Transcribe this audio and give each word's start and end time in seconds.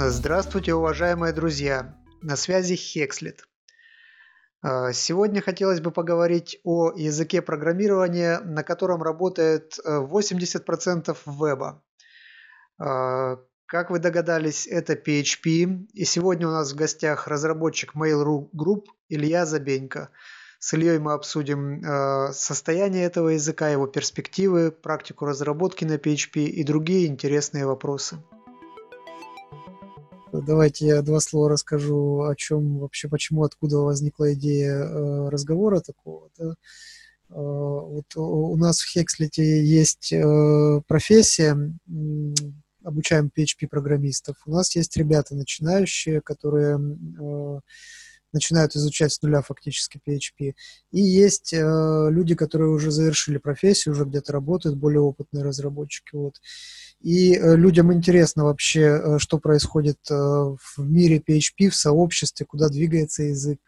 Здравствуйте, 0.00 0.74
уважаемые 0.74 1.32
друзья! 1.32 1.92
На 2.22 2.36
связи 2.36 2.76
Хекслет. 2.76 3.48
А, 4.62 4.92
сегодня 4.92 5.42
хотелось 5.42 5.80
бы 5.80 5.90
поговорить 5.90 6.60
о 6.62 6.92
языке 6.92 7.42
программирования, 7.42 8.38
на 8.38 8.62
котором 8.62 9.02
работает 9.02 9.76
80% 9.84 11.10
э, 11.10 11.14
веба. 11.26 11.82
А, 12.78 13.40
как 13.66 13.90
вы 13.90 13.98
догадались, 13.98 14.68
это 14.68 14.92
PHP. 14.92 15.88
И 15.92 16.04
сегодня 16.04 16.46
у 16.46 16.52
нас 16.52 16.72
в 16.72 16.76
гостях 16.76 17.26
разработчик 17.26 17.96
Mail.ru 17.96 18.50
Group 18.52 18.84
Илья 19.08 19.46
Забенько. 19.46 20.10
С 20.60 20.74
Ильей 20.74 21.00
мы 21.00 21.12
обсудим 21.12 21.82
э, 21.82 22.32
состояние 22.32 23.04
этого 23.04 23.30
языка, 23.30 23.68
его 23.68 23.88
перспективы, 23.88 24.70
практику 24.70 25.24
разработки 25.24 25.84
на 25.84 25.96
PHP 25.96 26.44
и 26.44 26.62
другие 26.62 27.08
интересные 27.08 27.66
вопросы. 27.66 28.18
Давайте 30.32 30.86
я 30.86 31.02
два 31.02 31.20
слова 31.20 31.50
расскажу, 31.50 32.22
о 32.22 32.34
чем 32.36 32.78
вообще, 32.78 33.08
почему, 33.08 33.44
откуда 33.44 33.78
возникла 33.78 34.34
идея 34.34 34.74
э, 34.74 35.28
разговора 35.28 35.80
такого. 35.80 36.30
Да? 36.38 36.50
Э, 36.50 36.54
вот 37.30 38.16
у 38.16 38.56
нас 38.56 38.80
в 38.80 38.88
Хекслете 38.88 39.64
есть 39.64 40.12
э, 40.12 40.80
профессия, 40.86 41.56
обучаем 42.82 43.30
PHP-программистов. 43.34 44.36
У 44.46 44.50
нас 44.52 44.74
есть 44.76 44.96
ребята 44.96 45.34
начинающие, 45.34 46.20
которые 46.20 46.78
начинают 48.32 48.76
изучать 48.76 49.12
с 49.12 49.22
нуля 49.22 49.42
фактически 49.42 50.00
PHP. 50.06 50.54
И 50.92 51.00
есть 51.00 51.52
э, 51.52 52.08
люди, 52.10 52.34
которые 52.34 52.70
уже 52.70 52.90
завершили 52.90 53.38
профессию, 53.38 53.94
уже 53.94 54.04
где-то 54.04 54.32
работают, 54.32 54.76
более 54.76 55.00
опытные 55.00 55.44
разработчики. 55.44 56.14
Вот. 56.14 56.34
И 57.00 57.36
э, 57.36 57.54
людям 57.54 57.92
интересно 57.92 58.44
вообще, 58.44 58.80
э, 58.80 59.18
что 59.18 59.38
происходит 59.38 59.98
э, 60.10 60.14
в 60.14 60.78
мире 60.78 61.22
PHP, 61.24 61.68
в 61.70 61.76
сообществе, 61.76 62.44
куда 62.44 62.68
двигается 62.68 63.22
язык. 63.22 63.60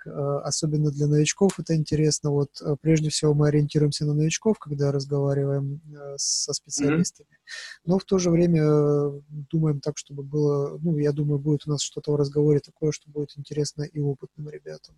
Особенно 0.42 0.90
для 0.90 1.06
новичков 1.06 1.58
это 1.58 1.76
интересно. 1.76 2.30
Вот 2.30 2.50
прежде 2.80 3.10
всего 3.10 3.34
мы 3.34 3.48
ориентируемся 3.48 4.04
на 4.04 4.14
новичков, 4.14 4.58
когда 4.58 4.90
разговариваем 4.90 5.80
со 6.16 6.52
специалистами. 6.52 7.28
Mm-hmm. 7.30 7.80
Но 7.84 7.98
в 7.98 8.04
то 8.04 8.18
же 8.18 8.30
время 8.30 9.22
думаем 9.30 9.80
так, 9.80 9.96
чтобы 9.98 10.22
было, 10.22 10.78
ну, 10.82 10.96
я 10.98 11.12
думаю, 11.12 11.38
будет 11.38 11.66
у 11.66 11.70
нас 11.70 11.82
что-то 11.82 12.12
в 12.12 12.16
разговоре 12.16 12.60
такое, 12.60 12.92
что 12.92 13.10
будет 13.10 13.30
интересно 13.36 13.82
и 13.82 14.00
опытным 14.00 14.48
ребятам. 14.50 14.96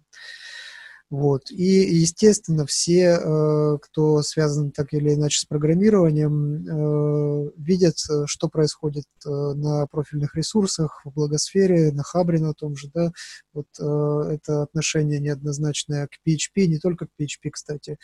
Вот. 1.13 1.51
И, 1.51 1.63
естественно, 1.63 2.65
все, 2.65 3.19
э, 3.21 3.79
кто 3.83 4.23
связан 4.23 4.73
так 4.73 4.95
или 4.95 5.13
иначе 5.13 5.41
с 5.41 5.45
программированием, 5.45 6.65
э, 6.67 7.51
видят, 7.59 7.97
э, 8.09 8.25
что 8.25 8.49
происходит 8.49 9.05
на 9.27 9.87
профильных 9.89 10.35
ресурсах, 10.35 11.03
в 11.05 11.13
благосфере, 11.13 11.93
на 11.93 12.03
Хабре 12.03 12.41
на 12.41 12.55
том 12.55 12.77
же, 12.77 12.89
да, 12.95 13.13
вот 13.53 13.67
это 13.79 14.63
отношение 14.63 15.21
неоднозначное 15.21 16.07
к 16.07 16.17
PHP, 16.27 16.67
не 16.67 16.79
только 16.79 17.07
к 17.07 17.11
PHP, 17.21 17.51
кстати, 17.53 17.99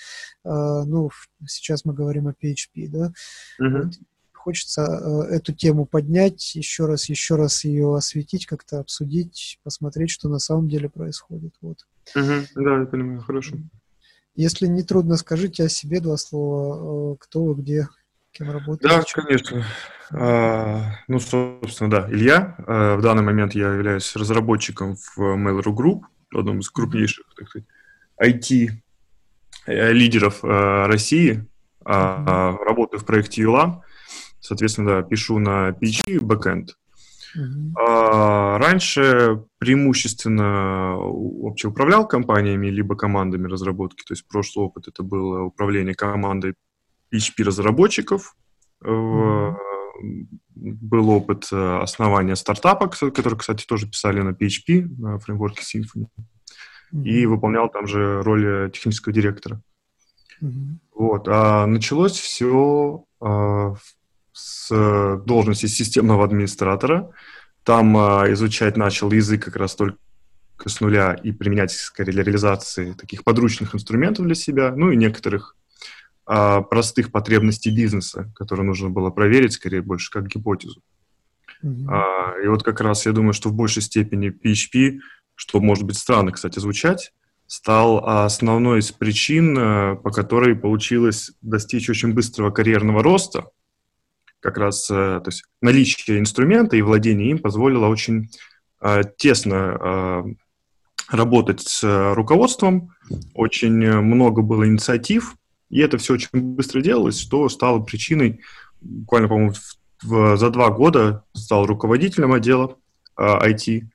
ну, 0.45 1.11
сейчас 1.47 1.85
мы 1.85 1.95
говорим 1.95 2.29
о 2.29 2.33
PHP, 2.33 2.89
да, 2.89 3.13
mm-hmm. 3.61 3.83
вот 3.83 3.95
хочется 4.39 4.83
эту 5.31 5.53
тему 5.53 5.85
поднять, 5.85 6.55
еще 6.55 6.87
раз, 6.87 7.09
еще 7.09 7.37
раз 7.37 7.65
ее 7.65 7.97
осветить, 7.97 8.47
как-то 8.47 8.81
обсудить, 8.81 9.59
посмотреть, 9.63 10.11
что 10.11 10.29
на 10.29 10.39
самом 10.39 10.69
деле 10.69 10.89
происходит. 10.89 11.55
Вот. 11.61 11.87
Угу, 12.15 12.63
да, 12.63 12.81
я 12.81 12.87
понимаю, 12.87 13.21
хорошо. 13.21 13.57
Если 14.39 14.67
не 14.69 14.83
трудно, 14.85 15.17
скажите 15.17 15.65
о 15.65 15.69
себе 15.69 16.01
два 16.01 16.17
слова. 16.17 17.15
Э, 17.15 17.17
кто 17.19 17.45
вы, 17.45 17.61
где, 17.61 17.89
кем 18.31 18.53
работаете? 18.53 18.97
Да, 18.97 19.03
конечно. 19.21 19.65
А, 20.13 20.93
ну, 21.09 21.19
собственно, 21.19 21.91
да, 21.91 22.09
Илья. 22.09 22.55
А, 22.67 22.97
в 22.97 23.03
данный 23.03 23.25
момент 23.25 23.57
я 23.57 23.75
являюсь 23.75 24.15
разработчиком 24.15 24.95
в 24.95 25.19
Mail.ru 25.19 25.75
Group, 25.75 26.03
одном 26.33 26.61
из 26.61 26.71
крупнейших, 26.71 27.27
так 27.37 27.49
сказать, 27.49 27.67
IT-лидеров 29.67 30.45
э, 30.45 30.47
э, 30.47 30.87
России. 30.87 31.45
А, 31.85 32.57
работаю 32.65 33.01
в 33.01 33.05
проекте 33.05 33.43
ULA. 33.43 33.81
Соответственно, 34.41 34.89
да, 34.89 35.03
пишу 35.03 35.39
на 35.39 35.71
PHP 35.71 36.21
backend. 36.21 36.69
А, 37.77 38.59
раньше 38.59 39.45
преимущественно 39.59 40.97
вообще 40.97 41.69
управлял 41.69 42.07
компаниями 42.07 42.69
либо 42.69 42.97
командами 42.97 43.47
разработки, 43.47 44.05
то 44.05 44.13
есть 44.13 44.27
прошлый 44.27 44.67
опыт 44.67 44.89
это 44.89 45.03
было 45.03 45.43
управление 45.43 45.95
командой 45.95 46.55
PHP-разработчиков, 47.13 48.35
mm-hmm. 48.85 49.55
был 50.55 51.11
опыт 51.11 51.49
э, 51.53 51.79
основания 51.81 52.37
стартапа, 52.37 52.89
который, 52.89 53.39
кстати, 53.39 53.65
тоже 53.67 53.87
писали 53.87 54.21
на 54.21 54.31
PHP, 54.31 54.87
на 54.99 55.19
фреймворке 55.19 55.63
Symfony, 55.63 56.07
mm-hmm. 56.93 57.05
и 57.05 57.27
выполнял 57.27 57.69
там 57.69 57.87
же 57.87 58.23
роль 58.23 58.71
технического 58.73 59.15
директора. 59.15 59.63
Mm-hmm. 60.43 60.79
Вот. 60.95 61.29
А 61.29 61.67
началось 61.67 62.19
все 62.19 63.05
а, 63.21 63.75
с 64.39 65.21
должности 65.25 65.67
системного 65.67 66.25
администратора. 66.25 67.11
Там 67.65 67.97
а, 67.97 68.33
изучать 68.33 68.77
начал 68.77 69.11
язык 69.11 69.45
как 69.45 69.57
раз 69.57 69.75
только 69.75 69.99
с 70.65 70.81
нуля 70.81 71.15
и 71.15 71.33
применять 71.33 71.73
скорее 71.73 72.13
для 72.13 72.23
реализации 72.23 72.93
таких 72.93 73.25
подручных 73.25 73.75
инструментов 73.75 74.27
для 74.27 74.35
себя, 74.35 74.73
ну 74.75 74.91
и 74.91 74.97
некоторых 74.97 75.57
а, 76.27 76.63
простых 76.63 77.11
потребностей 77.11 77.71
бизнеса, 77.71 78.31
которые 78.37 78.65
нужно 78.65 78.91
было 78.91 79.11
проверить, 79.11 79.55
скорее 79.55 79.83
больше 79.83 80.11
как 80.11 80.29
гипотезу. 80.29 80.83
Mm-hmm. 81.65 81.87
А, 81.89 82.41
и 82.43 82.47
вот 82.47 82.63
как 82.63 82.81
раз 82.81 83.07
я 83.07 83.13
думаю, 83.13 83.33
что 83.33 83.49
в 83.49 83.55
большей 83.55 83.83
степени 83.83 84.31
PHP, 84.31 85.01
что 85.35 85.61
может 85.61 85.85
быть 85.85 85.99
странно, 85.99 86.31
кстати, 86.31 86.61
звучать, 86.61 87.13
стал 87.47 88.05
основной 88.07 88.81
из 88.81 88.93
причин, 88.93 89.57
а, 89.59 89.97
по 89.97 90.11
которой 90.11 90.55
получилось 90.55 91.33
достичь 91.43 91.91
очень 91.91 92.15
быстрого 92.15 92.53
карьерного 92.53 93.03
роста– 93.03 93.47
как 94.41 94.59
раз 94.59 94.91
э, 94.91 94.95
то 94.95 95.25
есть 95.27 95.45
наличие 95.61 96.19
инструмента 96.19 96.77
и 96.77 96.83
владение 96.83 97.31
им 97.31 97.39
позволило 97.39 97.87
очень 97.87 98.31
э, 98.81 99.03
тесно 99.17 99.55
э, 99.55 100.23
работать 101.11 101.61
с 101.61 102.15
руководством, 102.15 102.95
очень 103.35 103.73
много 103.73 104.43
было 104.43 104.67
инициатив, 104.67 105.37
и 105.71 105.81
это 105.81 105.97
все 105.97 106.15
очень 106.15 106.29
быстро 106.33 106.83
делалось, 106.83 107.19
что 107.19 107.49
стало 107.49 107.81
причиной, 107.81 108.41
буквально, 108.83 109.29
по-моему, 109.29 109.55
за 110.03 110.51
два 110.51 110.71
года 110.71 111.25
стал 111.33 111.65
руководителем 111.65 112.35
отдела 112.35 112.77
IT, 113.19 113.87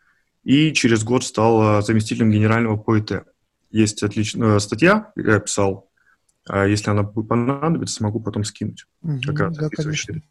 и 0.43 0.73
через 0.73 1.03
год 1.03 1.23
стал 1.23 1.83
заместителем 1.83 2.31
генерального 2.31 2.77
по 2.77 2.97
ИТ. 2.97 3.25
Есть 3.69 4.01
отличная 4.01 4.57
статья, 4.57 5.11
я 5.15 5.39
писал 5.39 5.91
а 6.47 6.65
если 6.65 6.89
она 6.89 7.03
будет 7.03 7.27
понадобиться, 7.27 7.95
смогу 7.95 8.19
потом 8.19 8.43
скинуть. 8.43 8.85
Угу, 9.01 9.21
как 9.25 9.39
раз 9.39 9.57
да, 9.57 9.69
конечно. 9.69 10.21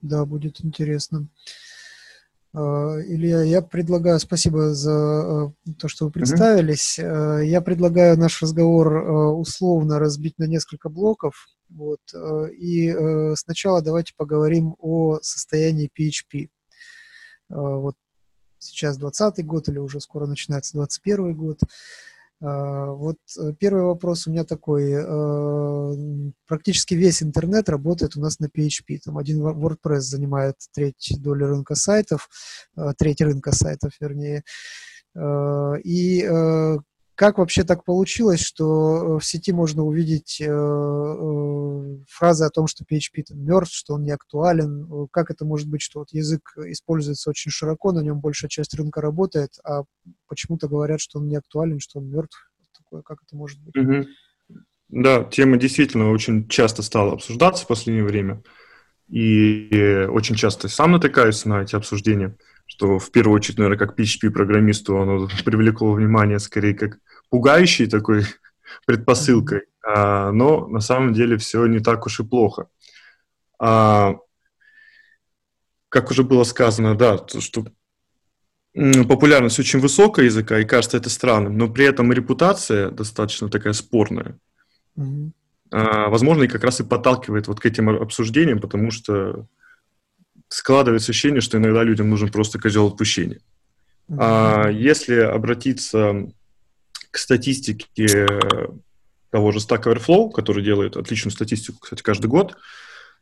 Да, 0.00 0.24
будет 0.24 0.64
интересно. 0.64 1.28
А, 2.54 2.98
Илья, 3.00 3.42
я 3.42 3.62
предлагаю, 3.62 4.18
спасибо 4.18 4.74
за 4.74 4.92
а, 4.92 5.52
то, 5.78 5.88
что 5.88 6.06
вы 6.06 6.10
представились. 6.10 6.98
mm 6.98 7.44
Я 7.44 7.60
предлагаю 7.60 8.18
наш 8.18 8.42
разговор 8.42 8.92
условно 9.36 9.98
разбить 9.98 10.38
на 10.38 10.44
несколько 10.44 10.88
блоков. 10.88 11.48
Вот. 11.68 12.00
И 12.58 12.94
сначала 13.34 13.80
давайте 13.80 14.12
поговорим 14.14 14.76
о 14.78 15.20
состоянии 15.22 15.90
PHP. 15.98 16.50
Вот 17.48 17.94
сейчас 18.58 18.98
20 18.98 19.44
год 19.46 19.68
или 19.70 19.78
уже 19.78 20.00
скоро 20.00 20.26
начинается 20.26 20.74
21 20.74 21.34
год. 21.34 21.60
А, 22.42 22.86
вот 22.86 23.18
э, 23.38 23.52
первый 23.58 23.84
вопрос 23.84 24.26
у 24.26 24.32
меня 24.32 24.44
такой. 24.44 24.94
А, 24.94 25.92
практически 26.46 26.94
весь 26.94 27.22
интернет 27.22 27.68
работает 27.68 28.16
у 28.16 28.20
нас 28.20 28.40
на 28.40 28.46
PHP. 28.46 28.98
Там 29.04 29.18
один 29.18 29.40
WordPress 29.40 30.00
занимает 30.00 30.56
треть 30.74 31.14
доли 31.18 31.44
рынка 31.44 31.76
сайтов, 31.76 32.28
а, 32.76 32.94
треть 32.94 33.20
рынка 33.20 33.52
сайтов, 33.52 33.92
вернее. 34.00 34.42
И 35.84 36.22
э, 36.22 36.76
как 37.14 37.38
вообще 37.38 37.62
так 37.62 37.84
получилось, 37.84 38.40
что 38.40 39.16
э, 39.16 39.18
в 39.18 39.24
сети 39.24 39.52
можно 39.52 39.82
увидеть 39.84 40.40
э, 40.40 40.46
э, 40.46 41.96
фразы 42.08 42.44
о 42.44 42.50
том, 42.50 42.66
что 42.66 42.84
PHP 42.84 43.24
там 43.28 43.44
мертв, 43.44 43.72
что 43.72 43.94
он 43.94 44.04
не 44.04 44.12
актуален? 44.12 45.08
Как 45.10 45.30
это 45.30 45.44
может 45.44 45.68
быть, 45.68 45.82
что 45.82 46.00
вот 46.00 46.08
язык 46.12 46.54
используется 46.66 47.30
очень 47.30 47.50
широко, 47.50 47.92
на 47.92 48.00
нем 48.00 48.20
большая 48.20 48.48
часть 48.48 48.74
рынка 48.74 49.00
работает, 49.00 49.50
а 49.64 49.82
почему-то 50.26 50.68
говорят, 50.68 51.00
что 51.00 51.18
он 51.18 51.28
не 51.28 51.36
актуален, 51.36 51.80
что 51.80 51.98
он 51.98 52.08
мертв? 52.08 52.50
Такое, 52.76 53.02
как 53.02 53.18
это 53.26 53.36
может 53.36 53.58
быть? 53.60 54.08
Да, 54.88 55.24
тема 55.24 55.56
действительно 55.58 56.10
очень 56.10 56.48
часто 56.48 56.82
стала 56.82 57.12
обсуждаться 57.12 57.64
в 57.64 57.68
последнее 57.68 58.04
время. 58.04 58.42
И 59.08 60.06
очень 60.10 60.36
часто 60.36 60.68
сам 60.68 60.92
натыкаюсь 60.92 61.44
на 61.44 61.62
эти 61.62 61.76
обсуждения, 61.76 62.36
что 62.66 62.98
в 62.98 63.10
первую 63.10 63.36
очередь, 63.36 63.58
наверное, 63.58 63.78
как 63.78 63.98
PHP-программисту 63.98 64.98
оно 64.98 65.28
привлекло 65.44 65.92
внимание 65.92 66.38
скорее 66.38 66.74
как 66.74 66.98
пугающей 67.30 67.86
такой 67.86 68.24
предпосылкой, 68.86 69.62
а, 69.86 70.32
но 70.32 70.66
на 70.66 70.80
самом 70.80 71.12
деле 71.12 71.36
все 71.36 71.66
не 71.66 71.80
так 71.80 72.06
уж 72.06 72.20
и 72.20 72.24
плохо. 72.24 72.68
А, 73.58 74.16
как 75.88 76.10
уже 76.10 76.22
было 76.22 76.44
сказано, 76.44 76.94
да, 76.94 77.18
то, 77.18 77.40
что 77.40 77.66
популярность 78.74 79.58
очень 79.58 79.80
высокая 79.80 80.24
языка, 80.24 80.58
и 80.58 80.64
кажется 80.64 80.96
это 80.96 81.10
странным, 81.10 81.58
но 81.58 81.68
при 81.68 81.84
этом 81.84 82.12
репутация 82.12 82.90
достаточно 82.90 83.48
такая 83.48 83.74
спорная. 83.74 84.38
Mm-hmm. 84.96 85.30
А, 85.72 86.08
возможно, 86.08 86.44
и 86.44 86.48
как 86.48 86.64
раз 86.64 86.80
и 86.80 86.84
подталкивает 86.84 87.48
вот 87.48 87.60
к 87.60 87.66
этим 87.66 87.88
обсуждениям, 87.88 88.60
потому 88.60 88.90
что 88.90 89.46
складывается 90.52 91.12
ощущение, 91.12 91.40
что 91.40 91.58
иногда 91.58 91.82
людям 91.82 92.10
нужен 92.10 92.30
просто 92.30 92.58
козел 92.58 92.86
отпущения. 92.86 93.40
Mm-hmm. 94.08 94.16
А 94.18 94.68
если 94.68 95.14
обратиться 95.14 96.28
к 97.10 97.18
статистике 97.18 98.26
того 99.30 99.50
же 99.52 99.58
Stack 99.58 99.84
Overflow, 99.84 100.30
который 100.30 100.62
делает 100.62 100.96
отличную 100.96 101.32
статистику, 101.32 101.78
кстати, 101.80 102.02
каждый 102.02 102.26
год, 102.26 102.56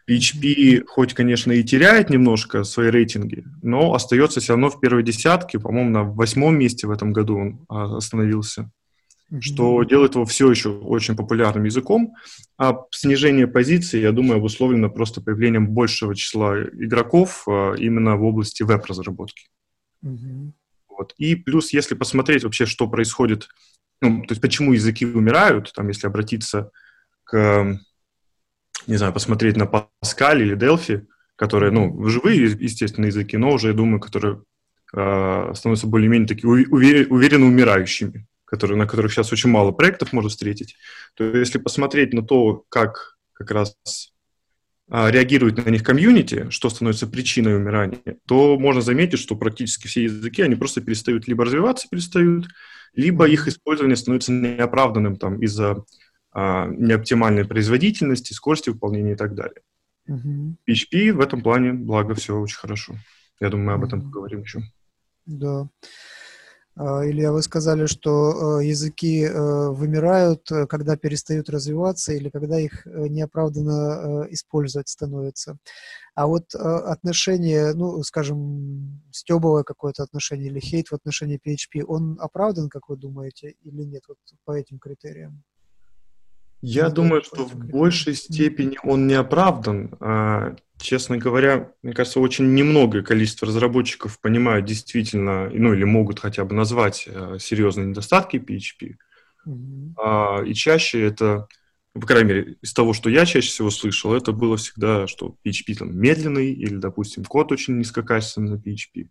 PHP 0.09 0.85
хоть, 0.87 1.15
конечно, 1.15 1.53
и 1.53 1.63
теряет 1.63 2.11
немножко 2.11 2.65
свои 2.65 2.91
рейтинги, 2.91 3.45
но 3.63 3.95
остается 3.95 4.41
все 4.41 4.55
равно 4.55 4.71
в 4.71 4.81
первой 4.81 5.05
десятке, 5.05 5.61
по-моему, 5.61 5.91
на 5.91 6.03
восьмом 6.03 6.59
месте 6.59 6.87
в 6.87 6.91
этом 6.91 7.13
году 7.13 7.39
он 7.39 7.61
а, 7.69 7.97
остановился, 7.97 8.71
mm-hmm. 9.31 9.41
что 9.41 9.83
делает 9.85 10.15
его 10.15 10.25
все 10.25 10.51
еще 10.51 10.71
очень 10.71 11.17
популярным 11.17 11.65
языком. 11.65 12.15
А 12.59 12.77
снижение 12.91 13.47
позиций, 13.47 14.01
я 14.01 14.13
думаю, 14.13 14.39
обусловлено 14.39 14.91
просто 14.91 15.21
появлением 15.21 15.69
большего 15.69 16.15
числа 16.15 16.63
игроков 16.63 17.45
а, 17.49 17.75
именно 17.75 18.17
в 18.17 18.25
области 18.25 18.63
веб-разработки. 18.63 19.49
Mm-hmm. 20.05 20.53
Вот. 20.89 21.15
И 21.19 21.35
плюс, 21.37 21.73
если 21.73 21.95
посмотреть 21.95 22.45
вообще, 22.45 22.67
что 22.67 22.89
происходит, 22.89 23.49
ну, 24.01 24.23
то 24.23 24.33
есть 24.33 24.43
почему 24.43 24.73
языки 24.73 25.07
умирают, 25.07 25.73
там, 25.75 25.89
если 25.89 26.07
обратиться 26.07 26.71
к 27.25 27.79
не 28.87 28.97
знаю, 28.97 29.13
посмотреть 29.13 29.57
на 29.57 29.67
Паскаль 29.67 30.43
или 30.43 30.57
Delphi, 30.57 31.07
которые, 31.37 31.71
ну, 31.71 32.09
живые, 32.09 32.57
естественно, 32.59 33.07
языки, 33.07 33.37
но 33.37 33.53
уже, 33.53 33.69
я 33.69 33.75
думаю, 33.75 34.01
которые 34.01 34.43
э, 34.95 35.53
становятся 35.55 35.87
более-менее 35.87 36.29
такие 36.29 36.49
увер, 36.49 37.07
уверенно 37.11 37.47
умирающими, 37.47 38.27
которые, 38.51 38.77
на 38.77 38.87
которых 38.87 39.13
сейчас 39.13 39.33
очень 39.33 39.51
мало 39.51 39.71
проектов 39.71 40.13
можно 40.13 40.29
встретить. 40.29 40.77
То 41.15 41.25
если 41.25 41.59
посмотреть 41.59 42.13
на 42.13 42.23
то, 42.23 42.65
как 42.69 43.17
как 43.33 43.53
раз 43.53 43.77
э, 44.91 45.11
реагирует 45.11 45.65
на 45.65 45.71
них 45.71 45.83
комьюнити, 45.83 46.51
что 46.51 46.69
становится 46.69 47.07
причиной 47.07 47.57
умирания, 47.57 48.19
то 48.27 48.59
можно 48.59 48.83
заметить, 48.83 49.21
что 49.21 49.37
практически 49.37 49.87
все 49.87 50.03
языки, 50.05 50.43
они 50.43 50.57
просто 50.57 50.83
перестают 50.83 51.29
либо 51.29 51.45
развиваться, 51.45 51.89
перестают, 51.89 52.49
либо 52.93 53.27
их 53.27 53.49
использование 53.49 53.97
становится 53.97 54.33
неоправданным 54.33 55.17
там 55.17 55.41
из-за 55.43 55.85
а, 56.33 56.67
неоптимальной 56.67 57.47
производительности, 57.47 58.33
скорости 58.33 58.69
выполнения 58.69 59.13
и 59.13 59.17
так 59.17 59.35
далее. 59.35 59.63
Угу. 60.07 60.57
PHP 60.69 61.13
в 61.13 61.21
этом 61.21 61.41
плане, 61.41 61.73
благо, 61.73 62.15
все 62.15 62.37
очень 62.37 62.59
хорошо. 62.59 62.95
Я 63.41 63.49
думаю, 63.49 63.69
мы 63.69 63.73
об 63.75 63.85
этом 63.85 64.03
поговорим 64.03 64.43
еще. 64.43 64.61
Да. 65.25 65.69
А, 66.77 67.05
Илья, 67.07 67.33
вы 67.33 67.43
сказали, 67.43 67.87
что 67.87 68.61
э, 68.61 68.65
языки 68.67 69.23
э, 69.25 69.69
вымирают, 69.71 70.51
э, 70.51 70.67
когда 70.67 70.97
перестают 70.97 71.51
развиваться 71.51 72.13
или 72.13 72.31
когда 72.31 72.59
их 72.61 72.87
неоправданно 72.87 74.27
использовать 74.31 74.89
становится. 74.89 75.59
А 76.15 76.27
вот 76.27 76.55
отношение, 76.55 77.73
ну, 77.75 78.03
скажем, 78.03 79.03
стебовое 79.13 79.63
какое-то 79.65 80.03
отношение 80.03 80.49
или 80.49 80.61
хейт 80.61 80.89
в 80.89 80.95
отношении 80.95 81.41
PHP, 81.45 81.85
он 81.87 82.19
оправдан, 82.21 82.69
как 82.69 82.89
вы 82.89 82.97
думаете, 82.97 83.55
или 83.63 83.85
нет, 83.85 84.03
вот 84.09 84.19
по 84.45 84.53
этим 84.53 84.79
критериям? 84.79 85.43
Я 86.63 86.89
ну, 86.89 86.95
думаю, 86.95 87.23
что 87.23 87.47
в 87.47 87.55
большей 87.57 88.15
степени 88.15 88.79
он 88.83 89.07
не 89.07 89.15
оправдан. 89.15 89.95
А, 90.01 90.57
честно 90.79 91.17
говоря, 91.17 91.73
мне 91.83 91.95
кажется, 91.95 92.21
очень 92.21 92.55
немногое 92.55 93.03
количество 93.03 93.49
разработчиков 93.49 94.21
понимают 94.21 94.67
действительно, 94.67 95.49
ну 95.51 95.73
или 95.73 95.85
могут 95.85 96.21
хотя 96.21 96.45
бы 96.45 96.55
назвать 96.55 97.09
а, 97.09 97.39
серьезные 97.39 97.87
недостатки 97.87 98.37
PHP. 98.37 98.97
Mm-hmm. 99.47 99.93
А, 99.97 100.43
и 100.45 100.53
чаще 100.53 101.03
это, 101.03 101.49
по 101.95 102.07
крайней 102.07 102.29
мере, 102.29 102.57
из 102.61 102.75
того, 102.75 102.93
что 102.93 103.09
я 103.09 103.25
чаще 103.25 103.49
всего 103.49 103.71
слышал, 103.71 104.13
это 104.13 104.33
было 104.33 104.59
всегда, 104.59 105.07
что 105.07 105.37
PHP 105.47 105.79
там 105.79 105.99
медленный 105.99 106.53
или, 106.53 106.77
допустим, 106.77 107.25
код 107.25 107.53
очень 107.53 107.79
низкокачественный 107.79 108.51
на 108.51 108.57
PHP. 108.57 109.09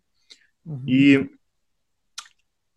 Mm-hmm. 0.66 0.86
И 0.86 1.30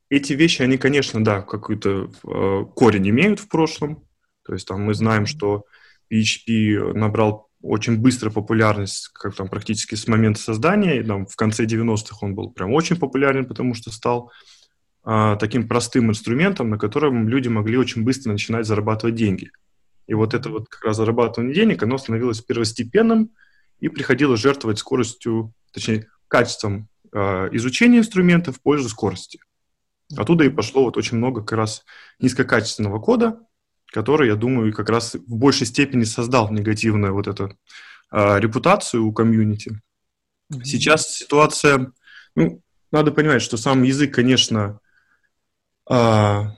эти 0.09 0.33
вещи, 0.33 0.63
они, 0.63 0.77
конечно, 0.77 1.23
да, 1.23 1.41
какой-то 1.41 2.11
э, 2.23 2.65
корень 2.75 3.09
имеют 3.09 3.39
в 3.39 3.47
прошлом, 3.47 4.03
то 4.45 4.53
есть 4.53 4.67
там 4.67 4.81
мы 4.81 4.93
знаем, 4.93 5.25
что 5.25 5.65
PHP 6.11 6.93
набрал 6.93 7.49
очень 7.61 7.97
быстро 7.97 8.29
популярность, 8.29 9.07
как 9.13 9.35
там 9.35 9.47
практически 9.47 9.95
с 9.95 10.07
момента 10.07 10.39
создания, 10.41 10.99
и, 10.99 11.03
там, 11.03 11.25
в 11.25 11.35
конце 11.35 11.65
90-х 11.65 12.17
он 12.21 12.35
был 12.35 12.51
прям 12.51 12.73
очень 12.73 12.97
популярен, 12.97 13.45
потому 13.45 13.73
что 13.73 13.89
стал 13.89 14.31
а, 15.03 15.37
таким 15.37 15.67
простым 15.67 16.09
инструментом, 16.09 16.69
на 16.69 16.77
котором 16.77 17.27
люди 17.29 17.47
могли 17.47 17.77
очень 17.77 18.03
быстро 18.03 18.31
начинать 18.31 18.65
зарабатывать 18.65 19.15
деньги. 19.15 19.49
И 20.07 20.13
вот 20.13 20.33
это 20.33 20.49
вот 20.49 20.67
как 20.67 20.83
раз 20.83 20.97
зарабатывание 20.97 21.55
денег, 21.55 21.81
оно 21.83 21.97
становилось 21.97 22.41
первостепенным 22.41 23.31
и 23.79 23.87
приходилось 23.87 24.41
жертвовать 24.41 24.79
скоростью, 24.79 25.53
точнее, 25.71 26.07
качеством 26.27 26.89
э, 27.13 27.49
изучения 27.53 27.99
инструмента 27.99 28.51
в 28.51 28.61
пользу 28.61 28.89
скорости. 28.89 29.39
Оттуда 30.17 30.43
и 30.43 30.49
пошло 30.49 30.83
вот 30.83 30.97
очень 30.97 31.17
много 31.17 31.41
как 31.41 31.57
раз 31.57 31.85
низкокачественного 32.19 32.99
кода, 32.99 33.39
который, 33.93 34.27
я 34.27 34.35
думаю, 34.35 34.73
как 34.73 34.89
раз 34.89 35.13
в 35.13 35.35
большей 35.35 35.67
степени 35.67 36.03
создал 36.03 36.51
негативную 36.51 37.13
вот 37.13 37.27
эту 37.27 37.55
э, 38.11 38.39
репутацию 38.39 39.05
у 39.05 39.13
комьюнити. 39.13 39.79
Mm-hmm. 40.51 40.63
Сейчас 40.63 41.13
ситуация, 41.13 41.91
ну, 42.35 42.61
надо 42.91 43.11
понимать, 43.11 43.43
что 43.43 43.55
сам 43.55 43.83
язык, 43.83 44.13
конечно, 44.15 44.79
э, 45.89 45.93
в 45.93 46.55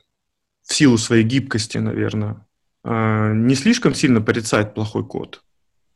силу 0.63 0.97
своей 0.97 1.23
гибкости, 1.23 1.77
наверное, 1.77 2.47
э, 2.85 3.33
не 3.33 3.55
слишком 3.55 3.93
сильно 3.93 4.21
порицает 4.21 4.73
плохой 4.73 5.05
код. 5.05 5.43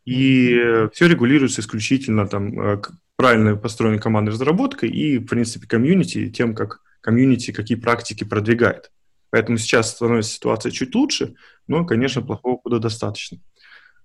И 0.03 0.53
mm-hmm. 0.53 0.91
все 0.93 1.08
регулируется 1.08 1.62
исключительно 1.62 2.27
там 2.27 2.60
э, 2.60 2.81
правильно 3.15 3.55
построенной 3.55 4.00
командной 4.00 4.34
разработкой 4.34 4.89
и, 4.89 5.19
в 5.19 5.25
принципе, 5.25 5.67
комьюнити, 5.67 6.29
тем, 6.29 6.53
как 6.53 6.81
комьюнити 7.00 7.51
какие 7.51 7.77
практики 7.77 8.25
продвигает. 8.25 8.91
Поэтому 9.29 9.57
сейчас 9.57 9.91
становится 9.91 10.31
ситуация 10.31 10.71
чуть 10.71 10.95
лучше, 10.95 11.36
но, 11.67 11.86
конечно, 11.86 12.21
плохого 12.21 12.57
куда 12.57 12.79
достаточно. 12.79 13.39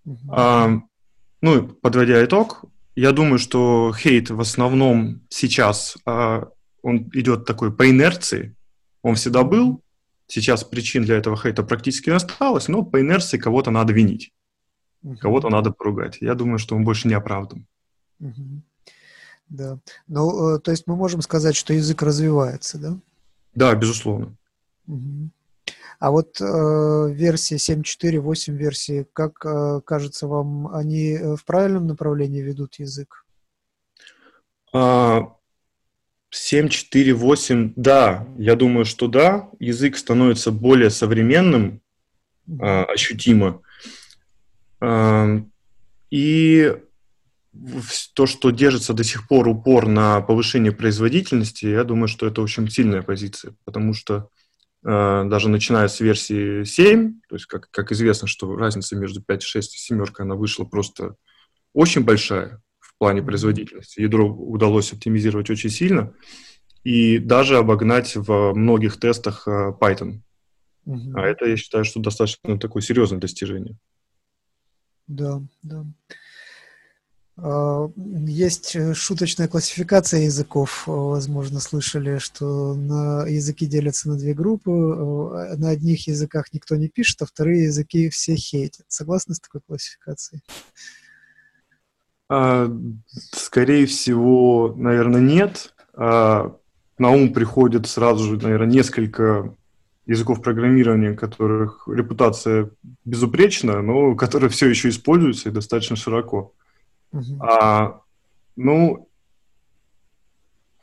Uh-huh. 0.07 0.17
А, 0.29 0.81
ну, 1.41 1.69
подводя 1.69 2.25
итог, 2.25 2.65
я 2.95 3.13
думаю, 3.13 3.39
что 3.39 3.93
хейт 3.97 4.31
в 4.31 4.41
основном 4.41 5.23
сейчас 5.31 5.97
а, 6.05 6.49
он 6.83 7.09
идет 7.15 7.47
такой 7.47 7.75
по 7.75 7.89
инерции. 7.89 8.55
Он 9.03 9.15
всегда 9.15 9.43
был. 9.43 9.83
Сейчас 10.27 10.65
причин 10.65 11.05
для 11.05 11.17
этого 11.17 11.37
хейта 11.37 11.63
практически 11.63 12.11
не 12.11 12.17
осталось, 12.17 12.69
но 12.69 12.83
по 12.83 13.01
инерции 13.01 13.39
кого-то 13.39 13.71
надо 13.71 13.93
винить. 13.93 14.33
Uh-huh. 15.03 15.17
Кого-то 15.17 15.49
надо 15.49 15.71
поругать. 15.71 16.19
Я 16.21 16.35
думаю, 16.35 16.59
что 16.59 16.77
он 16.77 16.85
больше 16.85 17.09
не 17.09 17.15
оправдан. 17.15 17.67
Uh-huh. 18.21 18.61
Да. 19.49 19.79
Ну, 20.07 20.57
э, 20.57 20.59
то 20.61 20.71
есть 20.71 20.87
мы 20.87 20.97
можем 20.97 21.23
сказать, 21.23 21.57
что 21.57 21.75
язык 21.75 22.03
развивается, 22.03 22.79
да? 22.79 22.99
Да, 23.55 23.75
безусловно. 23.75 24.37
А 25.99 26.11
вот 26.11 26.41
э, 26.41 26.45
версии 27.13 27.57
7.4, 27.57 28.19
8 28.19 28.57
версии, 28.57 29.07
как 29.13 29.45
э, 29.47 29.81
кажется 29.85 30.27
вам, 30.27 30.69
они 30.75 31.13
э, 31.13 31.37
в 31.37 31.45
правильном 31.45 31.87
направлении 31.87 32.41
ведут 32.43 32.75
язык? 32.79 33.25
7.4, 34.75 34.75
а, 37.13 37.15
8, 37.15 37.73
да, 37.77 38.27
я 38.39 38.57
думаю, 38.57 38.85
что 38.85 39.07
да. 39.07 39.49
Язык 39.61 39.97
становится 39.97 40.51
более 40.51 40.91
современным, 40.91 41.81
э, 42.49 42.83
ощутимо. 42.83 43.63
Э, 44.81 45.41
и 46.11 46.77
то, 48.15 48.27
что 48.27 48.51
держится 48.51 48.95
до 48.95 49.05
сих 49.05 49.29
пор 49.29 49.49
упор 49.49 49.87
на 49.87 50.21
повышение 50.21 50.73
производительности, 50.73 51.67
я 51.67 51.85
думаю, 51.85 52.09
что 52.09 52.27
это 52.27 52.43
очень 52.43 52.69
сильная 52.69 53.03
позиция, 53.03 53.55
потому 53.65 53.95
что 53.95 54.29
даже 54.85 55.49
начиная 55.49 55.89
с 55.89 55.99
версии 56.01 56.65
7, 56.65 57.21
то 57.29 57.37
есть, 57.37 57.47
как, 57.47 57.71
как 57.71 57.91
известно, 57.93 58.29
что 58.29 58.55
разница 58.55 58.97
между 58.97 59.21
5.6 59.21 59.59
и 59.59 59.63
7 59.63 60.05
она 60.19 60.35
вышла 60.35 60.65
просто 60.65 61.17
очень 61.73 62.05
большая 62.05 62.63
в 62.79 62.97
плане 62.99 63.23
производительности. 63.23 64.01
Ядро 64.01 64.29
удалось 64.29 64.93
оптимизировать 64.93 65.51
очень 65.51 65.71
сильно 65.71 66.13
и 66.85 67.19
даже 67.19 67.57
обогнать 67.57 68.15
в 68.15 68.53
многих 68.53 69.01
тестах 69.01 69.49
э, 69.49 69.73
Python. 69.81 70.21
Угу. 70.85 71.13
А 71.17 71.23
это, 71.23 71.47
я 71.47 71.57
считаю, 71.57 71.85
что 71.85 72.01
достаточно 72.01 72.59
такое 72.59 72.83
серьезное 72.83 73.19
достижение. 73.19 73.77
Да, 75.07 75.43
да. 75.63 75.85
А, 77.37 77.91
есть 78.27 78.77
э, 78.77 78.95
шуточная 78.95 79.49
классификация 79.49 80.21
языков. 80.21 80.85
Возможно, 80.87 81.61
слышали, 81.61 82.19
что 82.19 82.75
на 82.75 83.27
языки 83.27 83.67
делятся 83.67 84.09
на 84.09 84.17
две 84.17 84.35
группы. 84.35 84.71
Э, 84.71 85.57
на 85.57 85.71
одних 85.71 86.07
языках 86.07 86.53
никто 86.53 86.77
не 86.77 86.89
пишет, 86.89 87.23
а 87.23 87.27
вторые 87.27 87.65
языки 87.65 88.09
все 88.09 88.37
хейтят. 88.37 88.87
Согласны 88.89 89.35
с 89.35 89.41
такой 89.41 89.61
классификацией? 89.67 90.43
А, 92.29 92.71
скорее 93.33 93.87
всего, 93.87 94.75
наверное, 94.77 95.21
нет. 95.21 95.75
А, 95.95 96.57
на 96.99 97.11
ум 97.11 97.33
приходит 97.33 97.89
сразу 97.89 98.25
же, 98.25 98.43
наверное, 98.43 98.69
несколько 98.69 99.55
языков 100.07 100.43
программирования, 100.43 101.15
которых 101.15 101.89
репутация 101.89 102.71
безупречна, 103.05 103.83
но 103.83 104.15
которые 104.17 104.51
все 104.51 104.69
еще 104.69 104.89
используются 104.89 105.49
и 105.49 105.53
достаточно 105.53 105.97
широко. 105.97 106.53
Uh-huh. 107.15 107.39
А, 107.41 108.01
ну, 108.57 109.09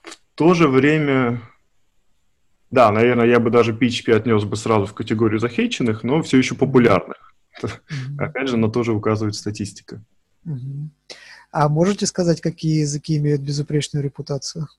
в 0.01 0.17
то 0.35 0.53
же 0.53 0.69
время, 0.69 1.41
да, 2.69 2.91
наверное, 2.91 3.27
я 3.27 3.39
бы 3.39 3.49
даже 3.49 3.73
PHP 3.73 4.15
отнес 4.15 4.45
бы 4.45 4.55
сразу 4.55 4.85
в 4.85 4.93
категорию 4.93 5.39
захейченных, 5.39 6.03
но 6.03 6.21
все 6.21 6.37
еще 6.37 6.55
популярных. 6.55 7.35
Uh-huh. 7.61 8.17
Опять 8.17 8.47
же, 8.47 8.57
на 8.57 8.71
то 8.71 8.83
же 8.83 8.93
указывает 8.93 9.35
статистика. 9.35 10.01
Uh-huh. 10.45 10.87
А 11.51 11.67
можете 11.67 12.05
сказать, 12.05 12.39
какие 12.39 12.79
языки 12.79 13.17
имеют 13.17 13.41
безупречную 13.41 14.03
репутацию? 14.03 14.69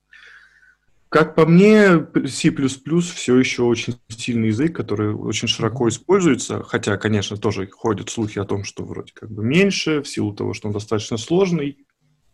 Как 1.12 1.34
по 1.34 1.44
мне, 1.44 2.06
C++ 2.26 2.50
все 2.50 3.36
еще 3.36 3.64
очень 3.64 3.98
сильный 4.08 4.48
язык, 4.48 4.74
который 4.74 5.12
очень 5.12 5.46
широко 5.46 5.86
используется, 5.90 6.62
хотя, 6.62 6.96
конечно, 6.96 7.36
тоже 7.36 7.66
ходят 7.66 8.08
слухи 8.08 8.38
о 8.38 8.46
том, 8.46 8.64
что 8.64 8.82
вроде 8.82 9.12
как 9.12 9.30
бы 9.30 9.44
меньше, 9.44 10.00
в 10.00 10.08
силу 10.08 10.34
того, 10.34 10.54
что 10.54 10.68
он 10.68 10.72
достаточно 10.72 11.18
сложный, 11.18 11.84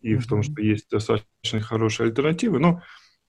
и 0.00 0.14
mm-hmm. 0.14 0.18
в 0.18 0.26
том, 0.28 0.44
что 0.44 0.62
есть 0.62 0.88
достаточно 0.90 1.60
хорошие 1.60 2.06
альтернативы, 2.06 2.60
но 2.60 2.80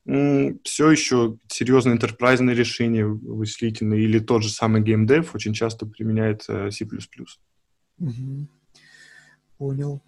м- 0.06 0.60
все 0.64 0.92
еще 0.92 1.40
серьезные 1.48 1.96
интерпрайзные 1.96 2.56
решения 2.56 3.08
вычислительные 3.08 4.04
или 4.04 4.20
тот 4.20 4.44
же 4.44 4.50
самый 4.50 4.84
GameDev 4.84 5.30
очень 5.34 5.56
часто 5.56 5.88
применяет 5.88 6.46
э, 6.48 6.70
C++. 6.70 6.86
Mm-hmm. 6.86 8.46
Понял. 9.58 10.04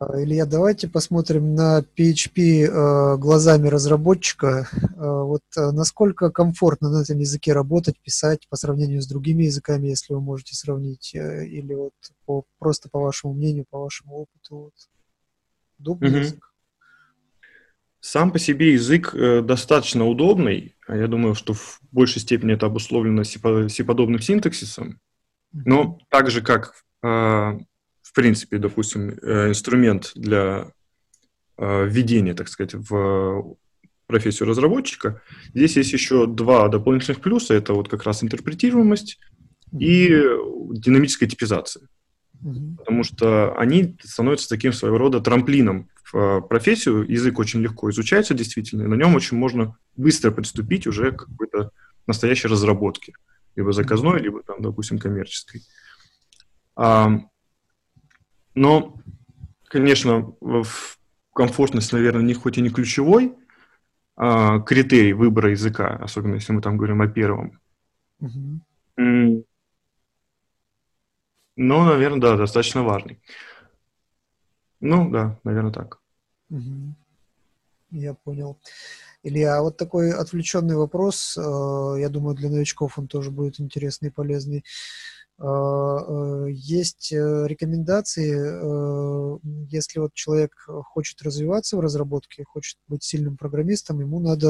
Илья, 0.00 0.46
давайте 0.46 0.88
посмотрим 0.88 1.54
на 1.54 1.80
PHP 1.96 2.64
э, 2.64 3.16
глазами 3.16 3.68
разработчика. 3.68 4.68
Э, 4.72 4.86
вот 4.96 5.42
э, 5.56 5.70
насколько 5.70 6.30
комфортно 6.30 6.90
на 6.90 7.02
этом 7.02 7.18
языке 7.18 7.52
работать, 7.52 7.98
писать 8.00 8.48
по 8.48 8.56
сравнению 8.56 9.02
с 9.02 9.06
другими 9.06 9.44
языками, 9.44 9.88
если 9.88 10.14
вы 10.14 10.20
можете 10.20 10.54
сравнить, 10.54 11.14
или 11.14 11.74
вот 11.74 11.92
по, 12.26 12.44
просто 12.58 12.88
по 12.88 13.00
вашему 13.00 13.34
мнению, 13.34 13.66
по 13.68 13.80
вашему 13.80 14.16
опыту. 14.16 14.56
Вот. 14.56 14.74
Удобный 15.78 16.10
mm-hmm. 16.10 16.20
язык? 16.20 16.48
Сам 18.00 18.30
по 18.30 18.38
себе 18.38 18.72
язык 18.72 19.14
э, 19.14 19.42
достаточно 19.42 20.06
удобный. 20.06 20.76
А 20.86 20.96
я 20.96 21.08
думаю, 21.08 21.34
что 21.34 21.52
в 21.52 21.80
большей 21.90 22.22
степени 22.22 22.54
это 22.54 22.66
обусловлено 22.66 23.24
C-подобным 23.24 24.20
синтаксисом. 24.20 25.00
Но 25.52 25.98
так 26.08 26.30
же, 26.30 26.40
как 26.40 26.74
э, 27.02 27.58
в 28.08 28.14
принципе, 28.14 28.56
допустим, 28.56 29.10
э, 29.10 29.48
инструмент 29.50 30.12
для 30.14 30.72
э, 31.58 31.86
введения, 31.86 32.32
так 32.32 32.48
сказать, 32.48 32.72
в 32.74 33.56
профессию 34.06 34.48
разработчика. 34.48 35.20
Здесь 35.52 35.76
есть 35.76 35.92
еще 35.92 36.26
два 36.26 36.68
дополнительных 36.68 37.20
плюса. 37.20 37.52
Это 37.52 37.74
вот 37.74 37.90
как 37.90 38.04
раз 38.04 38.24
интерпретируемость 38.24 39.20
и 39.78 40.08
динамическая 40.72 41.28
типизация. 41.28 41.86
Потому 42.78 43.04
что 43.04 43.54
они 43.58 43.98
становятся 44.02 44.48
таким 44.48 44.72
своего 44.72 44.96
рода 44.96 45.20
трамплином 45.20 45.90
в 46.10 46.16
э, 46.16 46.40
профессию. 46.40 47.02
Язык 47.02 47.38
очень 47.38 47.60
легко 47.60 47.90
изучается 47.90 48.32
действительно, 48.32 48.84
и 48.84 48.86
на 48.86 48.94
нем 48.94 49.14
очень 49.14 49.36
можно 49.36 49.76
быстро 49.96 50.30
приступить 50.30 50.86
уже 50.86 51.12
к 51.12 51.26
какой-то 51.26 51.72
настоящей 52.06 52.48
разработке. 52.48 53.12
Либо 53.54 53.72
заказной, 53.72 54.22
либо, 54.22 54.42
там, 54.42 54.62
допустим, 54.62 54.98
коммерческой. 54.98 55.60
Но, 58.58 58.96
конечно, 59.68 60.34
комфортность, 61.32 61.92
наверное, 61.92 62.24
не 62.24 62.34
хоть 62.34 62.58
и 62.58 62.60
не 62.60 62.70
ключевой 62.70 63.36
а, 64.16 64.58
критерий 64.58 65.12
выбора 65.12 65.52
языка, 65.52 65.96
особенно 66.02 66.34
если 66.34 66.52
мы 66.52 66.60
там 66.60 66.76
говорим 66.76 67.00
о 67.00 67.06
первом. 67.06 67.60
Mm-hmm. 68.20 69.44
Но, 71.54 71.84
наверное, 71.84 72.20
да, 72.20 72.36
достаточно 72.36 72.82
важный. 72.82 73.20
Ну, 74.80 75.08
да, 75.10 75.38
наверное, 75.44 75.72
так. 75.72 76.00
Угу. 76.50 76.94
Я 77.90 78.14
понял. 78.14 78.60
Илья, 79.24 79.58
а 79.58 79.62
вот 79.62 79.76
такой 79.76 80.12
отвлеченный 80.12 80.76
вопрос, 80.76 81.36
э, 81.36 81.40
я 82.00 82.08
думаю, 82.08 82.36
для 82.36 82.48
новичков 82.48 82.98
он 82.98 83.08
тоже 83.08 83.30
будет 83.30 83.60
интересный 83.60 84.08
и 84.08 84.12
полезный. 84.12 84.64
А, 85.40 86.46
э, 86.46 86.50
есть 86.50 87.12
э, 87.12 87.46
рекомендации, 87.46 88.34
э, 88.36 89.38
если 89.70 90.00
вот 90.00 90.12
человек 90.14 90.52
хочет 90.66 91.22
развиваться 91.22 91.76
в 91.76 91.80
разработке, 91.80 92.42
хочет 92.44 92.76
быть 92.88 93.04
сильным 93.04 93.36
программистом, 93.36 94.00
ему 94.00 94.18
надо 94.18 94.48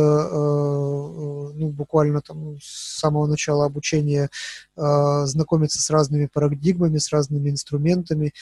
ну, 1.55 1.71
буквально 1.71 2.23
там 2.23 2.57
с 2.61 3.01
самого 3.01 3.27
начала 3.27 3.67
обучения 3.67 4.31
знакомиться 4.77 5.83
с 5.83 5.91
разными 5.91 6.27
парадигмами, 6.27 6.99
с 6.99 7.13
разными 7.13 7.51
инструментами, 7.51 8.33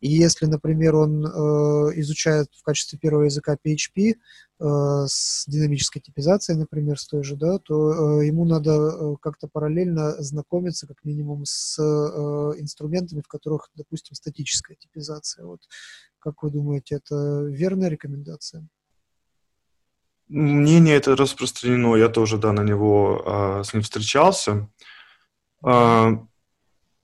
и 0.00 0.08
если, 0.08 0.46
например, 0.46 0.96
он 0.96 1.26
э, 1.26 1.28
изучает 2.00 2.48
в 2.54 2.62
качестве 2.62 2.98
первого 2.98 3.24
языка 3.24 3.56
PHP 3.62 4.14
э, 4.14 4.14
с 5.06 5.44
динамической 5.46 6.00
типизацией, 6.00 6.58
например, 6.58 6.98
с 6.98 7.06
той 7.06 7.22
же, 7.22 7.36
да, 7.36 7.58
то 7.58 8.20
э, 8.20 8.26
ему 8.26 8.46
надо 8.46 8.70
э, 8.70 9.16
как-то 9.20 9.46
параллельно 9.46 10.12
знакомиться 10.22 10.86
как 10.86 11.04
минимум 11.04 11.44
с 11.44 11.78
э, 11.78 11.82
инструментами, 12.60 13.20
в 13.20 13.28
которых, 13.28 13.68
допустим, 13.74 14.14
статическая 14.14 14.76
типизация. 14.76 15.44
Вот. 15.44 15.60
Как 16.18 16.42
вы 16.42 16.50
думаете, 16.50 16.96
это 16.96 17.44
верная 17.44 17.88
рекомендация? 17.88 18.66
Мнение 20.28 20.96
это 20.96 21.16
распространено, 21.16 21.96
я 21.96 22.08
тоже, 22.08 22.38
да, 22.38 22.52
на 22.52 22.62
него 22.62 23.22
а, 23.26 23.64
с 23.64 23.74
ним 23.74 23.82
встречался. 23.82 24.68
А, 25.60 26.10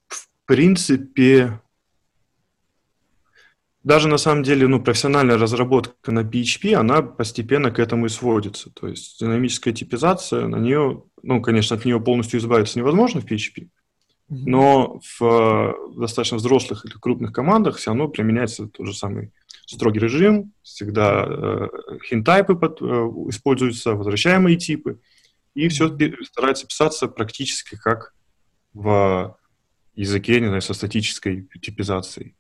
в 0.07 0.29
принципе, 0.45 1.61
даже 3.87 4.09
на 4.09 4.19
самом 4.19 4.43
деле, 4.43 4.67
ну, 4.67 4.83
профессиональная 4.83 5.39
разработка 5.39 6.11
на 6.11 6.25
PHP, 6.25 6.75
она 6.75 7.03
постепенно 7.03 7.71
к 7.71 7.79
этому 7.79 8.07
и 8.07 8.09
сводится. 8.09 8.69
То 8.71 8.89
есть 8.89 9.21
динамическая 9.21 9.73
типизация, 9.73 10.49
на 10.49 10.57
нее, 10.57 11.05
ну, 11.23 11.41
конечно, 11.41 11.77
от 11.77 11.85
нее 11.85 12.01
полностью 12.01 12.41
избавиться 12.41 12.81
невозможно 12.81 13.21
в 13.21 13.27
PHP, 13.27 13.69
но 14.29 14.99
в 15.01 15.23
э, 15.23 16.01
достаточно 16.01 16.37
взрослых 16.39 16.85
или 16.85 16.95
крупных 16.95 17.33
командах 17.33 17.77
все 17.77 17.91
равно 17.91 18.09
применяется 18.09 18.67
тот 18.67 18.89
же 18.89 18.93
самый 18.93 19.31
строгий 19.67 20.01
режим, 20.01 20.53
всегда 20.65 21.25
э, 21.25 21.69
хинтайпы 22.09 22.57
под, 22.57 22.83
э, 22.83 22.85
используются, 23.29 23.95
возвращаемые 23.95 24.57
типы, 24.57 24.99
и 25.55 25.69
все 25.69 25.97
старается 26.25 26.67
писаться 26.67 27.07
практически 27.07 27.77
как 27.77 28.15
в 28.75 29.39
языке, 29.95 30.41
не 30.41 30.49
знаю, 30.49 30.61
со 30.61 30.75
статической 30.75 31.49
типизацией. 31.63 32.35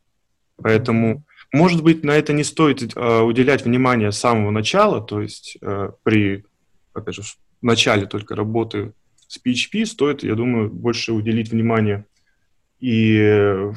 Поэтому 0.57 1.25
может 1.53 1.83
быть, 1.83 2.05
на 2.05 2.11
это 2.11 2.33
не 2.33 2.45
стоит 2.45 2.97
э, 2.97 3.21
уделять 3.21 3.65
внимание 3.65 4.13
с 4.13 4.19
самого 4.19 4.51
начала, 4.51 5.01
то 5.01 5.23
есть 5.23 5.57
э, 5.63 5.91
при, 6.03 6.45
опять 6.93 7.15
же, 7.15 7.23
в 7.23 7.37
начале 7.63 8.07
только 8.07 8.35
работы 8.35 8.93
с 9.29 9.41
PHP 9.43 9.87
стоит, 9.87 10.23
я 10.23 10.35
думаю, 10.35 10.71
больше 10.71 11.13
уделить 11.13 11.51
внимание 11.51 12.05
и 12.81 13.73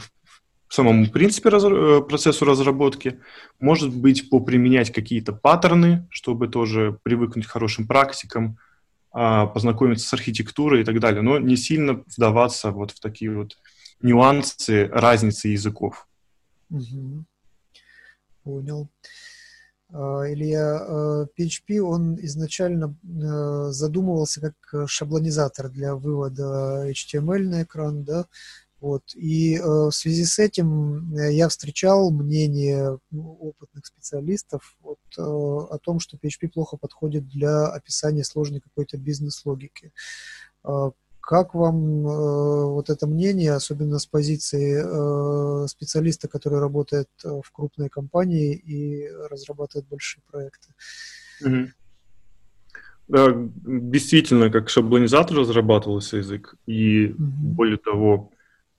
самому 0.68 1.08
принципе 1.08 1.50
раз, 1.50 1.64
э, 1.64 2.02
процессу 2.08 2.46
разработки, 2.46 3.20
может 3.60 3.96
быть, 3.96 4.30
поприменять 4.30 4.92
какие-то 4.92 5.34
паттерны, 5.34 6.08
чтобы 6.10 6.48
тоже 6.48 7.00
привыкнуть 7.04 7.46
к 7.46 7.52
хорошим 7.52 7.88
практикам, 7.88 8.58
э, 9.16 9.48
познакомиться 9.54 10.08
с 10.08 10.14
архитектурой 10.14 10.82
и 10.82 10.84
так 10.84 11.00
далее, 11.00 11.22
но 11.22 11.40
не 11.40 11.56
сильно 11.56 12.04
вдаваться 12.16 12.72
вот 12.72 12.92
в 12.92 13.00
такие 13.00 13.32
вот 13.32 13.58
нюансы 14.02 14.88
разницы 14.92 15.50
языков. 15.50 16.09
Угу. 16.70 17.26
Понял. 18.44 18.90
А, 19.92 20.32
Илья, 20.32 21.28
PHP, 21.38 21.80
он 21.80 22.16
изначально 22.22 22.96
э, 23.04 23.72
задумывался 23.72 24.42
как 24.42 24.88
шаблонизатор 24.90 25.70
для 25.70 25.96
вывода 25.96 26.90
HTML 26.90 27.40
на 27.40 27.64
экран, 27.64 28.04
да, 28.04 28.28
вот. 28.80 29.04
И 29.16 29.56
э, 29.56 29.62
в 29.62 29.92
связи 29.92 30.26
с 30.26 30.40
этим 30.40 31.16
э, 31.16 31.34
я 31.34 31.50
встречал 31.50 32.12
мнение 32.12 33.00
ну, 33.12 33.34
опытных 33.34 33.86
специалистов 33.86 34.78
вот, 34.82 35.00
о 35.18 35.78
том, 35.80 36.00
что 36.00 36.18
PHP 36.18 36.50
плохо 36.50 36.78
подходит 36.78 37.28
для 37.28 37.68
описания 37.68 38.24
сложной 38.24 38.62
какой-то 38.62 38.98
бизнес-логики. 38.98 39.92
Как 41.30 41.54
вам 41.54 42.08
э, 42.08 42.66
вот 42.66 42.90
это 42.90 43.06
мнение, 43.06 43.54
особенно 43.54 44.00
с 44.00 44.08
позиции 44.08 44.82
э, 44.84 45.68
специалиста, 45.68 46.28
который 46.28 46.60
работает 46.60 47.08
э, 47.24 47.30
в 47.46 47.52
крупной 47.52 47.88
компании 47.88 48.56
и 48.56 49.08
разрабатывает 49.30 49.88
большие 49.88 50.24
проекты? 50.32 50.70
Mm-hmm. 51.46 51.68
Да, 53.10 53.28
действительно, 53.92 54.50
как 54.50 54.70
шаблонизатор 54.70 55.38
разрабатывался 55.38 56.18
язык, 56.18 56.56
и 56.66 57.10
mm-hmm. 57.10 57.16
более 57.20 57.78
того, 57.78 58.32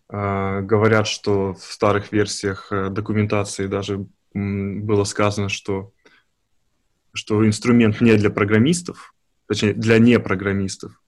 э, 0.09 0.61
говорят, 0.63 1.07
что 1.07 1.55
в 1.55 1.63
старых 1.63 2.11
версиях 2.11 2.73
э, 2.73 2.91
документации 2.91 3.69
даже 3.69 4.07
было 4.35 5.05
сказано, 5.05 5.51
что, 5.51 5.93
что 7.13 7.47
инструмент 7.47 8.01
не 8.01 8.17
для 8.17 8.31
программистов, 8.31 9.15
точнее, 9.47 9.73
для 9.75 10.01
непрограммистов. 10.01 11.01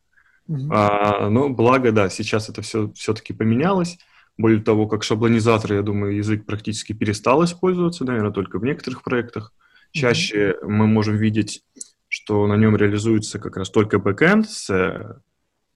Mm-hmm. 0.49 0.68
А, 0.70 1.28
но 1.30 1.49
благо, 1.49 1.92
да, 1.92 2.08
сейчас 2.08 2.49
это 2.49 2.62
все 2.62 2.90
все-таки 2.92 3.32
поменялось. 3.32 3.99
Более 4.38 4.62
того, 4.62 4.87
как 4.87 5.02
шаблонизатор, 5.02 5.75
я 5.75 5.82
думаю, 5.82 6.16
язык 6.16 6.46
практически 6.46 6.92
перестал 6.92 7.44
использоваться, 7.44 8.04
наверное, 8.04 8.32
только 8.32 8.58
в 8.58 8.64
некоторых 8.64 9.02
проектах. 9.02 9.52
Чаще 9.92 10.50
mm-hmm. 10.50 10.66
мы 10.68 10.87
можем 10.87 11.16
видеть, 11.16 11.62
что 12.08 12.46
на 12.46 12.56
нем 12.56 12.76
реализуется 12.76 13.38
как 13.38 13.56
раз 13.56 13.70
только 13.70 13.99
бэкэнд 13.99 14.49
с 14.49 14.70
э, 14.70 15.20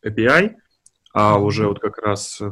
API, 0.06 0.56
а 1.12 1.38
уже 1.38 1.68
вот 1.68 1.80
как 1.80 1.98
раз 1.98 2.42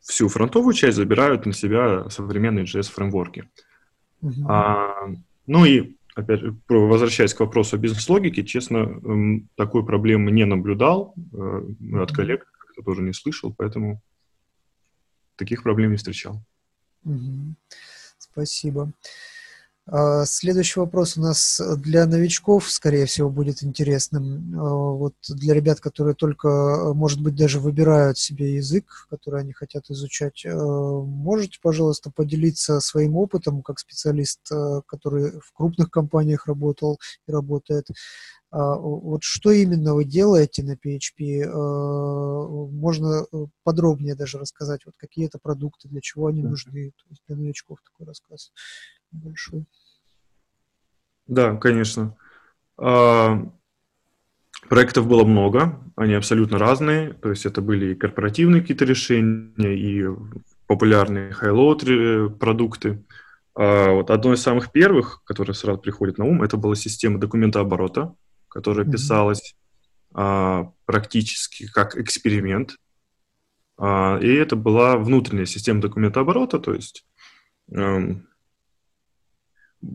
всю 0.00 0.28
фронтовую 0.28 0.72
часть 0.74 0.96
забирают 0.96 1.46
на 1.46 1.52
себя 1.52 2.08
современные 2.10 2.64
JS-фреймворки. 2.64 3.48
Uh-huh. 4.22 4.32
А, 4.48 5.06
ну 5.46 5.64
и, 5.64 5.96
опять 6.18 6.40
возвращаясь 6.68 7.32
к 7.32 7.40
вопросу 7.40 7.76
о 7.76 7.78
бизнес-логике, 7.78 8.44
честно, 8.44 9.00
такой 9.54 9.86
проблемы 9.86 10.32
не 10.32 10.44
наблюдал, 10.44 11.14
uh-huh. 11.16 12.02
от 12.02 12.12
коллег 12.12 12.50
как-то 12.58 12.82
тоже 12.82 13.02
не 13.02 13.12
слышал, 13.12 13.54
поэтому 13.56 14.02
таких 15.36 15.62
проблем 15.62 15.92
не 15.92 15.96
встречал. 15.96 16.42
Uh-huh. 17.06 17.54
Спасибо. 18.18 18.92
А, 19.90 20.26
следующий 20.26 20.80
вопрос 20.80 21.16
у 21.16 21.22
нас 21.22 21.60
для 21.78 22.04
новичков, 22.06 22.70
скорее 22.70 23.06
всего, 23.06 23.30
будет 23.30 23.62
интересным. 23.62 24.54
А, 24.54 24.60
вот 24.60 25.14
для 25.30 25.54
ребят, 25.54 25.80
которые 25.80 26.14
только, 26.14 26.92
может 26.94 27.22
быть, 27.22 27.34
даже 27.34 27.58
выбирают 27.58 28.18
себе 28.18 28.56
язык, 28.56 29.06
который 29.08 29.40
они 29.40 29.52
хотят 29.52 29.88
изучать, 29.88 30.44
а, 30.44 30.50
можете, 30.52 31.58
пожалуйста, 31.62 32.10
поделиться 32.10 32.80
своим 32.80 33.16
опытом 33.16 33.62
как 33.62 33.78
специалист, 33.78 34.40
который 34.86 35.40
в 35.40 35.52
крупных 35.54 35.90
компаниях 35.90 36.46
работал 36.46 36.98
и 37.26 37.32
работает. 37.32 37.86
Вот 38.50 39.22
что 39.22 39.50
именно 39.50 39.94
вы 39.94 40.04
делаете 40.04 40.62
на 40.62 40.72
PHP? 40.72 41.44
Можно 42.70 43.26
подробнее 43.62 44.14
даже 44.14 44.38
рассказать, 44.38 44.86
вот 44.86 44.94
какие 44.96 45.26
это 45.26 45.38
продукты, 45.38 45.88
для 45.88 46.00
чего 46.00 46.28
они 46.28 46.42
нужны, 46.42 46.92
то 46.96 47.04
есть 47.10 47.22
для 47.28 47.36
новичков 47.36 47.78
такой 47.84 48.06
рассказ 48.06 48.50
большой. 49.10 49.66
Да, 51.26 51.56
конечно. 51.56 52.16
А, 52.78 53.46
проектов 54.68 55.06
было 55.06 55.24
много, 55.24 55.80
они 55.94 56.14
абсолютно 56.14 56.58
разные, 56.58 57.12
то 57.12 57.30
есть 57.30 57.44
это 57.46 57.60
были 57.60 57.92
и 57.92 57.94
корпоративные 57.94 58.62
какие-то 58.62 58.84
решения, 58.84 59.74
и 59.74 60.06
популярные 60.66 61.32
high-load 61.32 62.38
продукты. 62.38 63.04
А, 63.54 63.92
вот 63.92 64.10
одно 64.10 64.32
из 64.32 64.42
самых 64.42 64.72
первых, 64.72 65.22
которое 65.24 65.52
сразу 65.52 65.78
приходит 65.78 66.18
на 66.18 66.24
ум, 66.24 66.42
это 66.42 66.56
была 66.56 66.74
система 66.74 67.18
документооборота, 67.18 68.14
которая 68.48 68.86
mm-hmm. 68.86 68.92
писалась 68.92 69.54
а, 70.14 70.72
практически 70.86 71.66
как 71.70 71.96
эксперимент. 71.96 72.76
И 73.80 74.34
это 74.34 74.56
была 74.56 74.96
внутренняя 74.96 75.46
система 75.46 75.80
документооборота, 75.80 76.58
то 76.58 76.74
есть 76.74 77.06
эм, 77.70 78.27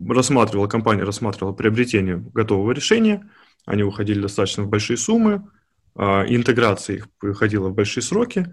рассматривала, 0.08 0.66
компания 0.66 1.04
рассматривала 1.04 1.52
приобретение 1.52 2.16
готового 2.32 2.72
решения, 2.72 3.30
они 3.66 3.82
уходили 3.82 4.20
достаточно 4.20 4.64
в 4.64 4.68
большие 4.68 4.96
суммы, 4.96 5.48
а, 5.94 6.24
интеграция 6.26 6.96
их 6.96 7.08
выходила 7.20 7.68
в 7.68 7.74
большие 7.74 8.02
сроки, 8.02 8.46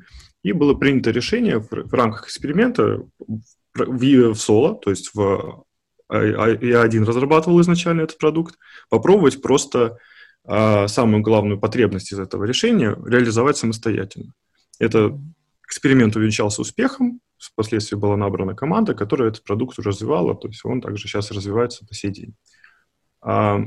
и 0.43 0.51
было 0.53 0.73
принято 0.73 1.11
решение 1.11 1.59
в, 1.59 1.93
рамках 1.93 2.25
эксперимента 2.25 3.03
в, 3.75 4.35
соло, 4.35 4.75
то 4.75 4.89
есть 4.89 5.11
в 5.13 5.65
а, 6.11 6.17
а, 6.17 6.49
я 6.61 6.81
один 6.81 7.03
разрабатывал 7.03 7.61
изначально 7.61 8.01
этот 8.01 8.17
продукт, 8.17 8.55
попробовать 8.89 9.41
просто 9.41 9.97
а, 10.43 10.87
самую 10.87 11.21
главную 11.21 11.59
потребность 11.59 12.11
из 12.11 12.19
этого 12.19 12.43
решения 12.43 12.97
реализовать 13.05 13.57
самостоятельно. 13.57 14.33
Это 14.79 15.17
эксперимент 15.65 16.15
увенчался 16.15 16.61
успехом, 16.61 17.21
впоследствии 17.41 17.95
была 17.95 18.17
набрана 18.17 18.55
команда, 18.55 18.93
которая 18.93 19.29
этот 19.29 19.43
продукт 19.43 19.79
развивала, 19.79 20.35
то 20.35 20.47
есть 20.47 20.63
он 20.63 20.81
также 20.81 21.07
сейчас 21.07 21.31
развивается 21.31 21.85
по 21.85 21.93
сей 21.93 22.11
день. 22.11 22.35
А, 23.21 23.61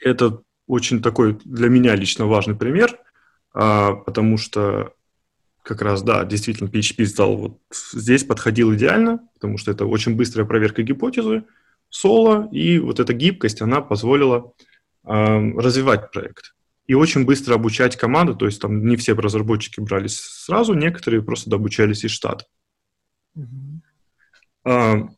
это 0.00 0.42
очень 0.66 1.02
такой 1.02 1.38
для 1.44 1.68
меня 1.68 1.94
лично 1.94 2.26
важный 2.26 2.54
пример, 2.54 2.98
а, 3.52 3.94
потому 3.94 4.36
что 4.36 4.94
как 5.64 5.80
раз, 5.80 6.02
да, 6.02 6.24
действительно, 6.24 6.68
PHP 6.68 7.06
стал 7.06 7.36
вот 7.36 7.58
здесь 7.92 8.22
подходил 8.22 8.74
идеально, 8.74 9.26
потому 9.32 9.56
что 9.56 9.70
это 9.70 9.86
очень 9.86 10.14
быстрая 10.14 10.46
проверка 10.46 10.82
гипотезы, 10.82 11.44
соло, 11.88 12.48
и 12.52 12.78
вот 12.78 13.00
эта 13.00 13.14
гибкость, 13.14 13.62
она 13.62 13.80
позволила 13.80 14.52
э, 15.04 15.10
развивать 15.10 16.10
проект. 16.12 16.54
И 16.86 16.92
очень 16.92 17.24
быстро 17.24 17.54
обучать 17.54 17.96
команду, 17.96 18.34
то 18.34 18.44
есть 18.44 18.60
там 18.60 18.84
не 18.86 18.96
все 18.96 19.14
разработчики 19.14 19.80
брались 19.80 20.20
сразу, 20.20 20.74
некоторые 20.74 21.22
просто 21.22 21.48
добучались 21.48 22.04
из 22.04 22.10
штата. 22.10 22.44
А, 24.64 25.08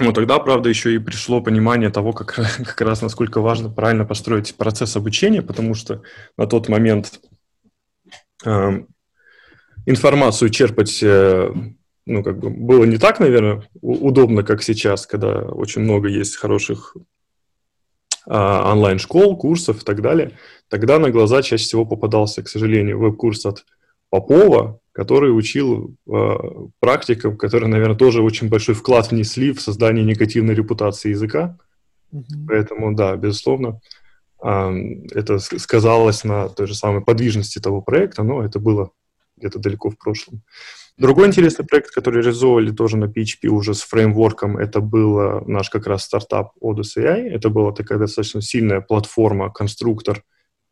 вот 0.00 0.14
тогда, 0.14 0.38
правда, 0.38 0.68
еще 0.68 0.94
и 0.94 0.98
пришло 0.98 1.40
понимание 1.40 1.90
того, 1.90 2.12
как, 2.12 2.34
как 2.64 2.80
раз 2.80 3.02
насколько 3.02 3.40
важно 3.40 3.70
правильно 3.70 4.04
построить 4.04 4.54
процесс 4.56 4.96
обучения, 4.96 5.42
потому 5.42 5.74
что 5.74 6.02
на 6.36 6.46
тот 6.46 6.68
момент 6.68 7.20
э, 8.44 8.84
информацию 9.86 10.50
черпать 10.50 11.02
э, 11.02 11.52
ну, 12.06 12.22
как 12.22 12.38
бы 12.38 12.50
было 12.50 12.84
не 12.84 12.98
так, 12.98 13.20
наверное, 13.20 13.68
удобно, 13.82 14.42
как 14.42 14.62
сейчас, 14.62 15.06
когда 15.06 15.42
очень 15.42 15.82
много 15.82 16.08
есть 16.08 16.36
хороших 16.36 16.96
э, 18.26 18.32
онлайн-школ, 18.32 19.36
курсов 19.36 19.82
и 19.82 19.84
так 19.84 20.00
далее. 20.00 20.38
Тогда 20.68 20.98
на 20.98 21.10
глаза 21.10 21.42
чаще 21.42 21.64
всего 21.64 21.84
попадался, 21.84 22.42
к 22.42 22.48
сожалению, 22.48 22.98
веб-курс 22.98 23.44
от 23.46 23.64
Попова, 24.10 24.80
который 24.92 25.36
учил 25.36 25.96
э, 26.06 26.34
практикам, 26.80 27.36
которые, 27.36 27.68
наверное, 27.68 27.96
тоже 27.96 28.22
очень 28.22 28.48
большой 28.48 28.74
вклад 28.74 29.10
внесли 29.10 29.52
в 29.52 29.60
создание 29.60 30.04
негативной 30.04 30.54
репутации 30.54 31.10
языка. 31.10 31.58
Mm-hmm. 32.12 32.46
Поэтому, 32.48 32.94
да, 32.94 33.16
безусловно, 33.16 33.80
э, 34.42 34.72
это 35.12 35.38
сказалось 35.38 36.24
на 36.24 36.48
той 36.48 36.66
же 36.66 36.74
самой 36.74 37.02
подвижности 37.02 37.60
того 37.60 37.82
проекта, 37.82 38.24
но 38.24 38.44
это 38.44 38.58
было 38.58 38.90
где-то 39.36 39.60
далеко 39.60 39.90
в 39.90 39.96
прошлом. 39.96 40.42
Другой 40.98 41.28
интересный 41.28 41.64
проект, 41.64 41.94
который 41.94 42.20
реализовывали 42.20 42.72
тоже 42.72 42.98
на 42.98 43.06
PHP 43.06 43.48
уже 43.48 43.74
с 43.74 43.80
фреймворком, 43.82 44.58
это 44.58 44.80
был 44.80 45.46
наш 45.46 45.70
как 45.70 45.86
раз 45.86 46.04
стартап 46.04 46.52
Odus 46.60 46.98
AI. 46.98 47.28
Это 47.28 47.48
была 47.48 47.72
такая 47.72 47.98
достаточно 47.98 48.42
сильная 48.42 48.82
платформа, 48.82 49.50
конструктор 49.50 50.22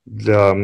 для 0.04 0.54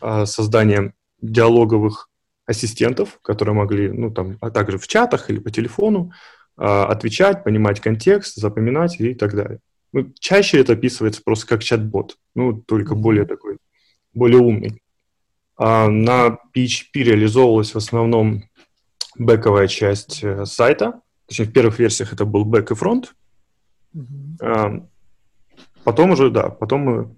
э, 0.00 0.26
создания 0.26 0.94
диалоговых 1.20 2.08
ассистентов, 2.46 3.18
которые 3.22 3.54
могли, 3.54 3.90
ну, 3.90 4.10
там, 4.10 4.38
а 4.40 4.50
также 4.50 4.78
в 4.78 4.86
чатах 4.86 5.30
или 5.30 5.38
по 5.38 5.50
телефону 5.50 6.12
а, 6.56 6.86
отвечать, 6.86 7.44
понимать 7.44 7.80
контекст, 7.80 8.36
запоминать 8.36 9.00
и 9.00 9.14
так 9.14 9.34
далее. 9.34 9.60
Ну, 9.92 10.12
чаще 10.18 10.60
это 10.60 10.74
описывается 10.74 11.22
просто 11.24 11.46
как 11.46 11.62
чат-бот, 11.62 12.18
ну, 12.34 12.52
только 12.52 12.94
более 12.94 13.24
такой, 13.24 13.58
более 14.12 14.40
умный. 14.40 14.82
А 15.56 15.88
на 15.88 16.38
PHP 16.54 16.94
реализовывалась 16.94 17.74
в 17.74 17.78
основном 17.78 18.44
бэковая 19.16 19.68
часть 19.68 20.22
э, 20.22 20.44
сайта, 20.44 21.00
точнее, 21.26 21.46
в 21.46 21.52
первых 21.52 21.78
версиях 21.78 22.12
это 22.12 22.24
был 22.24 22.44
бэк 22.44 22.72
и 22.72 22.74
фронт. 22.74 23.14
Mm-hmm. 23.94 24.36
А, 24.42 24.86
потом 25.84 26.10
уже, 26.10 26.30
да, 26.30 26.48
потом 26.50 26.80
мы 26.80 27.16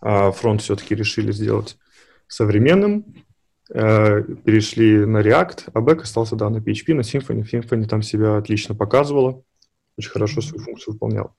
а, 0.00 0.32
фронт 0.32 0.62
все-таки 0.62 0.96
решили 0.96 1.30
сделать 1.30 1.78
современным, 2.26 3.04
Э, 3.04 3.25
перешли 3.68 5.04
на 5.04 5.22
React, 5.22 5.70
а 5.74 5.80
бэк 5.80 6.02
остался, 6.02 6.36
да, 6.36 6.50
на 6.50 6.58
PHP, 6.58 6.94
на 6.94 7.00
Symfony. 7.00 7.42
Symfony 7.42 7.86
там 7.86 8.02
себя 8.02 8.36
отлично 8.36 8.74
показывала, 8.74 9.42
очень 9.98 10.10
хорошо 10.10 10.40
свою 10.40 10.62
функцию 10.62 10.94
выполнял. 10.94 11.34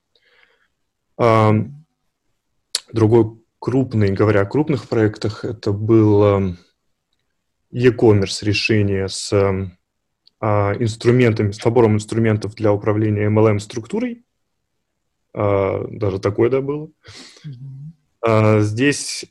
Другой 2.92 3.42
крупный, 3.60 4.12
говоря 4.12 4.42
о 4.42 4.46
крупных 4.46 4.88
проектах, 4.88 5.46
это 5.46 5.72
был 5.72 6.56
e-commerce 7.72 8.44
решение 8.44 9.08
с 9.10 9.32
а, 10.40 10.74
инструментами, 10.80 11.52
с 11.52 11.64
набором 11.64 11.96
инструментов 11.96 12.56
для 12.56 12.72
управления 12.72 13.28
MLM-структурой. 13.30 14.24
А, 15.34 15.86
даже 15.90 16.20
такое, 16.20 16.50
да, 16.50 16.62
было. 16.62 16.90
Mm-hmm. 17.46 18.62
Здесь 18.62 19.26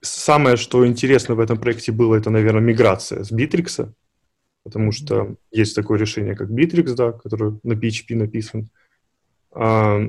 самое, 0.00 0.56
что 0.56 0.86
интересно 0.86 1.34
в 1.34 1.40
этом 1.40 1.58
проекте 1.58 1.92
было, 1.92 2.16
это, 2.16 2.30
наверное, 2.30 2.62
миграция 2.62 3.24
с 3.24 3.32
Bittrex, 3.32 3.92
потому 4.64 4.92
что 4.92 5.36
есть 5.50 5.74
такое 5.74 5.98
решение, 5.98 6.34
как 6.34 6.50
Bittrex, 6.50 6.94
да, 6.94 7.12
которое 7.12 7.58
на 7.62 7.72
PHP 7.72 8.14
написан. 8.14 8.68
А, 9.52 10.00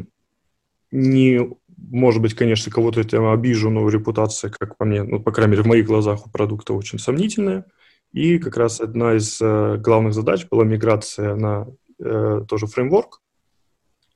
не, 0.91 1.49
может 1.77 2.21
быть, 2.21 2.33
конечно, 2.33 2.71
кого-то 2.71 3.01
это 3.01 3.31
обижу, 3.31 3.69
но 3.69 3.87
репутация, 3.89 4.51
как 4.51 4.77
по 4.77 4.85
мне, 4.85 5.03
ну, 5.03 5.21
по 5.21 5.31
крайней 5.31 5.51
мере, 5.51 5.63
в 5.63 5.67
моих 5.67 5.85
глазах 5.85 6.25
у 6.25 6.29
продукта 6.29 6.73
очень 6.73 6.99
сомнительная. 6.99 7.65
И 8.11 8.39
как 8.39 8.57
раз 8.57 8.81
одна 8.81 9.15
из 9.15 9.39
uh, 9.39 9.77
главных 9.77 10.13
задач 10.13 10.47
была 10.49 10.63
миграция 10.63 11.35
на 11.35 11.67
э, 11.99 12.41
тоже 12.47 12.65
фреймворк 12.65 13.21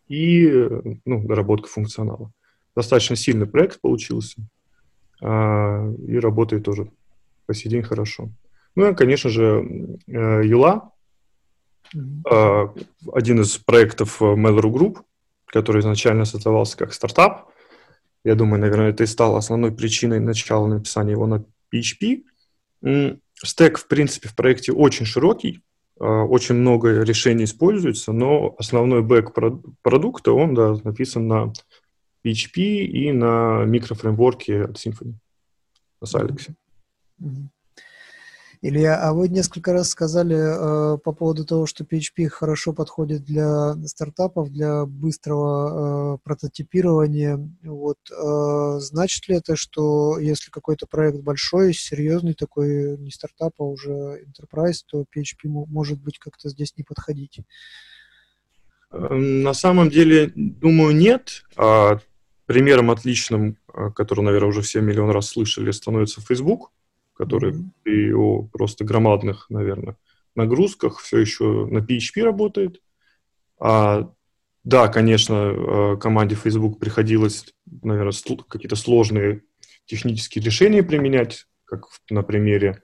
и 0.07 0.51
ну, 1.05 1.27
доработка 1.27 1.67
функционала. 1.67 2.31
Достаточно 2.75 3.15
сильный 3.15 3.45
проект 3.45 3.81
получился, 3.81 4.41
э, 4.41 4.43
и 5.23 6.19
работает 6.19 6.65
тоже 6.65 6.91
по 7.45 7.53
сей 7.53 7.69
день 7.69 7.83
хорошо. 7.83 8.29
Ну 8.75 8.89
и, 8.89 8.95
конечно 8.95 9.29
же, 9.29 9.97
э, 10.07 10.41
Юла, 10.43 10.91
э, 11.95 12.67
один 13.11 13.41
из 13.41 13.57
проектов 13.57 14.21
Mail.ru 14.21 14.71
Group, 14.71 14.97
который 15.45 15.81
изначально 15.81 16.25
создавался 16.25 16.77
как 16.77 16.93
стартап. 16.93 17.49
Я 18.23 18.35
думаю, 18.35 18.61
наверное, 18.61 18.89
это 18.89 19.03
и 19.03 19.07
стало 19.07 19.37
основной 19.37 19.71
причиной 19.71 20.19
начала 20.19 20.67
написания 20.67 21.11
его 21.11 21.27
на 21.27 21.45
PHP. 21.71 22.23
Стек, 23.35 23.77
в 23.77 23.87
принципе, 23.87 24.29
в 24.29 24.35
проекте 24.35 24.71
очень 24.71 25.05
широкий, 25.05 25.61
э, 25.99 26.05
очень 26.05 26.55
много 26.55 27.03
решений 27.03 27.43
используется, 27.43 28.11
но 28.11 28.55
основной 28.57 29.03
бэк 29.03 29.33
продукта, 29.81 30.31
он 30.31 30.55
да, 30.55 30.77
написан 30.83 31.27
на 31.27 31.53
PHP 32.25 32.59
и 32.59 33.11
на 33.11 33.65
микрофреймворке 33.65 34.63
от 34.63 34.77
Symfony, 34.77 35.15
на 36.01 36.05
Silex. 36.05 36.49
Mm-hmm. 37.21 37.47
Илья, 38.65 38.95
а 38.95 39.11
вы 39.11 39.27
несколько 39.27 39.73
раз 39.73 39.89
сказали 39.89 40.37
э, 40.37 40.97
по 40.99 41.11
поводу 41.11 41.43
того, 41.43 41.65
что 41.65 41.83
PHP 41.83 42.29
хорошо 42.29 42.71
подходит 42.71 43.25
для 43.25 43.73
стартапов, 43.85 44.53
для 44.53 44.85
быстрого 44.85 46.15
э, 46.15 46.17
прототипирования. 46.23 47.45
Вот, 47.61 47.97
э, 48.09 48.79
значит 48.79 49.27
ли 49.27 49.35
это, 49.35 49.57
что 49.57 50.17
если 50.17 50.49
какой-то 50.49 50.87
проект 50.87 51.19
большой, 51.19 51.73
серьезный 51.73 52.35
такой, 52.35 52.97
не 52.99 53.11
стартап, 53.11 53.51
а 53.59 53.63
уже 53.65 54.23
enterprise, 54.23 54.79
то 54.87 55.01
PHP 55.13 55.49
может 55.49 56.01
быть 56.01 56.17
как-то 56.17 56.47
здесь 56.47 56.73
не 56.77 56.85
подходить? 56.85 57.41
Эм, 58.93 59.43
на 59.43 59.53
самом 59.53 59.89
деле, 59.89 60.31
думаю, 60.35 60.95
нет. 60.95 61.43
А 62.45 62.53
примером 62.53 62.91
отличным, 62.91 63.57
э, 63.73 63.89
который, 63.95 64.21
наверное, 64.21 64.49
уже 64.49 64.61
все 64.61 64.81
миллион 64.81 65.11
раз 65.11 65.29
слышали, 65.29 65.71
становится 65.71 66.21
Facebook 66.21 66.71
который 67.13 67.53
mm-hmm. 67.53 67.69
при 67.83 68.13
о, 68.13 68.43
просто 68.43 68.83
громадных, 68.83 69.45
наверное, 69.49 69.95
нагрузках 70.35 70.99
все 70.99 71.19
еще 71.19 71.67
на 71.67 71.77
PHP 71.79 72.23
работает. 72.23 72.81
А, 73.59 74.11
да, 74.63 74.87
конечно, 74.87 75.33
э, 75.33 75.97
команде 75.97 76.35
Facebook 76.35 76.79
приходилось, 76.79 77.53
наверное, 77.65 78.13
какие-то 78.47 78.75
сложные 78.75 79.43
технические 79.85 80.43
решения 80.43 80.83
применять, 80.83 81.45
как 81.65 81.85
на 82.09 82.23
примере 82.23 82.81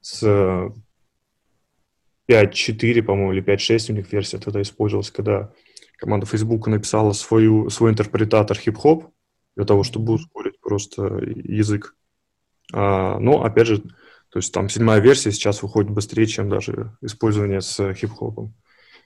с 0.00 0.22
5.4, 0.22 3.02
по-моему, 3.02 3.32
или 3.32 3.42
5.6 3.42 3.92
у 3.92 3.96
них 3.96 4.12
версия 4.12 4.38
тогда 4.38 4.60
использовалась, 4.60 5.10
когда 5.10 5.52
команда 6.00 6.26
Facebook 6.26 6.66
написала 6.66 7.12
свою, 7.12 7.70
свой 7.70 7.92
интерпретатор 7.92 8.56
хип-хоп 8.56 9.10
для 9.56 9.64
того, 9.64 9.84
чтобы 9.84 10.14
ускорить 10.14 10.60
просто 10.60 11.02
язык 11.24 11.94
а, 12.72 13.18
но, 13.18 13.42
опять 13.42 13.66
же, 13.66 13.78
то 13.78 14.36
есть 14.38 14.52
там 14.52 14.68
седьмая 14.68 15.00
версия 15.00 15.32
сейчас 15.32 15.62
выходит 15.62 15.90
быстрее, 15.90 16.26
чем 16.26 16.48
даже 16.48 16.96
использование 17.00 17.60
с 17.60 17.92
хип-хопом. 17.94 18.54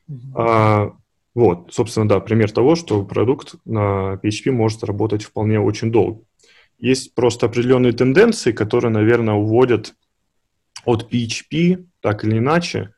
Mm-hmm. 0.09 0.33
А, 0.37 0.93
вот, 1.35 1.73
собственно, 1.73 2.09
да, 2.09 2.21
пример 2.21 2.53
того, 2.53 2.75
что 2.75 3.05
продукт 3.05 3.55
на 3.65 4.21
PHP 4.23 4.51
может 4.51 4.85
работать 4.85 5.25
вполне 5.25 5.59
очень 5.59 5.91
долго. 5.91 6.23
Есть 6.79 7.15
просто 7.15 7.47
определенные 7.47 7.93
тенденции, 7.93 8.53
которые, 8.53 8.93
наверное, 8.93 9.35
уводят 9.35 9.95
от 10.85 11.11
PHP 11.11 11.87
так 12.01 12.25
или 12.25 12.39
иначе 12.39 12.94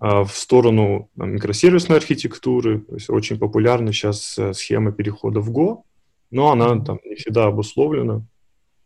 в 0.00 0.28
сторону 0.28 1.10
там, 1.16 1.32
микросервисной 1.32 1.96
архитектуры. 1.96 2.80
То 2.80 2.94
есть 2.94 3.10
очень 3.10 3.38
популярна 3.38 3.92
сейчас 3.92 4.38
э, 4.38 4.52
схема 4.52 4.92
перехода 4.92 5.40
в 5.40 5.50
Go, 5.50 5.82
но 6.30 6.52
она 6.52 6.78
там 6.84 6.98
не 7.04 7.16
всегда 7.16 7.46
обусловлена 7.46 8.24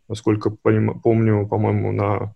насколько 0.07 0.49
помню, 0.51 1.47
по-моему, 1.47 1.91
на 1.91 2.35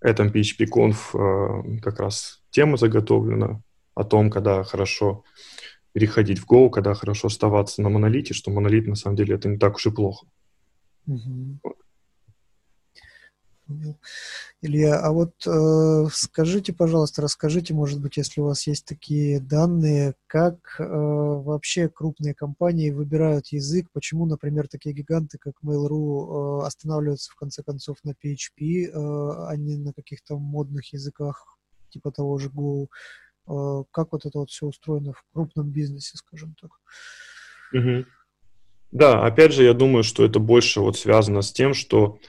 этом 0.00 0.28
PHP-conf 0.28 0.96
э, 1.14 1.80
как 1.80 2.00
раз 2.00 2.42
тема 2.50 2.76
заготовлена 2.76 3.60
о 3.94 4.04
том, 4.04 4.30
когда 4.30 4.62
хорошо 4.62 5.24
переходить 5.92 6.38
в 6.38 6.50
Go, 6.50 6.70
когда 6.70 6.94
хорошо 6.94 7.28
оставаться 7.28 7.82
на 7.82 7.88
монолите, 7.88 8.34
что 8.34 8.50
монолит 8.50 8.86
на 8.86 8.94
самом 8.94 9.16
деле 9.16 9.34
это 9.34 9.48
не 9.48 9.58
так 9.58 9.76
уж 9.76 9.86
и 9.86 9.90
плохо. 9.90 10.26
Mm-hmm. 11.08 11.58
Илья, 14.64 15.00
а 15.00 15.10
вот 15.10 15.34
э, 15.44 16.06
скажите, 16.12 16.72
пожалуйста, 16.72 17.20
расскажите, 17.20 17.74
может 17.74 18.00
быть, 18.00 18.16
если 18.16 18.40
у 18.40 18.44
вас 18.44 18.64
есть 18.68 18.84
такие 18.84 19.40
данные, 19.40 20.14
как 20.28 20.76
э, 20.78 20.84
вообще 20.84 21.88
крупные 21.88 22.32
компании 22.32 22.90
выбирают 22.90 23.48
язык, 23.48 23.88
почему, 23.92 24.24
например, 24.24 24.68
такие 24.68 24.94
гиганты, 24.94 25.38
как 25.38 25.54
Mail.ru, 25.64 26.62
э, 26.62 26.66
останавливаются 26.66 27.32
в 27.32 27.34
конце 27.34 27.64
концов 27.64 27.96
на 28.04 28.10
PHP, 28.10 28.84
э, 28.84 28.90
а 28.92 29.56
не 29.56 29.76
на 29.78 29.92
каких-то 29.92 30.38
модных 30.38 30.92
языках 30.92 31.58
типа 31.88 32.12
того 32.12 32.38
же 32.38 32.48
Go. 32.48 32.86
Э, 33.48 33.82
как 33.90 34.12
вот 34.12 34.26
это 34.26 34.38
вот 34.38 34.50
все 34.50 34.66
устроено 34.66 35.12
в 35.12 35.24
крупном 35.32 35.70
бизнесе, 35.70 36.16
скажем 36.16 36.54
так? 36.60 36.70
Угу. 37.72 38.04
Да, 38.92 39.26
опять 39.26 39.54
же, 39.54 39.64
я 39.64 39.74
думаю, 39.74 40.04
что 40.04 40.24
это 40.24 40.38
больше 40.38 40.78
вот 40.78 40.96
связано 40.96 41.42
с 41.42 41.50
тем, 41.50 41.74
что 41.74 42.20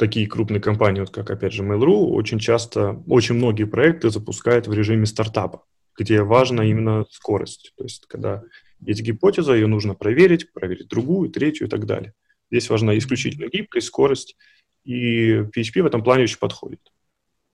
такие 0.00 0.26
крупные 0.26 0.60
компании, 0.60 1.00
вот 1.00 1.10
как, 1.10 1.30
опять 1.30 1.52
же, 1.52 1.62
Mail.ru, 1.62 2.06
очень 2.12 2.38
часто, 2.38 3.02
очень 3.06 3.34
многие 3.34 3.64
проекты 3.64 4.08
запускают 4.08 4.66
в 4.66 4.72
режиме 4.72 5.04
стартапа, 5.04 5.62
где 5.98 6.22
важна 6.22 6.64
именно 6.64 7.04
скорость. 7.10 7.74
То 7.76 7.84
есть, 7.84 8.06
когда 8.06 8.42
есть 8.80 9.02
гипотеза, 9.02 9.52
ее 9.52 9.66
нужно 9.66 9.94
проверить, 9.94 10.54
проверить 10.54 10.88
другую, 10.88 11.28
третью 11.28 11.66
и 11.66 11.70
так 11.70 11.84
далее. 11.84 12.14
Здесь 12.50 12.70
важна 12.70 12.96
исключительно 12.96 13.50
гибкость, 13.50 13.88
скорость, 13.88 14.36
и 14.84 15.42
PHP 15.54 15.82
в 15.82 15.86
этом 15.86 16.02
плане 16.02 16.22
очень 16.22 16.38
подходит. 16.38 16.80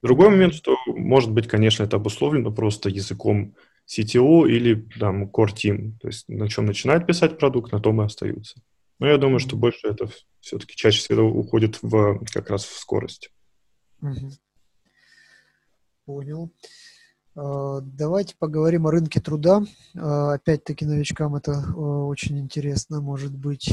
Другой 0.00 0.28
момент, 0.28 0.54
что, 0.54 0.76
может 0.86 1.32
быть, 1.32 1.48
конечно, 1.48 1.82
это 1.82 1.96
обусловлено 1.96 2.52
просто 2.52 2.88
языком 2.88 3.56
CTO 3.88 4.48
или 4.48 4.86
там 5.00 5.24
Core 5.24 5.52
Team, 5.52 5.98
то 6.00 6.06
есть 6.06 6.28
на 6.28 6.48
чем 6.48 6.66
начинает 6.66 7.08
писать 7.08 7.38
продукт, 7.38 7.72
на 7.72 7.80
том 7.80 8.00
и 8.00 8.04
остаются. 8.04 8.60
Но 8.98 9.06
я 9.06 9.18
думаю, 9.18 9.38
что 9.38 9.56
больше 9.56 9.88
это 9.88 10.08
все-таки 10.40 10.74
чаще 10.74 11.00
всего 11.00 11.28
уходит 11.28 11.82
в, 11.82 12.24
как 12.32 12.50
раз 12.50 12.64
в 12.64 12.78
скорость. 12.78 13.30
Понял. 16.04 16.52
А, 17.34 17.80
давайте 17.82 18.34
поговорим 18.38 18.86
о 18.86 18.90
рынке 18.90 19.20
труда. 19.20 19.62
А, 19.96 20.34
опять-таки 20.34 20.86
новичкам 20.86 21.34
это 21.36 21.52
а, 21.52 22.06
очень 22.06 22.38
интересно, 22.38 23.00
может 23.00 23.36
быть. 23.36 23.68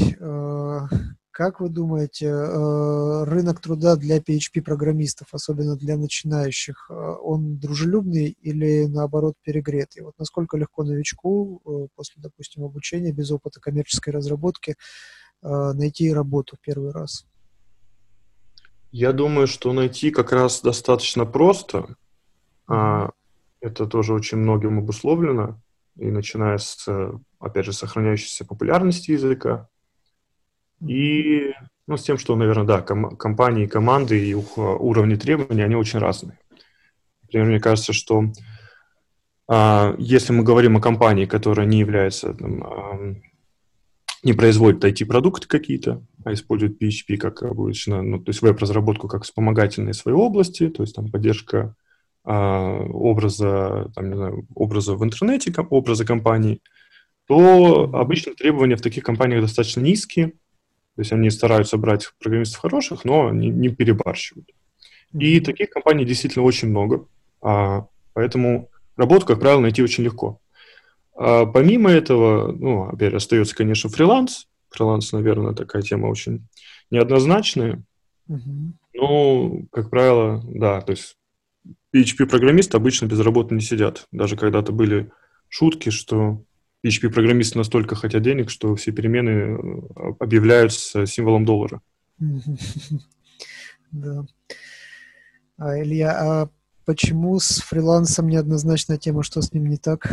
Как 1.36 1.58
вы 1.58 1.68
думаете, 1.68 2.32
рынок 2.32 3.60
труда 3.60 3.96
для 3.96 4.18
PHP-программистов, 4.18 5.26
особенно 5.32 5.74
для 5.76 5.96
начинающих, 5.96 6.88
он 6.88 7.58
дружелюбный 7.58 8.36
или 8.40 8.86
наоборот 8.86 9.34
перегретый? 9.42 10.04
Вот 10.04 10.14
насколько 10.16 10.56
легко 10.56 10.84
новичку 10.84 11.90
после, 11.96 12.22
допустим, 12.22 12.62
обучения 12.62 13.10
без 13.10 13.32
опыта 13.32 13.58
коммерческой 13.60 14.10
разработки 14.10 14.76
найти 15.42 16.12
работу 16.12 16.54
в 16.56 16.60
первый 16.60 16.92
раз? 16.92 17.26
Я 18.92 19.12
думаю, 19.12 19.48
что 19.48 19.72
найти 19.72 20.12
как 20.12 20.30
раз 20.30 20.62
достаточно 20.62 21.26
просто. 21.26 21.96
Это 22.68 23.86
тоже 23.90 24.14
очень 24.14 24.38
многим 24.38 24.78
обусловлено. 24.78 25.60
И 25.96 26.12
начиная 26.12 26.58
с, 26.58 26.86
опять 27.40 27.64
же, 27.64 27.72
сохраняющейся 27.72 28.44
популярности 28.44 29.10
языка, 29.10 29.68
и 30.86 31.52
ну, 31.86 31.96
с 31.96 32.02
тем, 32.02 32.18
что, 32.18 32.36
наверное, 32.36 32.64
да, 32.64 32.80
ком- 32.80 33.16
компании, 33.16 33.66
команды 33.66 34.18
и 34.18 34.30
их 34.30 34.56
уровни 34.56 35.16
требований, 35.16 35.62
они 35.62 35.74
очень 35.74 35.98
разные. 35.98 36.38
Например, 37.22 37.48
мне 37.48 37.60
кажется, 37.60 37.92
что 37.92 38.24
а, 39.46 39.94
если 39.98 40.32
мы 40.32 40.42
говорим 40.42 40.76
о 40.76 40.80
компании, 40.80 41.26
которая 41.26 41.66
не 41.66 41.78
является, 41.78 42.32
там, 42.34 42.64
а, 42.64 43.14
не 44.22 44.32
производит 44.32 44.84
IT-продукты 44.84 45.46
какие-то, 45.46 46.02
а 46.24 46.32
использует 46.32 46.82
PHP 46.82 47.18
как 47.18 47.42
обычно, 47.42 48.02
ну, 48.02 48.18
то 48.18 48.30
есть 48.30 48.40
веб-разработку 48.40 49.06
как 49.06 49.24
вспомогательные 49.24 49.92
своей 49.92 50.16
области, 50.16 50.70
то 50.70 50.82
есть 50.82 50.94
там 50.94 51.10
поддержка 51.10 51.74
а, 52.24 52.78
образа, 52.84 53.90
там, 53.94 54.08
не 54.08 54.16
знаю, 54.16 54.46
образа 54.54 54.94
в 54.94 55.04
интернете, 55.04 55.52
образа 55.68 56.06
компании, 56.06 56.60
то 57.26 57.90
обычно 57.92 58.34
требования 58.34 58.76
в 58.76 58.82
таких 58.82 59.04
компаниях 59.04 59.42
достаточно 59.42 59.80
низкие, 59.80 60.32
то 60.96 61.00
есть 61.00 61.12
они 61.12 61.30
стараются 61.30 61.76
брать 61.76 62.12
программистов 62.20 62.60
хороших, 62.60 63.04
но 63.04 63.30
не, 63.30 63.48
не 63.48 63.68
перебарщивают. 63.68 64.48
И 65.12 65.40
таких 65.40 65.70
компаний 65.70 66.04
действительно 66.04 66.44
очень 66.44 66.68
много, 66.68 67.06
а, 67.40 67.86
поэтому 68.12 68.70
работу, 68.96 69.26
как 69.26 69.40
правило, 69.40 69.60
найти 69.60 69.82
очень 69.82 70.04
легко. 70.04 70.40
А 71.16 71.46
помимо 71.46 71.90
этого, 71.90 72.52
ну, 72.52 72.84
опять 72.84 73.14
остается, 73.14 73.54
конечно, 73.54 73.90
фриланс. 73.90 74.46
Фриланс, 74.70 75.12
наверное, 75.12 75.54
такая 75.54 75.82
тема 75.82 76.06
очень 76.06 76.46
неоднозначная. 76.90 77.82
Uh-huh. 78.28 78.72
Но, 78.94 79.62
как 79.70 79.90
правило, 79.90 80.42
да, 80.44 80.80
то 80.80 80.92
есть 80.92 81.16
PHP-программисты 81.94 82.76
обычно 82.76 83.06
без 83.06 83.20
работы 83.20 83.54
не 83.54 83.60
сидят. 83.60 84.06
Даже 84.10 84.36
когда-то 84.36 84.72
были 84.72 85.10
шутки, 85.48 85.90
что 85.90 86.42
PHP-программисты 86.84 87.56
настолько 87.56 87.94
хотят 87.94 88.22
денег, 88.22 88.50
что 88.50 88.76
все 88.76 88.92
перемены 88.92 89.30
э, 89.30 90.12
объявляются 90.20 91.06
символом 91.06 91.44
доллара. 91.44 91.80
Да. 93.90 94.26
А, 95.56 95.80
Илья, 95.80 96.10
а 96.18 96.48
почему 96.84 97.38
с 97.38 97.60
фрилансом 97.60 98.28
неоднозначная 98.28 98.98
тема, 98.98 99.22
что 99.22 99.40
с 99.40 99.52
ним 99.52 99.66
не 99.66 99.76
так? 99.76 100.08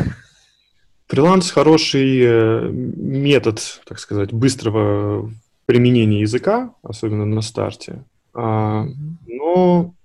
Фриланс 1.08 1.50
хороший 1.50 2.22
э, 2.22 2.70
метод, 2.70 3.82
так 3.86 3.98
сказать, 3.98 4.32
быстрого 4.32 5.34
применения 5.66 6.22
языка, 6.22 6.76
особенно 6.84 7.26
на 7.26 7.42
старте. 7.42 8.06
А, 8.34 8.86
но, 9.26 9.96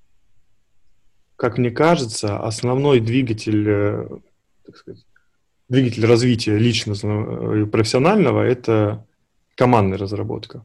как 1.37 1.59
мне 1.59 1.71
кажется, 1.71 2.39
основной 2.41 3.01
двигатель, 3.01 3.69
э, 3.69 4.09
так 4.65 4.77
сказать, 4.77 5.06
двигатель 5.69 6.07
развития 6.07 6.59
личностного 6.59 7.63
и 7.63 7.65
профессионального– 7.67 8.43
это 8.45 9.07
командная 9.57 9.99
разработка. 9.99 10.65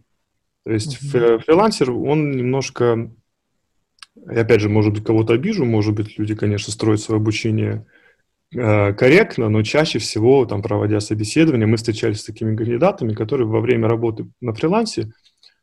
То 0.63 0.71
есть 0.71 1.01
mm-hmm. 1.01 1.39
фрилансер, 1.39 1.91
он 1.91 2.31
немножко, 2.31 3.11
и 4.15 4.35
опять 4.35 4.61
же, 4.61 4.69
может 4.69 4.93
быть, 4.93 5.03
кого-то 5.03 5.33
обижу, 5.33 5.65
может 5.65 5.95
быть, 5.95 6.19
люди, 6.19 6.35
конечно, 6.35 6.71
строят 6.71 7.01
свое 7.01 7.19
обучение 7.19 7.85
э, 8.53 8.93
корректно, 8.93 9.49
но 9.49 9.63
чаще 9.63 9.97
всего, 9.99 10.45
там, 10.45 10.61
проводя 10.61 10.99
собеседование, 10.99 11.65
мы 11.65 11.77
встречались 11.77 12.21
с 12.21 12.25
такими 12.25 12.55
кандидатами, 12.55 13.13
которые 13.13 13.47
во 13.47 13.59
время 13.59 13.87
работы 13.87 14.27
на 14.39 14.53
фрилансе 14.53 15.11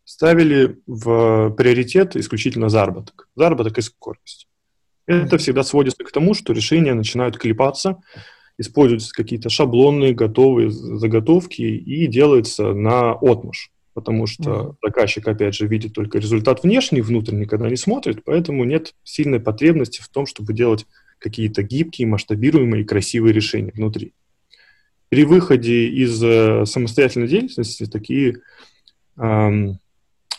ставили 0.05 0.79
в 0.87 1.51
приоритет 1.51 2.17
исключительно 2.17 2.69
заработок. 2.71 3.29
Заработок 3.37 3.79
и 3.79 3.83
скорость. 3.83 4.49
Это 5.07 5.39
всегда 5.39 5.63
сводится 5.63 6.03
к 6.03 6.11
тому, 6.11 6.35
что 6.35 6.53
решения 6.53 6.95
начинают 6.95 7.39
клепаться, 7.39 7.99
используются 8.59 9.13
какие-то 9.15 9.49
шаблонные, 9.49 10.15
готовые 10.15 10.71
заготовки 10.71 11.63
и 11.63 12.07
делается 12.07 12.73
на 12.75 13.13
отмуж. 13.13 13.71
Потому 13.95 14.27
что 14.27 14.51
mm-hmm. 14.51 14.75
заказчик, 14.83 15.27
опять 15.27 15.55
же, 15.55 15.67
видит 15.67 15.93
только 15.95 16.19
результат 16.19 16.63
внешний, 16.63 17.01
внутренний, 17.01 17.47
когда 17.47 17.69
не 17.69 17.77
смотрит, 17.77 18.23
поэтому 18.25 18.65
нет 18.65 18.95
сильной 19.03 19.41
потребности 19.41 20.03
в 20.03 20.09
том, 20.09 20.27
чтобы 20.27 20.53
делать 20.53 20.87
какие-то 21.19 21.63
гибкие, 21.63 22.07
масштабируемые 22.07 22.83
и 22.83 22.87
красивые 22.87 23.33
решения 23.33 23.73
внутри. 23.75 24.13
При 25.09 25.25
выходе 25.25 25.89
из 25.89 26.23
э, 26.23 26.65
самостоятельной 26.67 27.29
деятельности 27.29 27.87
такие 27.87 28.41
эм, 29.17 29.81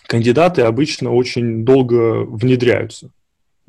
кандидаты 0.05 0.61
обычно 0.61 1.11
очень 1.11 1.65
долго 1.65 2.23
внедряются. 2.23 3.11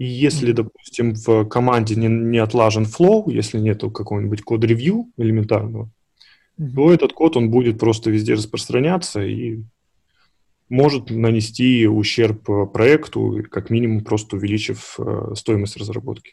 И 0.00 0.06
если, 0.06 0.52
допустим, 0.52 1.12
в 1.12 1.44
команде 1.44 1.94
не, 1.94 2.08
не 2.08 2.38
отлажен 2.38 2.86
флоу, 2.86 3.28
если 3.28 3.58
нету 3.58 3.90
какого-нибудь 3.90 4.40
код-ревью 4.40 5.12
элементарного, 5.18 5.90
mm-hmm. 6.58 6.74
то 6.74 6.94
этот 6.94 7.12
код, 7.12 7.36
он 7.36 7.50
будет 7.50 7.78
просто 7.78 8.08
везде 8.08 8.32
распространяться 8.32 9.22
и 9.22 9.58
может 10.70 11.10
нанести 11.10 11.86
ущерб 11.86 12.72
проекту, 12.72 13.44
как 13.50 13.68
минимум 13.68 14.02
просто 14.02 14.36
увеличив 14.36 14.98
э, 14.98 15.34
стоимость 15.34 15.76
разработки. 15.76 16.32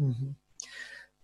Mm-hmm. 0.00 0.32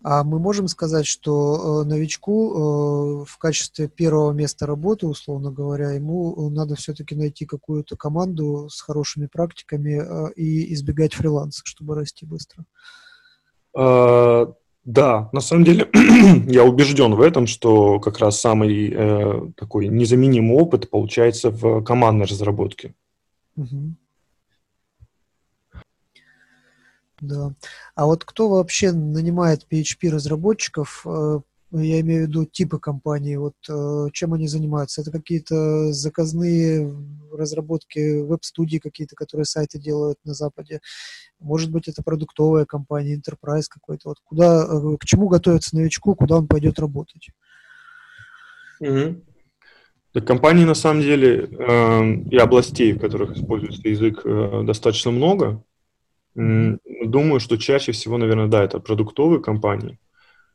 А 0.06 0.22
мы 0.22 0.38
можем 0.38 0.68
сказать, 0.68 1.06
что 1.06 1.82
э, 1.82 1.88
новичку 1.88 2.52
э, 2.52 3.24
в 3.24 3.38
качестве 3.38 3.88
первого 3.88 4.32
места 4.32 4.66
работы, 4.66 5.06
условно 5.06 5.50
говоря, 5.50 5.92
ему 5.92 6.50
надо 6.50 6.74
все-таки 6.74 7.14
найти 7.14 7.46
какую-то 7.46 7.96
команду 7.96 8.68
с 8.68 8.82
хорошими 8.82 9.28
практиками 9.32 10.02
э, 10.02 10.32
и 10.34 10.74
избегать 10.74 11.14
фриланса, 11.14 11.62
чтобы 11.64 11.94
расти 11.94 12.26
быстро. 12.26 12.66
А, 13.74 14.52
да, 14.84 15.30
на 15.32 15.40
самом 15.40 15.64
деле 15.64 15.88
я 16.48 16.64
убежден 16.64 17.14
в 17.14 17.22
этом, 17.22 17.46
что 17.46 17.98
как 17.98 18.18
раз 18.18 18.38
самый 18.38 18.92
э, 18.94 19.50
такой 19.56 19.88
незаменимый 19.88 20.54
опыт 20.58 20.90
получается 20.90 21.50
в 21.50 21.82
командной 21.82 22.26
разработке. 22.26 22.94
Угу. 23.56 23.94
Да. 27.24 27.54
А 27.94 28.06
вот 28.06 28.24
кто 28.24 28.48
вообще 28.48 28.92
нанимает 28.92 29.66
PHP-разработчиков, 29.70 31.02
э, 31.06 31.40
я 31.72 32.00
имею 32.00 32.24
в 32.24 32.28
виду 32.28 32.44
типы 32.44 32.78
компаний, 32.78 33.36
вот 33.36 33.54
э, 33.68 34.08
чем 34.12 34.34
они 34.34 34.46
занимаются? 34.46 35.00
Это 35.00 35.10
какие-то 35.10 35.92
заказные 35.92 36.94
разработки 37.32 38.20
веб-студии 38.20 38.78
какие-то, 38.78 39.16
которые 39.16 39.46
сайты 39.46 39.78
делают 39.78 40.18
на 40.24 40.34
Западе? 40.34 40.80
Может 41.40 41.70
быть, 41.70 41.88
это 41.88 42.02
продуктовая 42.02 42.64
компания, 42.64 43.16
enterprise 43.16 43.66
какой-то? 43.68 44.10
Вот 44.10 44.18
куда, 44.22 44.64
э, 44.64 44.96
к 45.00 45.04
чему 45.04 45.28
готовится 45.28 45.76
новичку, 45.76 46.14
куда 46.14 46.36
он 46.36 46.46
пойдет 46.46 46.78
работать? 46.78 47.28
Угу. 48.80 49.22
Так 50.12 50.26
компаний 50.26 50.64
на 50.64 50.74
самом 50.74 51.02
деле 51.02 51.48
э, 51.58 52.14
и 52.30 52.36
областей, 52.36 52.92
в 52.92 53.00
которых 53.00 53.36
используется 53.36 53.88
язык, 53.88 54.20
э, 54.24 54.62
достаточно 54.64 55.10
много. 55.10 55.64
Думаю, 57.04 57.40
что 57.40 57.56
чаще 57.56 57.92
всего, 57.92 58.18
наверное, 58.18 58.48
да, 58.48 58.64
это 58.64 58.80
продуктовые 58.80 59.42
компании. 59.42 59.98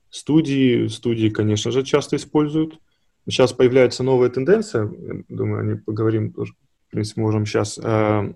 Студии, 0.10 0.88
студии, 0.88 1.30
конечно 1.30 1.72
же, 1.72 1.84
часто 1.84 2.16
используют. 2.16 2.80
Сейчас 3.28 3.54
появляется 3.54 4.04
новая 4.04 4.30
тенденция, 4.30 4.92
думаю, 5.28 5.62
о 5.62 5.64
ней 5.64 5.76
поговорим 5.76 6.32
тоже, 6.34 6.54
в 6.88 6.92
принципе, 6.92 7.22
можем 7.22 7.46
сейчас. 7.46 7.80
Э, 7.82 8.34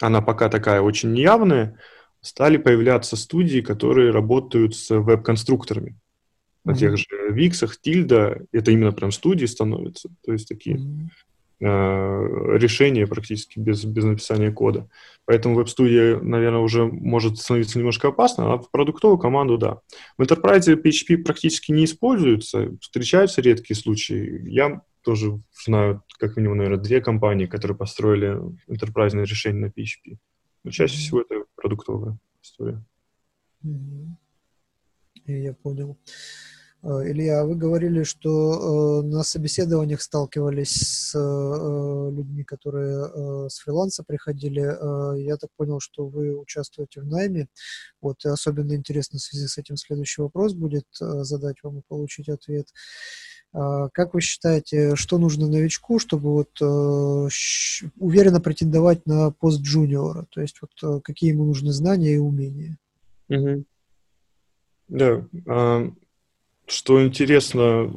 она 0.00 0.20
пока 0.20 0.48
такая 0.48 0.82
очень 0.82 1.12
неявная. 1.12 1.78
Стали 2.20 2.58
появляться 2.58 3.16
студии, 3.16 3.60
которые 3.60 4.10
работают 4.10 4.74
с 4.76 4.90
веб-конструкторами. 4.90 5.90
Mm-hmm. 5.90 5.94
На 6.64 6.74
тех 6.74 6.96
же 6.98 7.06
Виксах, 7.30 7.80
Тильда, 7.80 8.42
это 8.52 8.72
именно 8.72 8.92
прям 8.92 9.12
студии 9.12 9.46
становятся. 9.46 10.10
То 10.24 10.32
есть 10.32 10.48
такие 10.48 10.76
mm-hmm. 10.76 11.08
Э, 11.58 12.56
решение 12.58 13.06
практически 13.06 13.58
без, 13.58 13.82
без 13.86 14.04
написания 14.04 14.52
кода. 14.52 14.90
Поэтому 15.24 15.54
веб-студия, 15.54 16.20
наверное, 16.20 16.60
уже 16.60 16.84
может 16.84 17.38
становиться 17.38 17.78
немножко 17.78 18.08
опасно, 18.08 18.52
а 18.52 18.58
в 18.58 18.70
продуктовую 18.70 19.16
команду, 19.16 19.56
да. 19.56 19.80
В 20.18 20.22
Enterprise 20.22 20.66
PHP 20.82 21.24
практически 21.24 21.72
не 21.72 21.86
используется, 21.86 22.76
встречаются 22.82 23.40
редкие 23.40 23.74
случаи. 23.74 24.42
Я 24.46 24.82
тоже 25.00 25.40
знаю, 25.64 26.02
как 26.18 26.36
минимум, 26.36 26.58
наверное, 26.58 26.82
две 26.82 27.00
компании, 27.00 27.46
которые 27.46 27.76
построили 27.76 28.38
enterprise 28.68 29.18
решение 29.24 29.66
на 29.66 29.70
PHP. 29.70 30.18
Но 30.62 30.70
чаще 30.70 30.98
всего 30.98 31.22
это 31.22 31.44
продуктовая 31.54 32.18
история. 32.42 32.84
Я 35.24 35.54
понял. 35.54 35.96
Э, 36.86 37.10
Илья, 37.10 37.44
вы 37.44 37.56
говорили, 37.56 38.04
что 38.04 39.00
э, 39.02 39.06
на 39.06 39.24
собеседованиях 39.24 40.00
сталкивались 40.00 40.70
с 40.70 41.14
э, 41.16 42.10
людьми, 42.12 42.44
которые 42.44 43.48
с 43.48 43.58
фриланса 43.58 44.04
приходили. 44.04 44.60
Я 45.20 45.36
так 45.36 45.50
понял, 45.56 45.80
что 45.80 46.06
вы 46.06 46.36
участвуете 46.38 47.00
в 47.00 47.06
найме. 47.06 47.48
Вот, 48.00 48.24
и 48.24 48.28
особенно 48.28 48.74
интересно 48.74 49.18
в 49.18 49.22
связи 49.22 49.46
с 49.48 49.58
этим 49.58 49.76
следующий 49.76 50.22
вопрос 50.22 50.54
будет 50.54 50.86
задать 50.92 51.56
вам 51.62 51.78
и 51.78 51.82
получить 51.88 52.28
ответ. 52.28 52.68
Как 53.52 54.14
вы 54.14 54.20
считаете, 54.20 54.96
что 54.96 55.18
нужно 55.18 55.48
новичку, 55.48 55.98
чтобы 55.98 56.32
вот 56.32 56.60
уверенно 56.60 58.40
претендовать 58.40 59.06
на 59.06 59.30
пост 59.30 59.60
джуниора? 59.60 60.26
То 60.30 60.40
есть 60.40 60.60
вот 60.60 61.02
какие 61.02 61.30
ему 61.30 61.46
нужны 61.46 61.72
знания 61.72 62.14
и 62.14 62.18
умения? 62.18 62.78
Угу. 63.28 63.64
Да, 64.88 65.26
а, 65.48 65.90
что 66.66 67.04
интересно, 67.04 67.92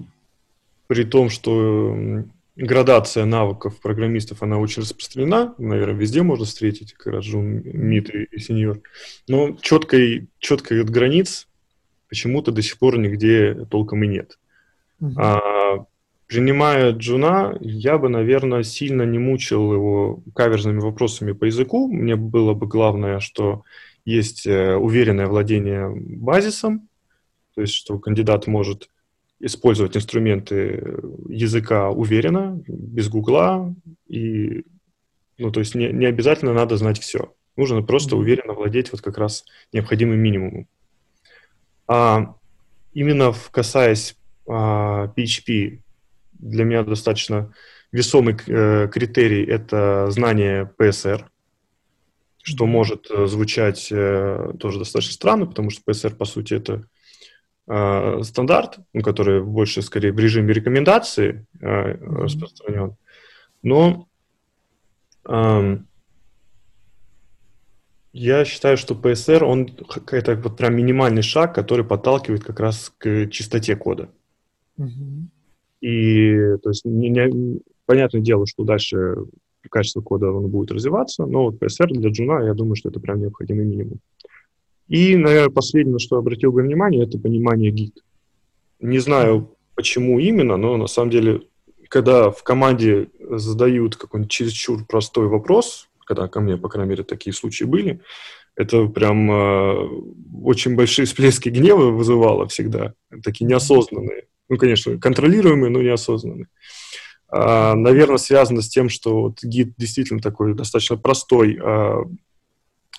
при 0.87 1.03
том, 1.03 1.29
что 1.29 2.23
градация 2.55 3.25
навыков 3.25 3.79
программистов, 3.81 4.43
она 4.43 4.57
очень 4.57 4.81
распространена, 4.81 5.55
наверное, 5.57 5.95
везде 5.95 6.23
можно 6.23 6.45
встретить, 6.45 6.93
как 6.93 7.13
раз 7.13 7.25
джун, 7.25 7.61
мид 7.63 8.13
и, 8.13 8.23
и 8.25 8.39
сеньор, 8.39 8.81
но 9.27 9.55
четкой, 9.61 10.27
четкой 10.39 10.81
от 10.81 10.89
границ 10.89 11.47
почему-то 12.09 12.51
до 12.51 12.61
сих 12.61 12.77
пор 12.77 12.97
нигде 12.97 13.65
толком 13.69 14.03
и 14.03 14.07
нет. 14.07 14.39
Uh-huh. 14.99 15.13
А, 15.17 15.85
принимая 16.27 16.91
джуна, 16.91 17.57
я 17.61 17.97
бы, 17.97 18.09
наверное, 18.09 18.63
сильно 18.63 19.03
не 19.03 19.19
мучил 19.19 19.73
его 19.73 20.21
каверзными 20.35 20.79
вопросами 20.79 21.31
по 21.31 21.45
языку. 21.45 21.87
Мне 21.87 22.15
было 22.15 22.53
бы 22.53 22.67
главное, 22.67 23.19
что 23.19 23.63
есть 24.05 24.45
э, 24.47 24.75
уверенное 24.75 25.27
владение 25.27 25.89
базисом, 25.89 26.88
то 27.59 27.63
есть 27.63 27.73
что 27.73 27.99
кандидат 27.99 28.47
может 28.47 28.89
использовать 29.41 29.97
инструменты 29.97 30.81
языка 31.27 31.89
уверенно, 31.89 32.63
без 32.65 33.09
гугла, 33.09 33.75
и, 34.07 34.63
ну, 35.37 35.51
то 35.51 35.59
есть 35.59 35.75
не, 35.75 35.89
не 35.89 36.05
обязательно 36.05 36.53
надо 36.53 36.77
знать 36.77 37.01
все. 37.01 37.33
Нужно 37.57 37.81
просто 37.81 38.15
уверенно 38.15 38.53
владеть 38.53 38.93
вот 38.93 39.01
как 39.01 39.17
раз 39.17 39.43
необходимым 39.73 40.19
минимумом. 40.19 40.67
А 41.85 42.33
именно 42.93 43.33
в, 43.33 43.51
касаясь 43.51 44.15
а, 44.47 45.11
PHP, 45.17 45.81
для 46.31 46.63
меня 46.63 46.83
достаточно 46.83 47.53
весомый 47.91 48.37
э, 48.47 48.87
критерий– 48.87 49.43
это 49.47 50.09
знание 50.11 50.71
PSR. 50.79 51.25
что 52.41 52.65
может 52.65 53.07
звучать 53.25 53.89
тоже 53.89 54.79
достаточно 54.79 55.13
странно, 55.13 55.45
потому 55.45 55.71
что 55.71 55.81
PSR, 55.85 56.15
по 56.15 56.23
сути, 56.23 56.53
это 56.53 56.85
стандарт, 58.23 58.79
ну, 58.93 59.01
который 59.01 59.43
больше, 59.43 59.81
скорее, 59.81 60.11
в 60.11 60.19
режиме 60.19 60.53
рекомендации 60.53 61.45
распространен. 61.61 62.95
Но 63.61 64.07
я 68.11 68.43
считаю, 68.45 68.77
что 68.77 68.95
PSR, 68.95 69.43
он 69.43 69.67
какой-то 69.67 70.35
вот 70.35 70.57
прям 70.57 70.75
минимальный 70.75 71.21
шаг, 71.21 71.53
который 71.53 71.85
подталкивает 71.85 72.43
как 72.43 72.59
раз 72.59 72.91
к 72.97 73.27
чистоте 73.27 73.75
кода. 73.75 74.09
Mm-hmm. 74.79 75.27
И, 75.81 76.57
то 76.63 76.69
есть, 76.69 76.85
не, 76.85 77.09
не, 77.09 77.61
понятное 77.85 78.21
дело, 78.21 78.47
что 78.47 78.63
дальше 78.63 79.15
качество 79.69 80.01
кода 80.01 80.31
он 80.31 80.47
будет 80.49 80.71
развиваться, 80.71 81.25
но 81.25 81.45
вот 81.45 81.61
PSR 81.61 81.87
для 81.89 82.09
джуна, 82.09 82.45
я 82.45 82.53
думаю, 82.53 82.75
что 82.75 82.89
это 82.89 82.99
прям 82.99 83.21
необходимый 83.21 83.65
минимум. 83.65 83.99
И, 84.89 85.15
наверное, 85.15 85.51
последнее, 85.51 85.93
на 85.93 85.99
что 85.99 86.17
обратил 86.17 86.51
бы 86.51 86.63
внимание, 86.63 87.05
это 87.05 87.17
понимание 87.19 87.71
гид. 87.71 88.03
Не 88.79 88.99
знаю, 88.99 89.55
почему 89.75 90.19
именно, 90.19 90.57
но 90.57 90.77
на 90.77 90.87
самом 90.87 91.11
деле, 91.11 91.43
когда 91.87 92.31
в 92.31 92.43
команде 92.43 93.09
задают 93.19 93.95
какой-нибудь 93.95 94.31
чересчур 94.31 94.85
простой 94.85 95.27
вопрос, 95.27 95.89
когда 96.05 96.27
ко 96.27 96.41
мне, 96.41 96.57
по 96.57 96.69
крайней 96.69 96.89
мере, 96.89 97.03
такие 97.03 97.33
случаи 97.33 97.65
были, 97.65 98.01
это 98.55 98.87
прям 98.87 99.31
э, 99.31 99.87
очень 100.43 100.75
большие 100.75 101.05
всплески 101.05 101.49
гнева 101.49 101.91
вызывало 101.91 102.47
всегда, 102.47 102.93
такие 103.23 103.45
неосознанные. 103.45 104.25
Ну, 104.49 104.57
конечно, 104.57 104.97
контролируемые, 104.97 105.69
но 105.69 105.81
неосознанные. 105.81 106.47
А, 107.31 107.75
наверное, 107.75 108.17
связано 108.17 108.63
с 108.63 108.69
тем, 108.69 108.89
что 108.89 109.21
вот 109.21 109.43
гид 109.43 109.75
действительно 109.77 110.19
такой 110.19 110.55
достаточно 110.55 110.97
простой 110.97 111.59
а, 111.61 112.01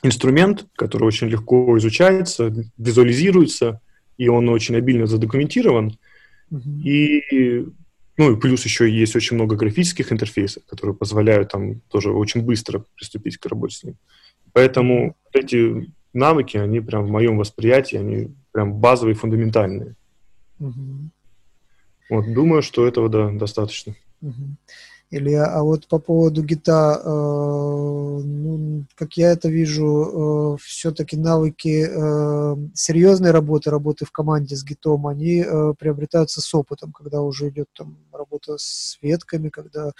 инструмент, 0.03 0.67
который 0.77 1.05
очень 1.05 1.29
легко 1.29 1.77
изучается, 1.79 2.53
визуализируется, 2.79 3.81
и 4.17 4.29
он 4.29 4.49
очень 4.49 4.77
обильно 4.77 5.07
задокументирован. 5.07 5.99
Mm-hmm. 6.51 6.83
И 6.83 7.67
ну 8.21 8.33
и 8.33 8.37
плюс 8.37 8.65
еще 8.67 8.91
есть 8.91 9.17
очень 9.17 9.37
много 9.37 9.57
графических 9.57 10.13
интерфейсов, 10.13 10.63
которые 10.67 10.95
позволяют 10.95 11.53
там 11.53 11.81
тоже 11.89 12.11
очень 12.11 12.43
быстро 12.43 12.85
приступить 12.95 13.39
к 13.39 13.47
работе 13.47 13.77
с 13.77 13.83
ним. 13.83 13.97
Поэтому 14.53 15.17
эти 15.33 15.91
навыки, 16.13 16.59
они 16.59 16.81
прям 16.81 17.07
в 17.07 17.11
моем 17.11 17.39
восприятии, 17.39 17.97
они 17.97 18.35
прям 18.53 18.75
базовые, 18.75 19.15
фундаментальные. 19.15 19.95
Угу. 20.59 21.11
Вот, 22.11 22.35
думаю, 22.35 22.61
что 22.61 22.87
этого 22.87 23.09
да, 23.09 23.31
достаточно. 23.31 23.95
Угу. 24.21 24.57
Или, 25.11 25.35
а 25.35 25.63
вот 25.65 25.89
по 25.89 25.99
поводу 25.99 26.45
гита, 26.45 27.01
э, 27.05 27.09
ну, 27.09 28.85
как 28.95 29.17
я 29.17 29.33
это 29.33 29.49
вижу, 29.49 30.55
э, 30.55 30.57
все-таки 30.63 31.17
навыки 31.17 31.85
э, 31.89 32.57
серьезной 32.75 33.33
работы, 33.33 33.71
работы 33.71 34.05
в 34.05 34.13
команде 34.13 34.55
с 34.55 34.63
гитом, 34.63 35.09
они 35.09 35.45
э, 35.45 35.75
приобретаются 35.77 36.41
с 36.41 36.55
опытом, 36.55 36.93
когда 36.93 37.23
уже 37.23 37.49
идет 37.49 37.67
там 37.77 37.99
работа 38.13 38.55
с 38.57 38.99
ветками, 39.03 39.49
когда 39.49 39.91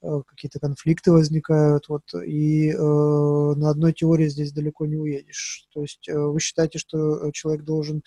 э, 0.00 0.22
какие-то 0.28 0.60
конфликты 0.60 1.10
возникают, 1.10 1.88
вот, 1.88 2.04
и 2.24 2.70
э, 2.70 2.76
на 2.76 3.68
одной 3.68 3.92
теории 3.92 4.28
здесь 4.28 4.52
далеко 4.52 4.86
не 4.86 4.96
уедешь. 4.96 5.66
То 5.74 5.80
есть 5.80 6.08
э, 6.08 6.16
вы 6.16 6.38
считаете, 6.38 6.78
что 6.78 7.32
человек 7.32 7.64
должен 7.64 8.02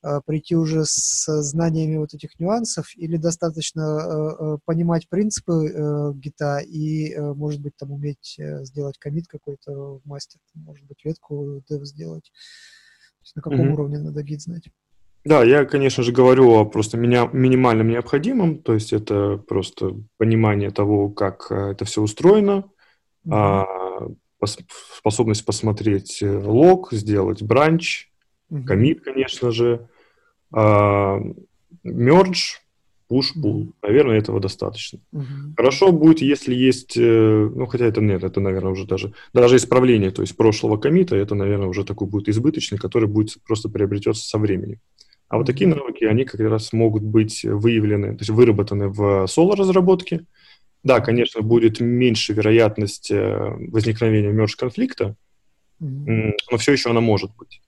прийти 0.25 0.55
уже 0.55 0.83
с 0.85 1.25
знаниями 1.41 1.97
вот 1.97 2.13
этих 2.13 2.39
нюансов, 2.39 2.87
или 2.95 3.17
достаточно 3.17 3.81
э, 3.81 4.35
э, 4.39 4.57
понимать 4.65 5.07
принципы 5.09 6.13
гита 6.15 6.59
и, 6.59 7.15
может 7.17 7.61
быть, 7.61 7.73
там 7.77 7.91
уметь 7.91 8.37
сделать 8.37 8.97
комит 8.97 9.27
какой-то 9.27 10.01
мастер, 10.05 10.39
может 10.55 10.85
быть, 10.87 11.03
ветку 11.03 11.63
дев 11.69 11.85
сделать. 11.85 12.23
То 12.23 13.23
есть 13.23 13.35
на 13.35 13.41
каком 13.41 13.61
mm-hmm. 13.61 13.73
уровне 13.73 13.99
надо 13.99 14.23
гид 14.23 14.41
знать? 14.41 14.63
Да, 15.23 15.43
я, 15.43 15.65
конечно 15.65 16.03
же, 16.03 16.11
говорю 16.11 16.51
о 16.55 16.65
просто 16.65 16.97
меня, 16.97 17.29
минимальном 17.31 17.89
необходимом, 17.89 18.57
то 18.57 18.73
есть 18.73 18.91
это 18.91 19.37
просто 19.37 19.95
понимание 20.17 20.71
того, 20.71 21.09
как 21.09 21.51
это 21.51 21.85
все 21.85 22.01
устроено, 22.01 22.65
mm-hmm. 23.27 23.33
а, 23.33 23.65
пос, 24.39 24.57
способность 24.97 25.45
посмотреть 25.45 26.23
лог, 26.23 26.91
сделать 26.91 27.43
бранч, 27.43 28.11
комит, 28.65 29.01
конечно 29.01 29.51
же, 29.51 29.87
мердж, 30.51 32.55
push, 33.11 33.33
pull. 33.35 33.73
Наверное, 33.81 34.17
этого 34.17 34.39
достаточно. 34.39 34.99
Uh-huh. 35.13 35.53
Хорошо 35.57 35.91
будет, 35.91 36.21
если 36.21 36.55
есть, 36.55 36.97
э, 36.97 37.49
ну, 37.55 37.65
хотя 37.65 37.85
это 37.85 38.01
нет, 38.01 38.23
это, 38.23 38.39
наверное, 38.39 38.71
уже 38.71 38.85
даже, 38.85 39.13
даже 39.33 39.57
исправление, 39.57 40.11
то 40.11 40.21
есть 40.21 40.37
прошлого 40.37 40.77
комита, 40.77 41.15
это, 41.15 41.35
наверное, 41.35 41.67
уже 41.67 41.83
такой 41.83 42.07
будет 42.07 42.29
избыточный, 42.29 42.77
который 42.77 43.09
будет 43.09 43.35
просто 43.45 43.69
приобретется 43.69 44.23
со 44.23 44.37
временем. 44.37 44.79
А 45.27 45.37
вот 45.37 45.45
такие 45.45 45.69
навыки, 45.69 46.05
они 46.05 46.25
как 46.25 46.39
раз 46.41 46.73
могут 46.73 47.03
быть 47.03 47.43
выявлены, 47.43 48.13
то 48.13 48.19
есть 48.19 48.29
выработаны 48.29 48.89
в 48.89 49.27
соло-разработке. 49.27 50.25
Да, 50.83 50.99
конечно, 50.99 51.41
будет 51.41 51.79
меньше 51.79 52.33
вероятность 52.33 53.11
э, 53.11 53.55
возникновения 53.69 54.31
мерж-конфликта, 54.31 55.15
mm-hmm. 55.81 56.31
но 56.51 56.57
все 56.57 56.71
еще 56.71 56.89
она 56.89 57.01
может 57.01 57.31
быть. 57.37 57.61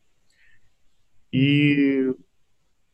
И 1.31 2.11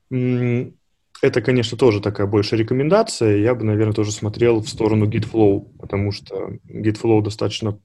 это, 0.10 1.42
конечно, 1.42 1.78
тоже 1.78 2.02
такая 2.02 2.28
больше 2.28 2.56
рекомендация. 2.56 3.38
Я 3.38 3.56
бы, 3.56 3.64
наверное, 3.66 3.94
тоже 3.94 4.12
смотрел 4.12 4.62
в 4.62 4.70
сторону 4.70 5.08
GitFlow, 5.08 5.78
потому 5.80 6.12
что 6.12 6.58
GitFlow 6.68 7.22
достаточно 7.22 7.78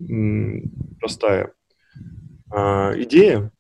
простая 1.01 1.53
а, 2.51 2.93
идея, 2.97 3.51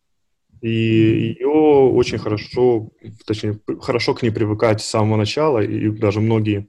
и 0.60 0.70
ее 0.70 1.48
очень 1.48 2.18
хорошо, 2.18 2.90
точнее, 3.26 3.58
хорошо 3.80 4.14
к 4.14 4.22
ней 4.22 4.30
привыкать 4.30 4.80
с 4.80 4.88
самого 4.88 5.16
начала, 5.16 5.58
и 5.58 5.90
даже 5.90 6.20
многие 6.20 6.68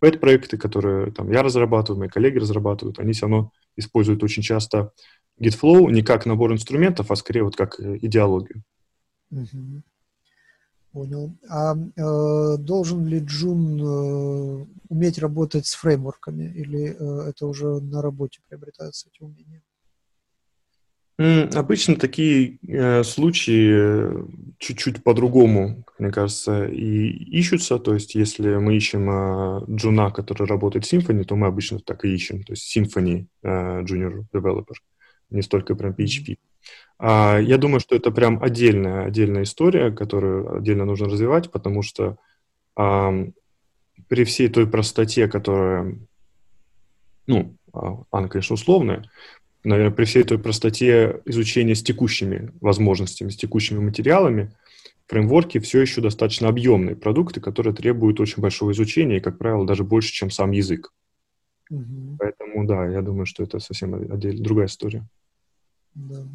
пэт-проекты, 0.00 0.58
которые 0.58 1.12
там 1.12 1.30
я 1.30 1.42
разрабатываю, 1.42 2.00
мои 2.00 2.08
коллеги 2.08 2.38
разрабатывают, 2.38 2.98
они 2.98 3.12
все 3.12 3.22
равно 3.22 3.52
используют 3.76 4.22
очень 4.22 4.42
часто 4.42 4.92
GitFlow 5.40 5.90
не 5.90 6.02
как 6.02 6.26
набор 6.26 6.52
инструментов, 6.52 7.10
а 7.10 7.16
скорее 7.16 7.44
вот 7.44 7.56
как 7.56 7.78
идеологию. 7.80 8.62
Mm-hmm. 9.32 9.82
Понял. 10.92 11.32
А 11.48 11.74
э, 11.76 12.56
должен 12.58 13.06
ли 13.06 13.20
Джун 13.20 13.80
э, 13.80 14.66
уметь 14.88 15.18
работать 15.18 15.66
с 15.66 15.74
фреймворками, 15.74 16.52
или 16.52 16.96
э, 16.98 17.28
это 17.30 17.46
уже 17.46 17.80
на 17.80 18.02
работе 18.02 18.40
приобретаются 18.48 19.08
эти 19.08 19.22
умения? 19.22 19.62
Обычно 21.54 21.96
такие 21.96 22.58
э, 22.66 23.04
случаи 23.04 23.72
э, 23.72 24.24
чуть-чуть 24.58 25.04
по-другому, 25.04 25.84
мне 25.98 26.10
кажется, 26.10 26.64
и 26.64 27.08
ищутся. 27.38 27.78
То 27.78 27.92
есть, 27.92 28.14
если 28.14 28.56
мы 28.56 28.74
ищем 28.74 29.10
э, 29.10 29.64
джуна, 29.68 30.10
который 30.12 30.46
работает 30.46 30.86
в 30.86 30.92
Symfony, 30.92 31.24
то 31.24 31.36
мы 31.36 31.46
обычно 31.46 31.78
так 31.78 32.06
и 32.06 32.14
ищем. 32.14 32.42
То 32.42 32.54
есть, 32.54 32.74
Symfony 32.74 33.26
э, 33.42 33.82
Junior 33.82 34.24
Developer, 34.32 34.76
не 35.28 35.42
столько 35.42 35.74
прям 35.74 35.92
PHP. 35.92 36.38
А, 37.02 37.38
я 37.38 37.56
думаю, 37.56 37.80
что 37.80 37.96
это 37.96 38.10
прям 38.10 38.42
отдельная, 38.42 39.06
отдельная 39.06 39.44
история, 39.44 39.90
которую 39.90 40.58
отдельно 40.58 40.84
нужно 40.84 41.08
развивать, 41.08 41.50
потому 41.50 41.82
что 41.82 42.18
при 42.74 44.24
всей 44.24 44.48
той 44.48 44.66
простоте, 44.66 45.28
которая, 45.28 45.98
ну, 47.26 47.56
а, 47.72 48.02
она, 48.10 48.28
конечно, 48.28 48.54
условная, 48.54 49.04
наверное, 49.64 49.94
при 49.94 50.04
всей 50.04 50.24
той 50.24 50.38
простоте 50.38 51.20
изучения 51.24 51.74
с 51.74 51.82
текущими 51.82 52.52
возможностями, 52.60 53.30
с 53.30 53.36
текущими 53.36 53.78
материалами, 53.78 54.52
фреймворки 55.06 55.58
все 55.58 55.80
еще 55.80 56.00
достаточно 56.00 56.48
объемные 56.48 56.96
продукты, 56.96 57.40
которые 57.40 57.74
требуют 57.74 58.20
очень 58.20 58.42
большого 58.42 58.72
изучения 58.72 59.16
и, 59.18 59.20
как 59.20 59.38
правило, 59.38 59.66
даже 59.66 59.84
больше, 59.84 60.12
чем 60.12 60.30
сам 60.30 60.50
язык. 60.52 60.92
Угу. 61.70 62.16
Поэтому, 62.18 62.66
да, 62.66 62.86
я 62.86 63.02
думаю, 63.02 63.26
что 63.26 63.42
это 63.42 63.58
совсем 63.58 63.94
отдельная, 63.94 64.42
другая 64.42 64.66
история. 64.66 65.06
Да. 65.94 66.26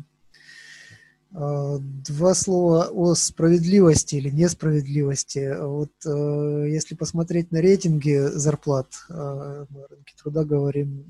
А, 1.37 1.79
два 1.79 2.33
слова 2.33 2.87
о 2.93 3.13
справедливости 3.13 4.15
или 4.15 4.29
несправедливости. 4.29 5.53
Вот 5.59 5.91
э, 6.05 6.69
если 6.69 6.95
посмотреть 6.95 7.51
на 7.51 7.59
рейтинги 7.59 8.15
зарплат, 8.29 8.87
э, 9.09 9.13
на 9.13 9.87
рынке 9.89 10.15
труда 10.17 10.45
говорим, 10.45 11.05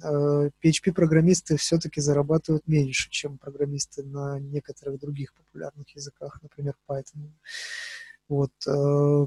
PHP-программисты 0.64 1.54
э, 1.54 1.58
все-таки 1.58 2.02
зарабатывают 2.02 2.68
меньше, 2.68 3.12
чем 3.12 3.38
программисты 3.38 4.02
на 4.02 4.40
некоторых 4.40 5.00
других 5.00 5.32
популярных 5.36 5.96
языках, 5.96 6.40
например, 6.42 6.74
Python. 6.90 7.30
Вот. 8.28 8.50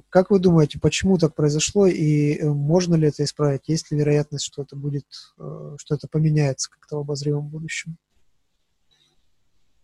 Как 0.09 0.31
вы 0.31 0.41
думаете, 0.41 0.81
почему 0.81 1.19
так 1.19 1.33
произошло 1.37 1.87
и 1.87 2.43
можно 2.43 2.97
ли 2.97 3.07
это 3.07 3.23
исправить? 3.23 3.69
Есть 3.69 3.93
ли 3.93 3.99
вероятность, 3.99 4.45
что 4.45 4.63
это 4.63 4.75
будет, 4.75 5.05
что 5.37 5.95
это 5.95 6.09
поменяется 6.09 6.69
как-то 6.69 6.97
в 6.97 7.01
обозримом 7.03 7.47
будущем? 7.47 7.97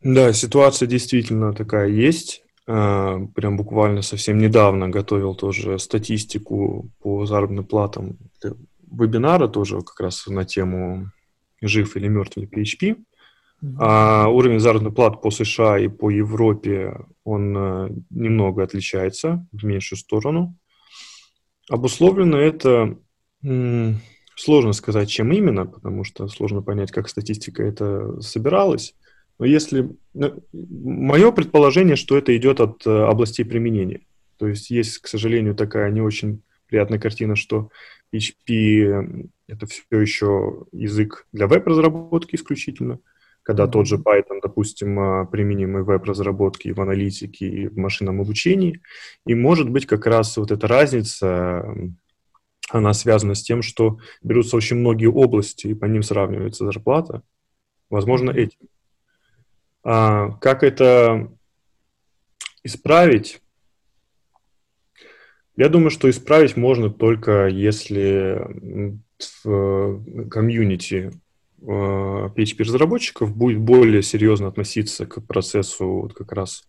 Да, 0.04 0.32
ситуация 0.34 0.86
действительно 0.86 1.54
такая 1.54 1.88
есть. 1.88 2.44
А, 2.66 3.18
прям 3.34 3.56
буквально 3.56 4.02
совсем 4.02 4.38
недавно 4.38 4.88
готовил 4.88 5.34
тоже 5.34 5.78
статистику 5.78 6.90
по 7.00 7.26
заработным 7.26 7.64
платам 7.64 8.18
вебинара 8.90 9.48
тоже 9.48 9.80
как 9.80 10.00
раз 10.00 10.26
на 10.26 10.44
тему 10.44 11.10
жив 11.60 11.96
или 11.96 12.08
мертв 12.08 12.36
ли 12.36 12.46
PHP. 12.46 12.96
А 13.78 14.28
уровень 14.28 14.60
заработной 14.60 14.92
платы 14.92 15.16
по 15.22 15.30
США 15.30 15.78
и 15.78 15.88
по 15.88 16.10
Европе, 16.10 16.98
он 17.24 17.56
э, 17.56 17.90
немного 18.10 18.62
отличается 18.62 19.46
в 19.52 19.64
меньшую 19.64 19.98
сторону. 19.98 20.54
Обусловлено 21.70 22.36
это, 22.36 22.98
сложно 24.36 24.74
сказать, 24.74 25.08
чем 25.08 25.32
именно, 25.32 25.64
потому 25.64 26.04
что 26.04 26.28
сложно 26.28 26.60
понять, 26.60 26.92
как 26.92 27.08
статистика 27.08 27.62
это 27.62 28.20
собиралась. 28.20 28.94
Но 29.38 29.46
если... 29.46 29.90
Ну, 30.12 30.42
Мое 30.52 31.32
предположение, 31.32 31.96
что 31.96 32.16
это 32.16 32.36
идет 32.36 32.60
от 32.60 32.86
э, 32.86 32.90
областей 32.90 33.44
применения. 33.44 34.02
То 34.38 34.48
есть 34.48 34.70
есть, 34.70 34.98
к 34.98 35.06
сожалению, 35.06 35.54
такая 35.54 35.90
не 35.90 36.00
очень 36.00 36.42
приятная 36.68 36.98
картина, 36.98 37.36
что 37.36 37.70
PHP— 38.12 39.30
это 39.48 39.66
все 39.66 40.00
еще 40.00 40.64
язык 40.72 41.26
для 41.32 41.46
веб-разработки 41.46 42.36
исключительно, 42.36 43.00
когда 43.42 43.66
тот 43.66 43.86
же 43.86 43.96
Python, 43.96 44.40
допустим, 44.42 44.98
а, 44.98 45.24
применимый 45.26 45.82
в 45.82 45.86
веб-разработке, 45.86 46.72
в 46.72 46.80
аналитике, 46.80 47.46
и 47.46 47.68
в 47.68 47.76
машинном 47.76 48.20
обучении. 48.20 48.80
И 49.26 49.34
может 49.34 49.68
быть 49.68 49.86
как 49.86 50.06
раз 50.06 50.36
вот 50.36 50.50
эта 50.50 50.66
разница, 50.66 51.76
она 52.70 52.94
связана 52.94 53.34
с 53.34 53.42
тем, 53.42 53.62
что 53.62 53.98
берутся 54.22 54.56
очень 54.56 54.76
многие 54.76 55.06
области, 55.06 55.68
и 55.68 55.74
по 55.74 55.84
ним 55.84 56.02
сравнивается 56.02 56.64
зарплата. 56.64 57.22
Возможно, 57.90 58.30
этим. 58.30 58.58
А, 59.84 60.30
как 60.40 60.62
это 60.62 61.30
исправить? 62.62 63.40
Я 65.56 65.68
думаю, 65.68 65.90
что 65.90 66.10
исправить 66.10 66.56
можно 66.56 66.90
только 66.90 67.46
если 67.46 68.40
в 69.44 70.28
комьюнити 70.28 71.12
PHP-разработчиков 71.60 73.30
а, 73.30 73.32
будет 73.32 73.60
более 73.60 74.02
серьезно 74.02 74.48
относиться 74.48 75.06
к 75.06 75.24
процессу 75.24 75.86
вот 75.86 76.14
как 76.14 76.32
раз 76.32 76.64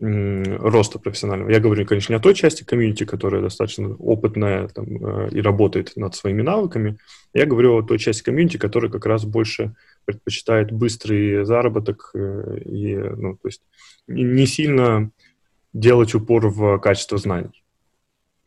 роста 0.00 0.98
профессионального. 0.98 1.50
Я 1.50 1.60
говорю, 1.60 1.86
конечно, 1.86 2.12
не 2.12 2.16
о 2.18 2.20
той 2.20 2.34
части 2.34 2.64
комьюнити, 2.64 3.04
которая 3.04 3.42
достаточно 3.42 3.94
опытная 3.94 4.68
там, 4.68 4.86
э, 4.86 5.28
и 5.30 5.40
работает 5.40 5.92
над 5.96 6.14
своими 6.14 6.42
навыками. 6.42 6.98
Я 7.32 7.46
говорю 7.46 7.76
о 7.76 7.82
той 7.82 7.98
части 7.98 8.22
комьюнити, 8.22 8.56
которая 8.56 8.90
как 8.90 9.06
раз 9.06 9.24
больше 9.24 9.74
предпочитает 10.04 10.72
быстрый 10.72 11.44
заработок 11.44 12.10
э, 12.14 12.58
и, 12.64 12.96
ну, 12.96 13.36
то 13.36 13.48
есть 13.48 13.62
не 14.08 14.46
сильно 14.46 15.10
делать 15.72 16.14
упор 16.14 16.48
в 16.48 16.78
качество 16.78 17.16
знаний. 17.18 17.64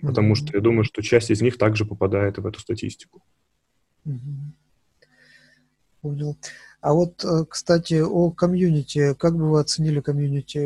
Потому 0.01 0.33
mm-hmm. 0.33 0.35
что 0.35 0.57
я 0.57 0.61
думаю, 0.61 0.83
что 0.83 1.01
часть 1.01 1.31
из 1.31 1.41
них 1.41 1.57
также 1.57 1.85
попадает 1.85 2.37
в 2.37 2.45
эту 2.45 2.59
статистику. 2.59 3.23
Mm-hmm. 4.05 4.51
Понял. 6.01 6.37
А 6.87 6.93
вот, 6.93 7.21
э, 7.25 7.43
кстати, 7.49 8.01
о 8.01 8.31
комьюнити. 8.31 9.13
Как 9.15 9.35
бы 9.35 9.51
вы 9.51 9.59
оценили 9.59 9.99
комьюнити 9.99 10.57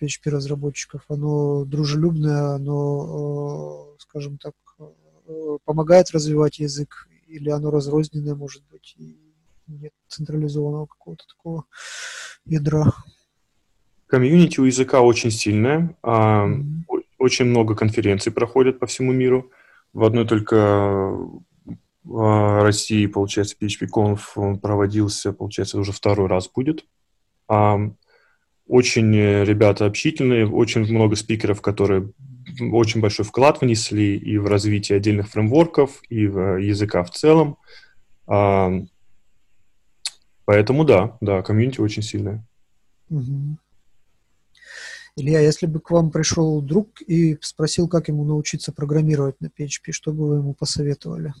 PHP-разработчиков? 0.00 1.02
Оно 1.08 1.66
дружелюбное, 1.66 2.54
оно, 2.54 3.94
скажем 3.98 4.38
так, 4.38 4.54
помогает 5.66 6.10
развивать 6.12 6.58
язык, 6.58 7.06
или 7.26 7.50
оно 7.50 7.70
разрозненное, 7.70 8.34
может 8.34 8.62
быть, 8.72 8.94
и 8.96 9.18
нет 9.66 9.92
централизованного 10.08 10.86
какого-то 10.86 11.24
такого 11.28 11.64
ядра. 12.46 12.94
Комьюнити 14.06 14.60
у 14.60 14.64
языка 14.64 15.02
очень 15.02 15.30
сильное. 15.30 15.94
Mm-hmm. 16.02 16.64
Очень 17.18 17.44
много 17.44 17.74
конференций 17.74 18.32
проходят 18.32 18.78
по 18.78 18.86
всему 18.86 19.12
миру. 19.12 19.50
В 19.92 20.04
одной 20.04 20.26
только 20.26 21.14
России, 22.10 23.06
получается, 23.06 23.56
он 24.36 24.58
проводился, 24.58 25.32
получается, 25.32 25.78
уже 25.78 25.92
второй 25.92 26.28
раз 26.28 26.48
будет. 26.48 26.84
Очень 28.66 29.14
ребята 29.14 29.86
общительные, 29.86 30.46
очень 30.48 30.82
много 30.82 31.16
спикеров, 31.16 31.60
которые 31.60 32.12
очень 32.72 33.00
большой 33.00 33.24
вклад 33.24 33.60
внесли 33.60 34.16
и 34.16 34.38
в 34.38 34.46
развитие 34.46 34.96
отдельных 34.96 35.28
фреймворков, 35.28 36.02
и 36.08 36.26
в 36.26 36.56
языка 36.56 37.02
в 37.04 37.10
целом. 37.10 37.58
Поэтому 40.44 40.84
да, 40.84 41.18
да, 41.20 41.42
комьюнити 41.42 41.80
очень 41.80 42.02
сильное. 42.02 42.46
Угу. 43.10 43.58
Илья, 45.16 45.40
если 45.40 45.66
бы 45.66 45.80
к 45.80 45.90
вам 45.90 46.10
пришел 46.10 46.62
друг 46.62 47.02
и 47.02 47.36
спросил, 47.40 47.88
как 47.88 48.08
ему 48.08 48.24
научиться 48.24 48.72
программировать 48.72 49.40
на 49.40 49.46
PHP, 49.46 49.92
что 49.92 50.12
бы 50.12 50.28
вы 50.28 50.36
ему 50.36 50.54
посоветовали? 50.54 51.34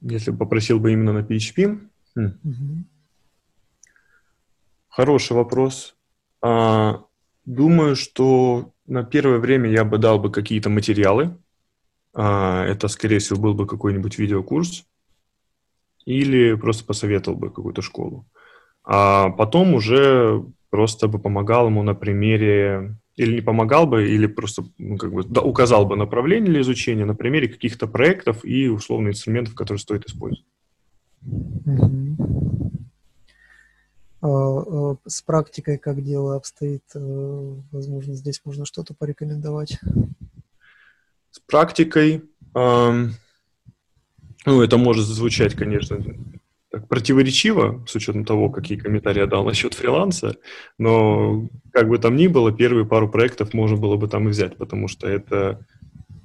Если 0.00 0.30
бы 0.30 0.38
попросил 0.38 0.78
бы 0.78 0.92
именно 0.92 1.12
на 1.12 1.20
PHP? 1.20 1.80
Хм. 2.14 2.38
Угу. 2.44 2.84
Хороший 4.88 5.32
вопрос. 5.36 5.96
А, 6.40 7.04
думаю, 7.44 7.96
что 7.96 8.72
на 8.86 9.04
первое 9.04 9.38
время 9.38 9.70
я 9.70 9.84
бы 9.84 9.98
дал 9.98 10.18
бы 10.18 10.30
какие-то 10.30 10.70
материалы. 10.70 11.36
А, 12.14 12.64
это, 12.64 12.88
скорее 12.88 13.18
всего, 13.18 13.38
был 13.38 13.54
бы 13.54 13.66
какой-нибудь 13.66 14.18
видеокурс 14.18 14.86
или 16.06 16.54
просто 16.54 16.84
посоветовал 16.84 17.36
бы 17.36 17.50
какую-то 17.50 17.82
школу. 17.82 18.26
А 18.84 19.30
потом 19.30 19.74
уже 19.74 20.44
просто 20.70 21.08
бы 21.08 21.18
помогал 21.18 21.66
ему 21.66 21.82
на 21.82 21.94
примере, 21.94 22.96
или 23.16 23.34
не 23.34 23.40
помогал 23.40 23.86
бы, 23.86 24.08
или 24.08 24.26
просто 24.26 24.64
ну, 24.78 24.96
как 24.96 25.12
бы, 25.12 25.24
да, 25.24 25.40
указал 25.40 25.86
бы 25.86 25.96
направление 25.96 26.50
для 26.50 26.60
изучения 26.60 27.04
на 27.04 27.14
примере 27.14 27.48
каких-то 27.48 27.86
проектов 27.86 28.44
и 28.44 28.68
условных 28.68 29.14
инструментов, 29.14 29.54
которые 29.54 29.80
стоит 29.80 30.06
использовать. 30.06 30.46
А, 34.22 34.28
а, 34.28 34.96
с 35.06 35.22
практикой 35.22 35.78
как 35.78 36.02
дело 36.02 36.36
обстоит? 36.36 36.82
Э, 36.94 37.54
возможно, 37.70 38.14
здесь 38.14 38.40
можно 38.44 38.64
что-то 38.64 38.94
порекомендовать. 38.94 39.78
С 41.30 41.40
практикой... 41.40 42.22
Эм 42.54 43.12
ну, 44.46 44.62
это 44.62 44.78
может 44.78 45.06
звучать, 45.06 45.54
конечно, 45.54 45.98
так 46.76 46.88
противоречиво, 46.88 47.82
с 47.86 47.94
учетом 47.94 48.26
того, 48.26 48.50
какие 48.50 48.76
комментарии 48.76 49.20
я 49.20 49.26
дал 49.26 49.46
насчет 49.46 49.72
фриланса, 49.72 50.36
но 50.76 51.48
как 51.72 51.88
бы 51.88 51.96
там 51.96 52.16
ни 52.16 52.26
было, 52.26 52.52
первые 52.52 52.84
пару 52.84 53.08
проектов 53.08 53.54
можно 53.54 53.78
было 53.78 53.96
бы 53.96 54.08
там 54.08 54.28
и 54.28 54.30
взять, 54.30 54.58
потому 54.58 54.86
что 54.86 55.08
это 55.08 55.64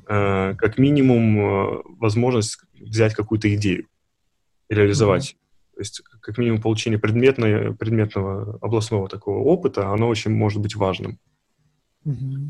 э, 0.10 0.56
как 0.56 0.78
минимум 0.78 1.40
э, 1.40 1.82
возможность 2.00 2.60
взять 2.74 3.14
какую-то 3.14 3.54
идею 3.56 3.88
и 4.70 4.76
реализовать. 4.76 5.32
Mm-hmm. 5.32 5.76
То 5.76 5.80
есть 5.80 6.02
как 6.20 6.38
минимум 6.38 6.62
получение 6.62 7.00
предметного, 7.00 7.74
предметного 7.74 8.58
областного 8.62 9.08
такого 9.08 9.40
опыта, 9.40 9.88
оно 9.88 10.10
очень 10.10 10.32
может 10.32 10.60
быть 10.60 10.76
важным. 10.76 11.18
Mm-hmm. 12.06 12.50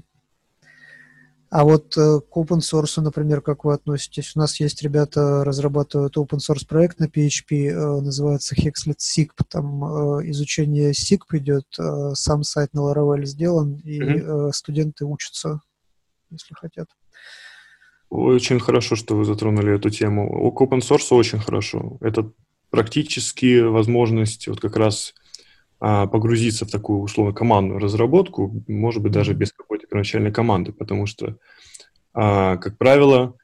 А 1.52 1.66
вот 1.66 1.98
э, 1.98 2.22
к 2.22 2.38
open 2.38 2.60
source, 2.60 3.02
например, 3.02 3.42
как 3.42 3.66
вы 3.66 3.74
относитесь? 3.74 4.38
У 4.38 4.40
нас 4.40 4.58
есть 4.62 4.82
ребята, 4.84 5.44
разрабатывают 5.44 6.16
open 6.16 6.38
source 6.38 6.66
проект 6.66 7.02
на 7.02 7.08
PHP, 7.08 7.68
э, 7.68 8.02
называется 8.02 8.56
Hexlet 8.56 9.00
SIG, 9.00 9.32
там 9.50 9.84
э, 9.84 10.30
изучение 10.30 10.92
SIG 10.92 11.20
придет, 11.28 11.66
сам 12.14 12.44
сайт 12.44 12.74
на 12.74 12.80
Laravel 12.80 13.26
сделан, 13.26 13.76
и 13.84 14.00
mm-hmm. 14.00 14.52
студенты 14.54 15.04
учатся, 15.04 15.60
если 16.30 16.54
хотят. 16.54 16.88
Очень 18.10 18.62
хорошо, 18.62 18.96
что 18.96 19.18
вы 19.18 19.26
затронули 19.26 19.76
эту 19.76 19.90
тему. 19.90 20.54
К 20.54 20.62
open 20.62 20.80
source 20.80 21.14
очень 21.14 21.40
хорошо. 21.40 21.98
Это 22.00 22.32
практически 22.70 23.60
возможность 23.60 24.48
вот 24.48 24.62
как 24.62 24.78
раз 24.78 25.14
погрузиться 25.82 26.66
в 26.66 26.70
такую 26.70 27.00
условно 27.00 27.34
командную 27.34 27.80
разработку, 27.80 28.64
может 28.68 29.02
быть, 29.02 29.12
даже 29.12 29.34
без 29.34 29.52
какой-то 29.52 29.88
первоначальной 29.88 30.32
команды, 30.32 30.74
потому 30.74 31.08
что, 31.08 31.38
а, 32.14 32.58
как 32.58 32.78
правило, 32.78 33.36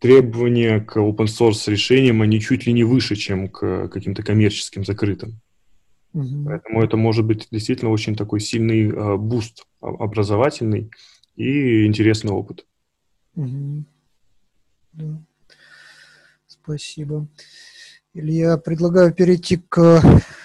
требования 0.00 0.80
к 0.80 0.96
open 0.96 1.26
source 1.26 1.70
решениям, 1.70 2.20
они 2.20 2.40
чуть 2.40 2.66
ли 2.66 2.72
не 2.72 2.82
выше, 2.82 3.14
чем 3.14 3.48
к 3.48 3.88
каким-то 3.88 4.24
коммерческим 4.24 4.84
закрытым. 4.84 5.40
Mm-hmm. 6.14 6.44
Поэтому 6.46 6.82
это 6.82 6.96
может 6.96 7.24
быть 7.24 7.46
действительно 7.52 7.92
очень 7.92 8.16
такой 8.16 8.40
сильный 8.40 8.90
а, 8.90 9.16
boost 9.16 9.64
образовательный 9.80 10.90
и 11.36 11.86
интересный 11.86 12.32
опыт. 12.32 12.66
Mm-hmm. 13.36 13.84
Да. 14.94 15.22
Спасибо. 16.48 17.28
Или 18.14 18.32
я 18.32 18.56
предлагаю 18.56 19.14
перейти 19.14 19.58
к 19.58 20.02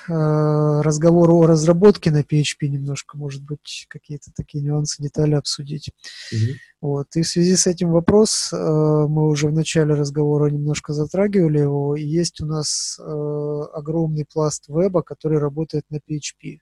разговору 0.10 1.40
о 1.40 1.48
разработке 1.48 2.12
на 2.12 2.22
PHP 2.22 2.68
немножко, 2.68 3.18
может 3.18 3.44
быть, 3.44 3.86
какие-то 3.90 4.32
такие 4.36 4.64
нюансы, 4.64 5.02
детали 5.02 5.36
обсудить. 5.36 5.92
Mm-hmm. 6.34 6.56
Вот. 6.82 7.08
И 7.16 7.22
в 7.22 7.28
связи 7.28 7.56
с 7.56 7.68
этим 7.68 7.92
вопрос, 7.92 8.52
э, 8.54 8.58
мы 8.58 9.28
уже 9.28 9.48
в 9.48 9.54
начале 9.54 9.94
разговора 9.94 10.50
немножко 10.50 10.94
затрагивали 10.94 11.60
его, 11.60 11.96
и 11.96 12.04
есть 12.04 12.42
у 12.42 12.46
нас 12.46 12.98
э, 13.00 13.04
огромный 13.74 14.26
пласт 14.26 14.66
веба, 14.70 15.02
который 15.02 15.40
работает 15.40 15.84
на 15.90 15.98
PHP. 15.98 16.60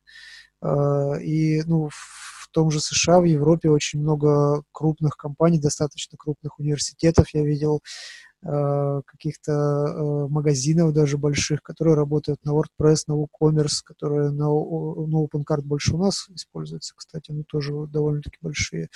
Э, 0.63 1.21
и 1.21 1.61
ну, 1.63 1.89
в 1.89 2.49
том 2.51 2.71
же 2.71 2.79
США, 2.79 3.19
в 3.19 3.25
Европе 3.25 3.69
очень 3.69 3.99
много 3.99 4.63
крупных 4.71 5.17
компаний, 5.17 5.59
достаточно 5.59 6.17
крупных 6.17 6.59
университетов 6.59 7.27
я 7.33 7.43
видел, 7.43 7.77
э, 7.77 8.26
каких-то 8.43 9.51
э, 9.51 10.27
магазинов 10.29 10.93
даже 10.93 11.17
больших, 11.17 11.61
которые 11.63 11.95
работают 11.95 12.43
на 12.45 12.51
WordPress, 12.51 13.03
на 13.07 13.13
WooCommerce, 13.13 13.81
которые 13.83 14.29
на, 14.31 14.45
на 14.45 15.25
OpenCart 15.25 15.61
больше 15.63 15.95
у 15.95 15.97
нас 15.97 16.27
используются, 16.29 16.93
кстати, 16.95 17.31
но 17.31 17.43
тоже 17.43 17.73
довольно-таки 17.88 18.38
большие. 18.41 18.89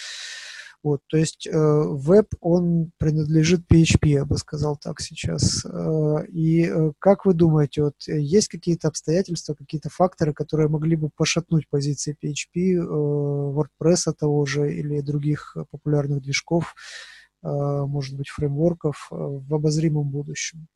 Вот, 0.83 1.01
то 1.07 1.17
есть 1.17 1.45
э, 1.45 1.51
веб, 1.53 2.27
он 2.39 2.91
принадлежит 2.97 3.61
PHP, 3.71 4.07
я 4.07 4.25
бы 4.25 4.37
сказал 4.37 4.77
так 4.77 4.99
сейчас. 4.99 5.63
Э, 5.63 6.25
и 6.27 6.65
э, 6.65 6.91
как 6.97 7.25
вы 7.25 7.35
думаете, 7.35 7.83
вот 7.83 7.95
есть 8.07 8.47
какие-то 8.47 8.87
обстоятельства, 8.87 9.53
какие-то 9.53 9.89
факторы, 9.89 10.33
которые 10.33 10.69
могли 10.69 10.95
бы 10.95 11.09
пошатнуть 11.15 11.69
позиции 11.69 12.17
PHP, 12.19 12.73
э, 12.73 12.79
WordPress 12.79 14.13
того 14.17 14.43
же 14.47 14.73
или 14.73 15.01
других 15.01 15.55
популярных 15.69 16.23
движков, 16.23 16.73
э, 16.73 17.10
может 17.49 18.15
быть, 18.15 18.29
фреймворков 18.29 19.07
э, 19.11 19.15
в 19.15 19.53
обозримом 19.53 20.09
будущем? 20.09 20.67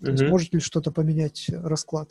Mm-hmm. 0.00 0.04
То 0.04 0.10
есть 0.12 0.22
может 0.24 0.54
ли 0.54 0.60
что-то 0.60 0.90
поменять 0.90 1.50
расклад? 1.50 2.10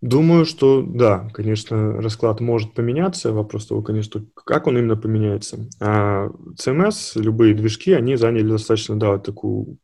Думаю, 0.00 0.44
что 0.44 0.82
да, 0.82 1.28
конечно, 1.32 2.00
расклад 2.00 2.40
может 2.40 2.72
поменяться. 2.72 3.32
Вопрос 3.32 3.66
того, 3.66 3.82
конечно, 3.82 4.24
как 4.34 4.68
он 4.68 4.78
именно 4.78 4.96
поменяется. 4.96 5.68
А 5.80 6.28
CMS, 6.54 7.20
любые 7.20 7.54
движки, 7.54 7.92
они 7.92 8.14
заняли 8.16 8.48
достаточно, 8.48 8.98
да, 8.98 9.18
такую 9.18 9.78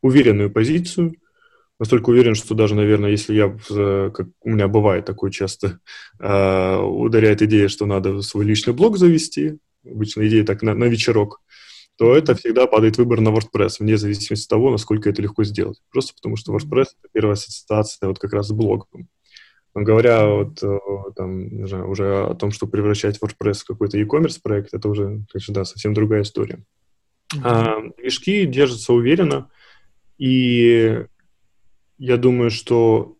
уверенную 0.00 0.50
позицию. 0.50 1.16
Настолько 1.80 2.10
уверен, 2.10 2.34
что 2.34 2.54
даже, 2.54 2.74
наверное, 2.74 3.10
если 3.10 3.34
я, 3.34 3.48
как 4.10 4.28
у 4.42 4.50
меня 4.50 4.68
бывает 4.68 5.06
такое 5.06 5.30
часто, 5.30 5.80
э, 6.18 6.76
ударяет 6.76 7.40
идея, 7.40 7.68
что 7.68 7.86
надо 7.86 8.20
свой 8.20 8.44
личный 8.44 8.74
блог 8.74 8.98
завести, 8.98 9.56
обычно 9.84 10.28
идея 10.28 10.44
так 10.44 10.60
на, 10.60 10.74
на 10.74 10.84
вечерок, 10.84 11.40
то 11.96 12.14
это 12.14 12.34
всегда 12.34 12.66
падает 12.66 12.98
выбор 12.98 13.22
на 13.22 13.30
WordPress, 13.30 13.76
вне 13.80 13.96
зависимости 13.96 14.44
от 14.44 14.50
того, 14.50 14.70
насколько 14.70 15.08
это 15.08 15.22
легко 15.22 15.42
сделать. 15.42 15.80
Просто 15.90 16.12
потому 16.14 16.36
что 16.36 16.54
WordPress— 16.54 16.88
это 17.00 17.08
первая 17.14 17.32
ассоциация 17.32 18.08
вот 18.08 18.18
как 18.18 18.34
раз 18.34 18.48
с 18.48 18.52
блогом. 18.52 19.08
Но 19.74 19.80
говоря 19.80 20.26
вот, 20.26 20.62
э, 20.62 20.78
там, 21.16 21.48
не 21.48 21.66
знаю, 21.66 21.88
уже 21.88 22.26
о 22.26 22.34
том, 22.34 22.50
что 22.50 22.66
превращать 22.66 23.18
WordPress 23.22 23.60
в 23.60 23.64
какой-то 23.64 23.96
e-commerce 23.96 24.38
проект, 24.42 24.74
это 24.74 24.86
уже, 24.86 25.24
конечно, 25.32 25.54
да, 25.54 25.64
совсем 25.64 25.94
другая 25.94 26.22
история. 26.22 26.62
Mm-hmm. 27.34 27.40
А, 27.42 27.80
движки 27.96 28.44
держатся 28.44 28.92
уверенно, 28.92 29.48
и 30.18 31.06
я 32.00 32.16
думаю, 32.16 32.50
что 32.50 33.18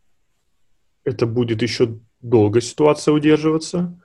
это 1.05 1.27
будет 1.27 1.61
еще 1.61 2.01
долго 2.21 2.63
ситуация 2.63 3.13
удерживаться. 3.13 4.01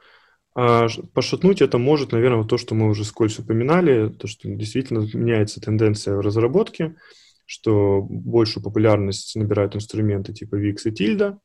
А 0.53 0.87
пошатнуть 1.13 1.61
это 1.61 1.77
может, 1.77 2.11
наверное, 2.11 2.39
вот 2.39 2.49
то, 2.49 2.57
что 2.57 2.75
мы 2.75 2.89
уже 2.89 3.05
скользь 3.05 3.39
упоминали, 3.39 4.09
то, 4.09 4.27
что 4.27 4.49
действительно 4.49 5.07
меняется 5.13 5.61
тенденция 5.61 6.17
в 6.17 6.19
разработке, 6.19 6.97
что 7.45 8.01
большую 8.01 8.63
популярность 8.63 9.37
набирают 9.37 9.77
инструменты 9.77 10.33
типа 10.33 10.55
VX 10.55 10.77
и 10.85 10.91
Tilda, 10.91 11.37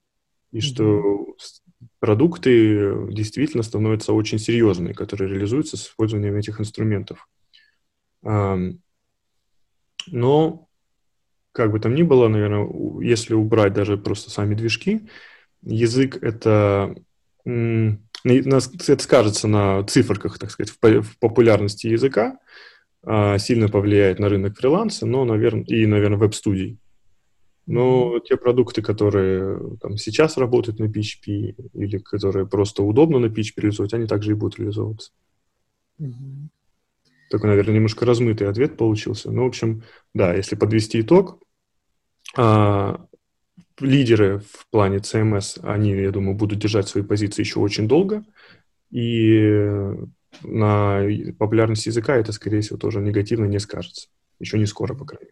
и 0.50 0.58
mm-hmm. 0.58 0.60
что 0.60 1.36
продукты 2.00 3.12
действительно 3.12 3.62
становятся 3.62 4.12
очень 4.12 4.40
серьезными, 4.40 4.92
которые 4.92 5.30
реализуются 5.30 5.76
с 5.76 5.86
использованием 5.86 6.34
этих 6.34 6.60
инструментов. 6.60 7.28
Но, 8.22 8.74
как 11.52 11.72
бы 11.72 11.80
там 11.80 11.94
ни 11.94 12.02
было, 12.02 12.28
наверное, 12.28 12.68
если 13.02 13.34
убрать 13.34 13.72
даже 13.72 13.96
просто 13.96 14.30
сами 14.30 14.54
движки, 14.54 15.08
язык— 15.62 16.16
это 16.22 16.94
это 17.44 19.02
скажется 19.02 19.48
на 19.48 19.82
циферках, 19.84 20.38
так 20.38 20.50
сказать, 20.50 20.74
в 20.82 21.18
популярности 21.18 21.86
языка, 21.86 22.38
а, 23.02 23.38
сильно 23.38 23.68
повлияет 23.68 24.18
на 24.18 24.28
рынок 24.28 24.58
фриланса, 24.58 25.06
но, 25.06 25.24
наверное, 25.24 25.64
и, 25.64 25.86
наверное, 25.86 26.18
веб-студий. 26.18 26.78
Но 27.66 28.18
те 28.18 28.36
продукты, 28.36 28.82
которые 28.82 29.76
там, 29.80 29.96
сейчас 29.96 30.36
работают 30.36 30.80
на 30.80 30.84
PHP 30.84 31.54
или 31.74 31.98
которые 31.98 32.46
просто 32.46 32.82
удобно 32.82 33.18
на 33.18 33.26
PHP 33.26 33.52
реализовать, 33.56 33.94
они 33.94 34.06
также 34.06 34.32
и 34.32 34.34
будут 34.34 34.58
реализовываться. 34.58 35.12
Mm-hmm. 36.00 36.49
Такой, 37.30 37.48
наверное, 37.48 37.76
немножко 37.76 38.04
размытый 38.04 38.48
ответ 38.48 38.76
получился. 38.76 39.30
Ну, 39.30 39.44
в 39.44 39.46
общем, 39.46 39.84
да, 40.14 40.34
если 40.34 40.56
подвести 40.56 41.00
итог, 41.00 41.40
а, 42.36 43.06
лидеры 43.78 44.40
в 44.40 44.66
плане 44.70 44.96
CMS, 44.98 45.60
они, 45.62 45.92
я 45.92 46.10
думаю, 46.10 46.36
будут 46.36 46.58
держать 46.58 46.88
свои 46.88 47.04
позиции 47.04 47.42
еще 47.42 47.60
очень 47.60 47.86
долго, 47.86 48.24
и 48.90 49.92
на 50.42 51.02
популярность 51.38 51.86
языка 51.86 52.16
это, 52.16 52.32
скорее 52.32 52.62
всего, 52.62 52.78
тоже 52.78 53.00
негативно 53.00 53.44
не 53.44 53.60
скажется. 53.60 54.08
Еще 54.40 54.58
не 54.58 54.66
скоро, 54.66 54.94
по 54.94 55.04
крайней 55.04 55.30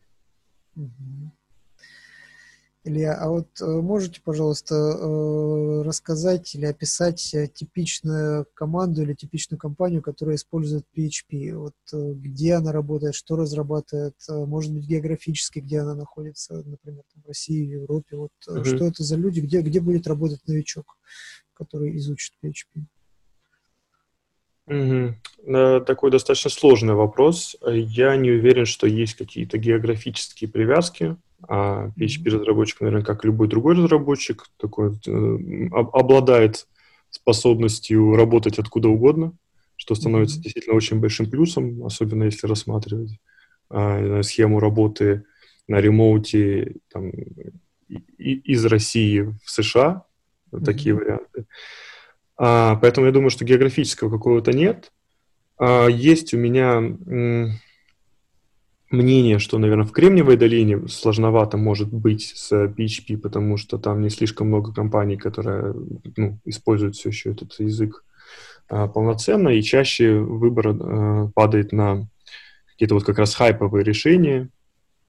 мере. 0.77 1.33
Илья, 2.85 3.15
а 3.15 3.29
вот 3.29 3.49
э, 3.61 3.67
можете, 3.67 4.21
пожалуйста, 4.23 4.75
э, 4.75 5.83
рассказать 5.83 6.55
или 6.55 6.65
описать 6.65 7.35
э, 7.35 7.49
типичную 7.49 8.47
команду 8.55 9.03
или 9.03 9.15
типичную 9.15 9.59
компанию, 9.59 10.01
которая 10.01 10.37
использует 10.37 10.85
PHP? 10.97 11.55
Вот 11.57 11.75
где 11.93 12.55
она 12.55 12.71
работает, 12.71 13.15
что 13.15 13.37
разрабатывает, 13.37 14.15
может 14.29 14.73
быть, 14.73 14.87
географически, 14.87 15.59
где 15.59 15.81
она 15.81 15.95
находится, 15.95 16.63
например, 16.65 17.03
в 17.17 17.27
России, 17.27 17.67
в 17.67 17.71
Европе. 17.71 18.17
Вот 18.17 18.31
mm-hmm. 18.49 18.65
что 18.65 18.85
это 18.87 19.03
за 19.03 19.17
люди, 19.17 19.41
где, 19.41 19.61
где 19.61 19.81
будет 19.81 20.07
работать 20.07 20.47
новичок, 20.47 20.97
который 21.55 21.97
изучит 21.97 22.35
PHP? 22.45 22.85
Угу. 24.69 25.85
Такой 25.87 26.11
достаточно 26.11 26.51
сложный 26.51 26.93
вопрос. 26.95 27.57
Я 27.67 28.17
не 28.17 28.31
уверен, 28.31 28.67
что 28.67 28.87
есть 28.87 29.15
какие-то 29.15 29.57
географические 29.57 30.51
привязки 30.51 31.17
а 31.47 31.91
PHP-разработчик, 31.97 32.81
наверное, 32.81 33.05
как 33.05 33.25
любой 33.25 33.49
другой 33.49 33.75
разработчик, 33.75 34.47
такой 34.57 34.99
э, 35.07 35.69
обладает 35.73 36.67
способностью 37.11 38.17
работать 38.17 38.59
откуда 38.59 38.89
угодно, 38.89 39.33
что 39.77 39.95
становится 39.95 40.41
действительно 40.41 40.77
очень 40.77 41.01
большим 41.01 41.31
плюсом, 41.31 41.85
особенно 41.85 42.25
если 42.25 42.47
рассматривать 42.47 43.19
а, 43.71 44.23
схему 44.23 44.61
работы 44.61 45.25
на 45.69 45.81
ремоуте 45.81 46.77
там, 46.93 47.11
и, 47.89 47.97
из 48.19 48.65
России 48.67 49.21
в 49.21 49.51
США, 49.51 50.05
mm-hmm. 50.51 50.65
такие 50.65 50.95
варианты. 50.95 51.47
А, 52.37 52.77
поэтому 52.77 53.07
я 53.07 53.13
думаю, 53.13 53.31
что 53.31 53.45
географического 53.45 54.11
какого-то 54.11 54.53
нет. 54.53 54.93
А, 55.59 55.87
есть 55.87 56.35
у 56.35 56.39
меня 56.39 56.81
мнение, 58.91 59.39
что, 59.39 59.59
наверное, 59.59 59.85
в 59.85 59.93
Кремниевой 59.93 60.37
долине 60.37 60.89
сложновато 60.89 61.57
может 61.57 61.93
быть 61.93 62.33
с 62.35 62.53
PHP, 62.53 63.19
потому 63.19 63.57
что 63.57 63.79
там 63.79 64.01
не 64.01 64.11
слишком 64.11 64.49
много 64.49 64.73
компаний, 64.73 65.17
которые 65.17 65.75
ну, 66.17 66.39
используют 66.45 66.97
все 66.97 67.11
еще 67.11 67.33
этот 67.33 67.59
язык 67.61 68.05
а, 68.69 68.89
полноценно, 68.89 69.51
и 69.51 69.63
чаще 69.63 70.19
выбор 70.19 70.69
а, 70.69 71.31
падает 71.35 71.73
на 71.73 72.09
какие-то 72.73 72.95
вот 72.95 73.05
как 73.05 73.19
раз 73.19 73.35
хайповые 73.35 73.85
решения. 73.85 74.49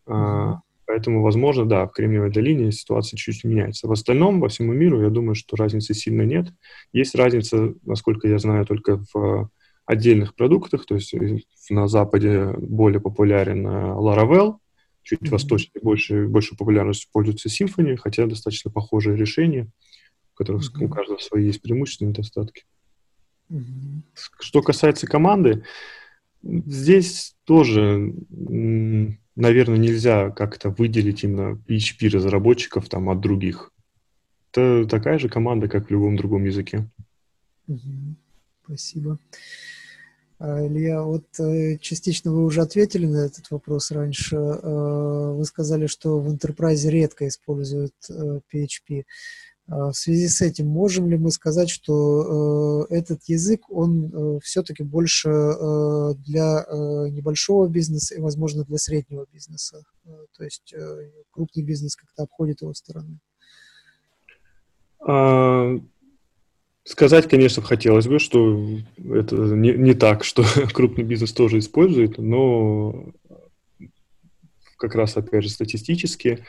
А, 0.07 0.59
поэтому, 0.86 1.21
возможно, 1.21 1.65
да, 1.65 1.86
в 1.86 1.91
Кремниевой 1.91 2.32
долине 2.32 2.71
ситуация 2.71 3.17
чуть-чуть 3.17 3.45
меняется. 3.45 3.88
В 3.88 3.91
остальном, 3.91 4.41
во 4.41 4.49
всему 4.49 4.73
миру, 4.73 5.01
я 5.01 5.09
думаю, 5.09 5.36
что 5.36 5.55
разницы 5.55 5.93
сильно 5.93 6.23
нет. 6.23 6.47
Есть 6.91 7.15
разница, 7.15 7.73
насколько 7.86 8.27
я 8.27 8.39
знаю, 8.39 8.65
только 8.65 9.03
в 9.13 9.49
отдельных 9.89 10.35
продуктах, 10.35 10.85
то 10.85 10.93
есть 10.93 11.15
э, 11.15 11.39
на 11.71 11.87
Западе 11.87 12.53
более 12.59 13.01
популярен 13.01 13.65
э, 13.65 13.69
Laravel, 13.69 14.57
чуть 15.01 15.21
mm-hmm. 15.21 15.29
восточнее 15.31 15.81
больше, 15.81 16.27
больше 16.27 16.55
популярностью 16.55 17.09
пользуется 17.11 17.49
Symfony, 17.49 17.97
хотя 17.97 18.27
достаточно 18.27 18.69
похожие 18.69 19.17
решения, 19.17 19.67
в 20.33 20.37
которых 20.37 20.61
mm-hmm. 20.61 20.85
у 20.85 20.89
каждого 20.89 21.17
свои 21.17 21.47
есть 21.47 21.63
преимущества 21.63 22.05
и 22.05 22.09
недостатки. 22.09 22.65
Mm-hmm. 23.49 24.03
Что 24.39 24.61
касается 24.61 25.07
команды, 25.07 25.63
здесь 26.43 27.35
тоже, 27.45 28.13
наверное, 28.29 29.77
нельзя 29.77 30.29
как-то 30.29 30.69
выделить 30.69 31.23
именно 31.23 31.59
PHP-разработчиков 31.67 32.87
там 32.89 33.09
от 33.09 33.21
других. 33.21 33.71
Это 34.51 34.85
такая 34.87 35.17
же 35.17 35.29
команда, 35.29 35.67
как 35.67 35.87
в 35.87 35.91
любом 35.91 36.15
другом 36.15 36.45
языке. 36.45 36.87
Спасибо. 38.63 39.17
А, 40.39 40.65
Илья, 40.65 41.03
вот 41.03 41.25
э, 41.39 41.77
частично 41.79 42.31
вы 42.31 42.45
уже 42.45 42.61
ответили 42.61 43.05
на 43.05 43.25
этот 43.25 43.51
вопрос 43.51 43.91
раньше. 43.91 44.37
Э, 44.37 45.33
вы 45.33 45.43
сказали, 45.43 45.87
что 45.87 46.17
в 46.17 46.33
Enterprise 46.33 46.89
редко 46.89 47.27
используют 47.27 47.93
PHP. 48.09 48.99
Э, 48.99 49.03
а, 49.67 49.91
в 49.91 49.97
связи 49.97 50.29
с 50.29 50.41
этим 50.41 50.67
можем 50.67 51.09
ли 51.09 51.17
мы 51.17 51.31
сказать, 51.31 51.69
что 51.69 52.87
этот 52.89 53.21
язык, 53.25 53.69
он 53.69 54.39
все-таки 54.41 54.81
больше 54.81 55.29
для 56.25 56.65
небольшого 57.11 57.67
бизнеса 57.67 58.15
и, 58.15 58.19
возможно, 58.19 58.63
для 58.63 58.79
среднего 58.79 59.27
бизнеса? 59.31 59.83
То 60.35 60.43
есть 60.43 60.73
крупный 61.29 61.61
бизнес 61.61 61.95
как-то 61.95 62.23
обходит 62.23 62.61
его 62.61 62.73
стороны? 62.73 63.19
Сказать, 66.89 67.29
конечно, 67.29 67.61
хотелось 67.61 68.07
бы, 68.07 68.17
что 68.17 68.67
это 68.97 69.35
не, 69.35 69.73
не 69.73 69.93
так, 69.93 70.23
что 70.23 70.43
крупный 70.73 71.03
бизнес 71.03 71.31
тоже 71.31 71.59
использует, 71.59 72.17
но 72.17 73.13
как 74.75 74.95
раз, 74.95 75.15
опять 75.15 75.43
же, 75.43 75.51
статистически, 75.51 76.43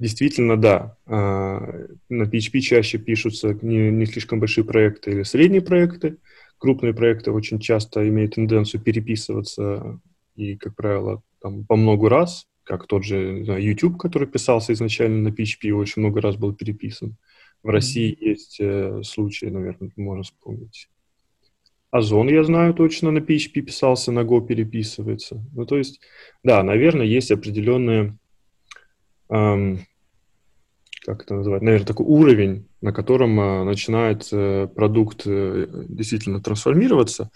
действительно, 0.00 0.60
да, 0.60 0.96
а, 1.06 1.86
на 2.08 2.24
PHP 2.24 2.58
чаще 2.58 2.98
пишутся 2.98 3.56
не, 3.62 3.92
не 3.92 4.06
слишком 4.06 4.40
большие 4.40 4.64
проекты 4.64 5.12
или 5.12 5.22
средние 5.22 5.62
проекты, 5.62 6.16
крупные 6.58 6.92
проекты 6.92 7.30
очень 7.30 7.60
часто 7.60 8.08
имеют 8.08 8.34
тенденцию 8.34 8.80
переписываться 8.80 10.00
и, 10.34 10.56
как 10.56 10.74
правило, 10.74 11.22
там, 11.40 11.64
по 11.66 11.76
много 11.76 12.08
раз, 12.08 12.48
как 12.64 12.88
тот 12.88 13.04
же 13.04 13.44
знаю, 13.44 13.62
YouTube, 13.62 13.96
который 13.96 14.26
писался 14.26 14.72
изначально 14.72 15.30
на 15.30 15.32
PHP, 15.32 15.70
очень 15.70 16.02
много 16.02 16.20
раз 16.20 16.34
был 16.34 16.52
переписан. 16.52 17.16
В 17.64 17.70
России 17.70 18.16
есть 18.20 18.58
э, 18.60 19.02
случаи, 19.02 19.46
наверное, 19.46 19.90
можно 19.96 20.22
вспомнить. 20.22 20.90
Озон, 21.90 22.28
я 22.28 22.44
знаю 22.44 22.74
точно, 22.74 23.10
на 23.10 23.20
PHP 23.20 23.62
писался, 23.62 24.12
на 24.12 24.20
Go 24.20 24.46
переписывается. 24.46 25.42
Ну, 25.54 25.64
то 25.64 25.78
есть, 25.78 26.00
да, 26.42 26.62
наверное, 26.62 27.06
есть 27.06 27.30
определенные, 27.30 28.18
эм, 29.30 29.86
как 31.06 31.22
это 31.22 31.36
называть, 31.36 31.62
наверное, 31.62 31.86
такой 31.86 32.04
уровень, 32.04 32.68
на 32.82 32.92
котором 32.92 33.40
э, 33.40 33.64
начинает 33.64 34.28
э, 34.30 34.68
продукт 34.68 35.22
э, 35.24 35.86
действительно 35.88 36.42
трансформироваться, 36.42 37.30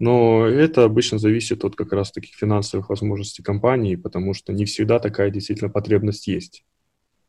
но 0.00 0.44
это 0.44 0.82
обычно 0.82 1.18
зависит 1.18 1.64
от 1.64 1.76
как 1.76 1.92
раз 1.92 2.10
таких 2.10 2.34
финансовых 2.34 2.88
возможностей 2.88 3.44
компании, 3.44 3.94
потому 3.94 4.34
что 4.34 4.52
не 4.52 4.64
всегда 4.64 4.98
такая 4.98 5.30
действительно 5.30 5.70
потребность 5.70 6.26
есть. 6.26 6.64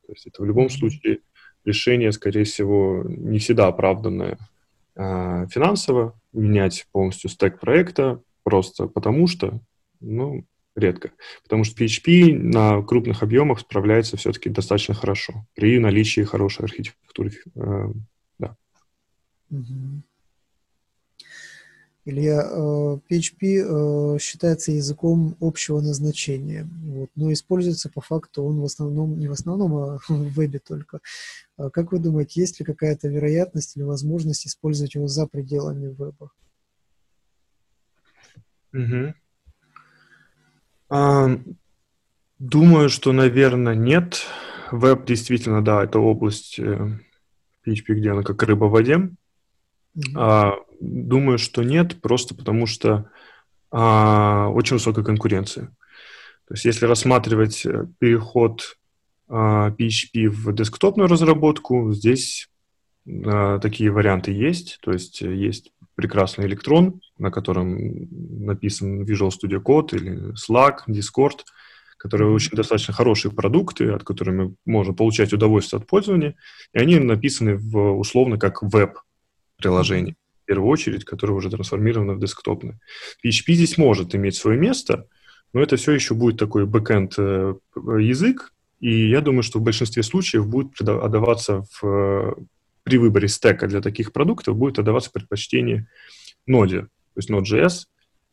То 0.08 0.14
есть 0.14 0.26
это 0.26 0.42
в 0.42 0.46
любом 0.46 0.72
случае 0.72 1.20
решение, 1.66 2.12
скорее 2.12 2.44
всего, 2.44 3.04
не 3.06 3.40
всегда 3.40 3.68
оправданное 3.68 4.38
а, 4.96 5.48
финансово, 5.48 6.20
менять 6.34 6.88
полностью 6.92 7.30
стек 7.30 7.60
проекта 7.60 8.22
просто 8.44 8.88
потому 8.88 9.28
что, 9.28 9.60
ну, 10.00 10.46
редко. 10.76 11.12
Потому 11.44 11.64
что 11.64 11.84
PHP 11.84 12.34
на 12.34 12.82
крупных 12.82 13.22
объемах 13.24 13.60
справляется 13.60 14.18
все-таки 14.18 14.50
достаточно 14.50 14.94
хорошо 14.94 15.46
при 15.54 15.78
наличии 15.80 16.22
хорошей 16.22 16.66
архитектуры. 16.66 17.32
Э, 17.56 17.90
да. 18.40 18.56
Mm-hmm. 19.52 20.02
Илья, 22.10 22.42
PHP 23.10 23.42
э, 23.42 24.16
э, 24.16 24.20
считается 24.20 24.72
языком 24.72 25.36
общего 25.40 25.80
назначения, 25.82 26.68
вот, 26.84 27.10
но 27.16 27.32
используется 27.32 27.90
по 27.90 28.02
факту 28.02 28.44
он 28.44 28.60
в 28.60 28.66
основном, 28.66 29.20
не 29.20 29.28
в 29.28 29.32
основном, 29.32 29.76
а 29.76 30.00
в 30.10 30.30
вебе 30.34 30.60
только. 30.60 31.00
А 31.58 31.70
как 31.70 31.92
вы 31.92 32.00
думаете, 32.00 32.42
есть 32.42 32.60
ли 32.60 32.66
какая-то 32.66 33.08
вероятность 33.08 33.78
или 33.78 33.84
возможность 33.84 34.48
использовать 34.48 34.96
его 34.96 35.08
за 35.08 35.28
пределами 35.28 35.88
веба? 35.88 36.32
Угу. 38.74 39.14
А, 40.90 41.30
думаю, 42.40 42.90
что, 42.90 43.12
наверное, 43.12 43.76
нет. 43.76 44.26
Веб 44.72 45.06
действительно, 45.06 45.64
да, 45.64 45.84
это 45.84 46.00
область 46.00 46.60
PHP, 46.60 46.94
э, 47.66 47.94
где 47.94 48.12
она 48.12 48.24
как 48.24 48.42
рыба 48.44 48.66
в 48.66 48.72
воде. 48.72 49.10
Mm-hmm. 49.98 50.14
А, 50.16 50.54
думаю, 50.80 51.38
что 51.38 51.64
нет, 51.64 52.02
просто 52.02 52.36
потому 52.36 52.66
что 52.66 53.10
а, 53.72 54.50
очень 54.50 54.76
высокая 54.76 55.06
конкуренция. 55.06 55.68
То 56.48 56.56
есть 56.56 56.66
если 56.66 56.86
рассматривать 56.86 57.66
э, 57.66 57.86
переход 58.00 58.78
а, 59.28 59.70
PHP 59.70 60.30
в 60.30 60.54
десктопную 60.54 61.08
разработку, 61.08 61.94
здесь 61.94 62.50
а, 63.08 63.60
такие 63.60 63.92
варианты 63.92 64.32
есть. 64.32 64.80
То 64.82 64.92
есть 64.92 65.22
э, 65.22 65.34
есть 65.34 65.72
прекрасный 65.94 66.46
электрон, 66.48 67.02
на 67.18 67.30
котором 67.30 67.78
написан 68.46 69.04
Visual 69.04 69.30
Studio 69.30 69.62
Code 69.62 69.96
или 69.96 70.34
Slack, 70.34 70.80
Discord, 70.88 71.42
которые 71.98 72.32
очень 72.32 72.56
достаточно 72.56 72.94
хорошие 72.94 73.32
продукты, 73.32 73.92
от 73.92 74.04
которых 74.04 74.54
можем 74.66 74.96
получать 74.96 75.34
удовольствие 75.34 75.80
от 75.80 75.88
пользования, 75.88 76.36
и 76.74 76.80
они 76.80 76.98
написаны 76.98 77.58
в, 77.58 78.00
условно 78.00 78.38
как 78.38 78.64
веб-приложение, 78.64 80.16
первую 80.50 80.72
очередь, 80.72 81.06
которое 81.06 81.34
уже 81.34 81.52
трансформировано 81.52 82.14
в 82.14 82.20
десктопное. 82.20 82.80
PHP 83.24 83.54
здесь 83.54 83.78
может 83.78 84.16
иметь 84.16 84.36
свое 84.36 84.58
место, 84.58 85.06
но 85.54 85.62
это 85.62 85.76
все 85.76 85.92
еще 85.92 86.16
будет 86.16 86.40
такой 86.40 86.66
бэкэнд 86.66 87.14
э, 87.20 87.54
язык, 88.00 88.52
и 88.80 89.10
я 89.10 89.22
думаю, 89.22 89.44
что 89.44 89.60
в 89.60 89.62
большинстве 89.62 90.02
случаев 90.02 90.48
будет 90.48 90.82
отдаваться 90.82 91.66
в, 91.80 92.36
при 92.82 92.98
выборе 92.98 93.28
стека 93.28 93.68
для 93.68 93.80
таких 93.80 94.12
продуктов 94.12 94.58
будет 94.58 94.80
отдаваться 94.80 95.12
предпочтение 95.12 95.88
ноде, 96.48 96.82
то 96.82 97.18
есть 97.18 97.30
Node.js, 97.30 97.86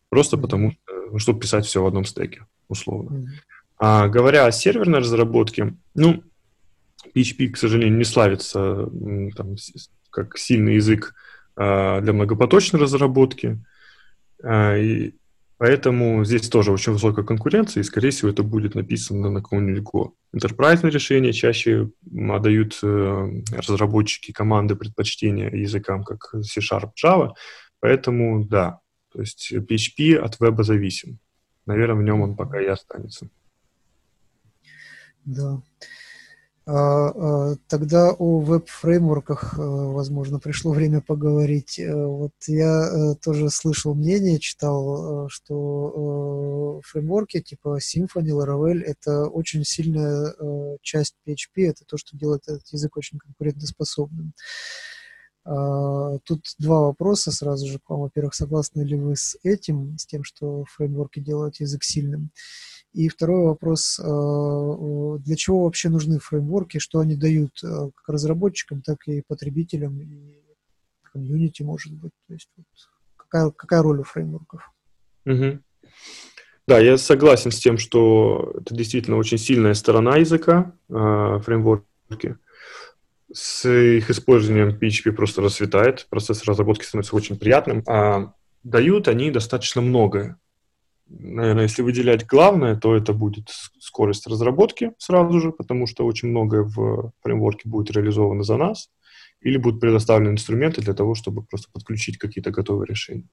просто 0.09 0.39
потому 0.39 0.73
что, 0.73 0.81
ну, 1.12 1.19
чтобы 1.19 1.41
писать 1.41 1.67
все 1.67 1.83
в 1.83 1.87
одном 1.87 2.07
стеке, 2.07 2.47
условно. 2.69 3.31
А 3.79 4.09
говоря 4.09 4.47
о 4.47 4.53
серверной 4.53 5.01
разработке, 5.01 5.75
ну, 5.95 6.23
PHP, 7.14 7.51
к 7.51 7.59
сожалению, 7.59 7.99
не 7.99 8.05
славится 8.05 8.89
там, 9.37 9.57
как 10.09 10.39
сильный 10.39 10.77
язык 10.77 11.14
для 11.57 12.13
многопоточной 12.13 12.79
разработки. 12.81 13.59
А, 14.43 14.77
и 14.77 15.15
Поэтому 15.59 16.23
здесь 16.25 16.49
тоже 16.51 16.71
очень 16.71 16.93
высокая 16.93 17.25
конкуренция, 17.25 17.81
и, 17.81 17.85
скорее 17.85 18.11
всего, 18.11 18.29
это 18.29 18.43
будет 18.43 18.75
написано 18.75 19.31
на 19.31 19.41
каком-нибудь 19.41 19.83
Go. 19.83 20.13
Enterprise 20.35 20.87
решения 20.89 21.33
чаще 21.33 21.91
отдают 22.29 22.79
э, 22.83 23.43
разработчики 23.53 24.33
команды 24.33 24.77
предпочтения 24.77 25.51
языкам, 25.51 26.05
как 26.05 26.35
C-Sharp, 26.43 26.91
Java. 27.03 27.31
Поэтому, 27.81 28.45
да, 28.45 28.81
то 29.11 29.21
есть 29.21 29.51
PHP 29.51 30.17
от 30.17 30.39
веба 30.41 30.63
зависим. 30.63 31.21
Наверное, 31.65 31.97
в 31.97 32.03
нем 32.03 32.21
он 32.21 32.37
пока 32.37 32.61
и 32.61 32.67
останется. 32.67 33.31
Да. 35.25 35.63
А, 36.69 36.73
а, 37.53 37.57
тогда 37.69 38.11
о 38.11 38.41
веб-фреймворках, 38.41 39.55
э, 39.57 39.62
возможно, 39.62 40.41
пришло 40.41 40.73
время 40.73 41.01
поговорить. 41.01 41.79
Э, 41.79 41.95
вот 41.95 42.33
я 42.49 42.89
э, 43.12 43.14
тоже 43.23 43.51
слышал 43.51 43.95
мнение, 43.95 44.41
читал, 44.41 45.29
что 45.29 46.81
фреймворки 46.85 47.41
типа 47.41 47.79
Symfony, 47.79 48.31
Laravel— 48.31 48.83
это 48.85 49.27
очень 49.29 49.64
сильная 49.64 50.35
часть 50.83 51.14
PHP, 51.25 51.69
это 51.69 51.85
то, 51.87 51.97
что 51.97 52.17
делает 52.17 52.43
этот 52.49 52.67
язык 52.73 52.97
очень 52.97 53.19
конкурентоспособным. 53.19 54.33
А, 55.45 56.19
тут 56.25 56.41
два 56.59 56.81
вопроса 56.81 57.31
сразу 57.31 57.69
же 57.69 57.79
к 57.79 57.89
вам. 57.89 58.01
Во-первых, 58.01 58.35
согласны 58.35 58.83
ли 58.83 58.97
вы 58.97 59.14
с 59.14 59.39
этим, 59.45 59.97
с 59.97 60.05
тем, 60.05 60.25
что 60.25 60.64
фреймворки 60.64 61.21
делают 61.21 61.61
язык 61.61 61.85
сильным? 61.85 62.31
И 62.97 63.11
второй 63.11 63.44
вопрос, 63.44 64.01
а, 64.01 65.18
для 65.18 65.36
чего 65.36 65.64
вообще 65.64 65.90
нужны 65.90 66.18
фреймворки, 66.18 66.78
что 66.78 67.01
они 67.01 67.14
дают 67.14 67.51
а, 67.62 67.90
как 67.94 68.09
разработчикам, 68.09 68.80
так 68.80 69.07
и 69.07 69.22
потребителям, 69.28 70.01
и 70.01 70.40
комьюнити, 71.03 71.62
может 71.62 71.92
быть. 71.92 72.12
То 72.26 72.32
есть 72.32 72.49
вот, 72.57 72.66
какая, 73.16 73.51
какая 73.51 73.82
роль 73.82 74.01
у 74.01 74.03
фреймворков? 74.03 74.62
Угу. 75.26 75.59
Да, 76.66 76.78
я 76.78 76.97
согласен 76.97 77.51
с 77.51 77.59
тем, 77.59 77.76
что 77.76 78.55
это 78.59 78.74
действительно 78.74 79.18
очень 79.18 79.36
сильная 79.36 79.74
сторона 79.74 80.16
языка, 80.16 80.72
фреймворки 80.88 82.38
с 83.30 83.68
их 83.68 84.09
использованием 84.09 84.78
PHP 84.78 85.12
просто 85.12 85.42
расцветает, 85.42 86.07
процесс 86.09 86.44
разработки 86.44 86.84
становится 86.84 87.14
очень 87.14 87.38
приятным, 87.38 87.82
а 87.86 88.32
дают 88.62 89.09
они 89.09 89.30
достаточно 89.30 89.82
многое. 89.82 90.38
Наверное, 91.09 91.65
если 91.65 91.83
выделять 91.83 92.27
главное, 92.27 92.77
то 92.77 92.97
это 92.97 93.13
будет 93.13 93.51
скорость 93.79 94.27
разработки 94.27 94.93
сразу 94.99 95.41
же, 95.41 95.53
потому 95.53 95.87
что 95.87 96.05
очень 96.05 96.29
многое 96.29 96.63
в 96.63 97.13
фреймворке 97.23 97.69
будет 97.69 97.91
реализовано 97.93 98.43
за 98.43 98.57
нас, 98.57 98.91
или 99.41 99.57
будут 99.57 99.81
предоставлены 99.81 100.33
инструменты 100.33 100.81
для 100.81 100.95
того, 100.95 101.15
чтобы 101.15 101.43
просто 101.43 101.69
подключить 101.73 102.19
какие-то 102.19 102.51
готовые 102.51 102.87
решения. 102.87 103.29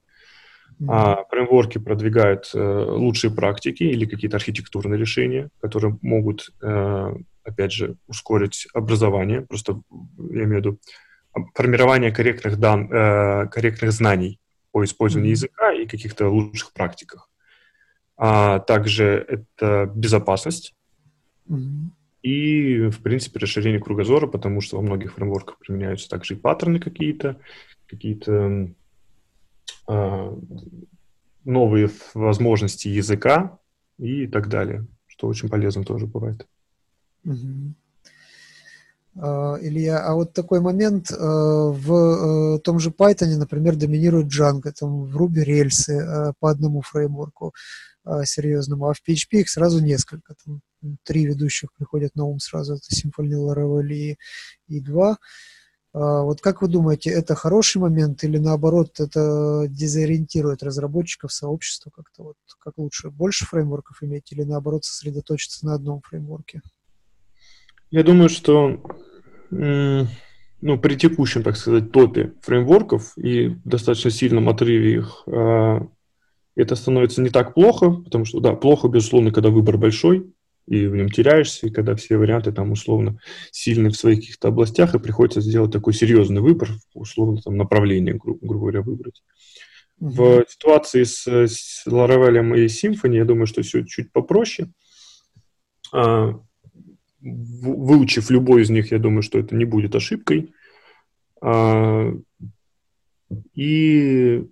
А 0.88 1.24
фреймворки 1.30 1.78
продвигают 1.78 2.50
э, 2.54 2.86
лучшие 2.90 3.32
практики 3.32 3.84
или 3.84 4.06
какие-то 4.06 4.38
архитектурные 4.38 5.00
решения, 5.00 5.50
которые 5.62 5.98
могут 6.02 6.50
э, 6.62 7.14
опять 7.44 7.72
же, 7.72 7.96
ускорить 8.08 8.68
образование, 8.74 9.42
просто 9.42 9.82
я 10.32 10.44
имею 10.44 10.62
в 10.62 10.66
виду 10.66 10.80
формирование 11.54 12.12
корректных, 12.12 12.58
дан, 12.58 12.92
э, 12.92 13.48
корректных 13.48 13.92
знаний 13.92 14.40
по 14.72 14.84
использованию 14.84 15.32
mm-hmm. 15.32 15.38
языка 15.38 15.74
и 15.74 15.86
каких-то 15.86 16.30
лучших 16.30 16.74
практиках. 16.74 17.30
А 18.26 18.60
также 18.60 19.26
это 19.28 19.92
безопасность 19.94 20.74
mm-hmm. 21.50 21.90
и, 22.22 22.88
в 22.88 23.02
принципе, 23.02 23.38
расширение 23.38 23.82
кругозора, 23.82 24.28
потому 24.28 24.62
что 24.62 24.78
во 24.78 24.82
многих 24.82 25.16
фреймворках 25.16 25.58
применяются 25.60 26.08
также 26.08 26.36
и 26.36 26.38
паттерны 26.38 26.80
какие-то, 26.80 27.36
какие-то 27.86 28.70
э, 29.90 30.38
новые 31.44 31.90
возможности 32.14 32.88
языка 32.88 33.60
и 33.98 34.26
так 34.28 34.48
далее, 34.48 34.88
что 35.06 35.28
очень 35.28 35.50
полезно 35.50 35.84
тоже 35.84 36.08
бывает. 36.08 36.48
Uh, 39.16 39.60
Илья, 39.62 40.00
а 40.00 40.16
вот 40.16 40.34
такой 40.34 40.60
момент 40.62 41.12
uh, 41.12 41.72
в 41.72 42.56
uh, 42.56 42.60
том 42.60 42.80
же 42.80 42.90
Python, 42.90 43.38
например, 43.38 43.76
доминирует 43.76 44.28
Django, 44.28 44.72
там 44.72 45.04
в 45.04 45.22
Ruby 45.22 45.44
рельсы 45.44 46.34
по 46.40 46.50
одному 46.50 46.82
фреймворку 46.82 47.54
серьезному, 48.26 48.90
а 48.90 48.94
в 48.94 49.02
PHP 49.08 49.42
их 49.42 49.50
сразу 49.50 49.84
несколько, 49.84 50.36
там 50.46 50.62
три 51.04 51.26
ведущих 51.26 51.74
приходят 51.74 52.16
на 52.16 52.26
ум 52.26 52.40
сразу, 52.40 52.76
это 52.76 52.84
Symfony, 52.94 53.34
Laravel 53.34 53.88
и, 53.88 54.18
и 54.68 54.80
два. 54.82 55.18
Вот 55.94 56.42
как 56.42 56.64
вы 56.64 56.70
думаете, 56.70 57.12
это 57.12 57.36
хороший 57.36 57.78
момент 57.78 58.24
или 58.24 58.40
наоборот 58.40 59.00
это 59.00 59.68
дезориентирует 59.70 60.64
разработчиков, 60.64 61.32
сообщества 61.32 61.92
как-то 61.96 62.24
вот 62.24 62.36
как 62.60 62.78
лучше? 62.78 63.12
Больше 63.12 63.46
фреймворков 63.46 64.02
иметь 64.02 64.32
или 64.32 64.42
наоборот 64.44 64.86
сосредоточиться 64.86 65.66
на 65.68 65.76
одном 65.76 66.02
фреймворке? 66.02 66.62
Я 67.92 68.04
думаю, 68.04 68.30
что 68.30 68.82
ну, 69.52 70.80
при 70.80 70.96
текущем, 70.96 71.44
так 71.44 71.58
сказать, 71.58 71.92
топе 71.92 72.34
фреймворков 72.42 73.18
и 73.18 73.50
достаточно 73.64 74.10
сильном 74.10 74.50
отрыве 74.50 74.96
их, 74.96 75.24
а, 75.28 75.86
это 76.56 76.76
становится 76.76 77.22
не 77.22 77.30
так 77.30 77.54
плохо, 77.54 77.92
потому 77.92 78.26
что, 78.26 78.40
да, 78.40 78.54
плохо, 78.54 78.88
безусловно, 78.88 79.32
когда 79.32 79.50
выбор 79.50 79.78
большой, 79.78 80.34
и 80.68 80.88
в 80.88 80.96
нем 80.96 81.10
теряешься, 81.10 81.68
и 81.68 81.72
когда 81.72 81.96
все 81.96 82.18
варианты 82.18 82.52
там 82.52 82.72
условно 82.72 83.20
сильны 83.52 83.90
в 83.90 83.96
своих 83.96 84.20
каких-то 84.20 84.48
областях, 84.48 84.96
и 84.96 85.00
приходится 85.00 85.42
сделать 85.42 85.72
такой 85.72 85.94
серьезный 85.94 86.42
выбор, 86.42 86.70
условно 86.94 87.42
там 87.42 87.58
направление, 87.58 88.16
гру- 88.16 88.38
грубо 88.42 88.66
говоря, 88.66 88.82
выбрать. 88.82 89.24
Mm-hmm. 90.00 90.10
В 90.10 90.46
ситуации 90.50 91.04
с, 91.04 91.28
с 91.28 91.84
Laravel 91.86 92.58
и 92.58 92.66
Symfony, 92.66 93.18
я 93.18 93.26
думаю, 93.26 93.48
что 93.48 93.62
все 93.62 93.84
чуть 93.84 94.12
попроще. 94.12 94.70
А, 95.92 96.40
выучив 97.22 98.30
любой 98.30 98.64
из 98.64 98.70
них, 98.70 98.92
я 98.92 99.00
думаю, 99.00 99.22
что 99.22 99.40
это 99.40 99.56
не 99.56 99.66
будет 99.66 99.96
ошибкой. 99.96 100.54
А, 101.42 102.14
и 103.54 104.46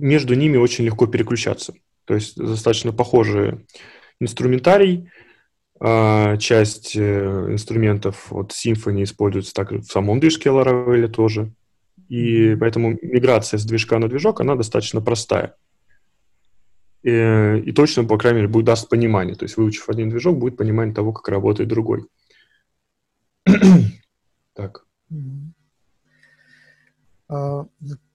между 0.00 0.34
ними 0.34 0.56
очень 0.56 0.84
легко 0.84 1.06
переключаться. 1.06 1.74
То 2.04 2.14
есть 2.14 2.36
достаточно 2.36 2.92
похожий 2.92 3.66
инструментарий. 4.20 5.10
А, 5.82 6.36
часть 6.36 6.94
э, 6.94 7.46
инструментов 7.50 8.30
вот 8.30 8.52
Symfony 8.52 9.04
используется 9.04 9.54
так 9.54 9.72
в 9.72 9.84
самом 9.84 10.20
движке 10.20 10.50
Laravel 10.50 11.08
тоже. 11.08 11.52
И 12.08 12.56
поэтому 12.56 12.98
миграция 13.00 13.56
с 13.58 13.64
движка 13.64 13.98
на 13.98 14.08
движок, 14.08 14.40
она 14.40 14.56
достаточно 14.56 15.00
простая. 15.00 15.54
И, 17.02 17.10
э, 17.10 17.60
и 17.60 17.72
точно, 17.72 18.04
по 18.04 18.18
крайней 18.18 18.40
мере, 18.40 18.48
будет 18.48 18.66
даст 18.66 18.88
понимание. 18.88 19.36
То 19.36 19.44
есть, 19.44 19.56
выучив 19.56 19.88
один 19.88 20.10
движок, 20.10 20.38
будет 20.38 20.56
понимание 20.56 20.94
того, 20.94 21.12
как 21.12 21.28
работает 21.28 21.68
другой. 21.68 22.06
так. 24.54 24.84
А, 25.10 25.14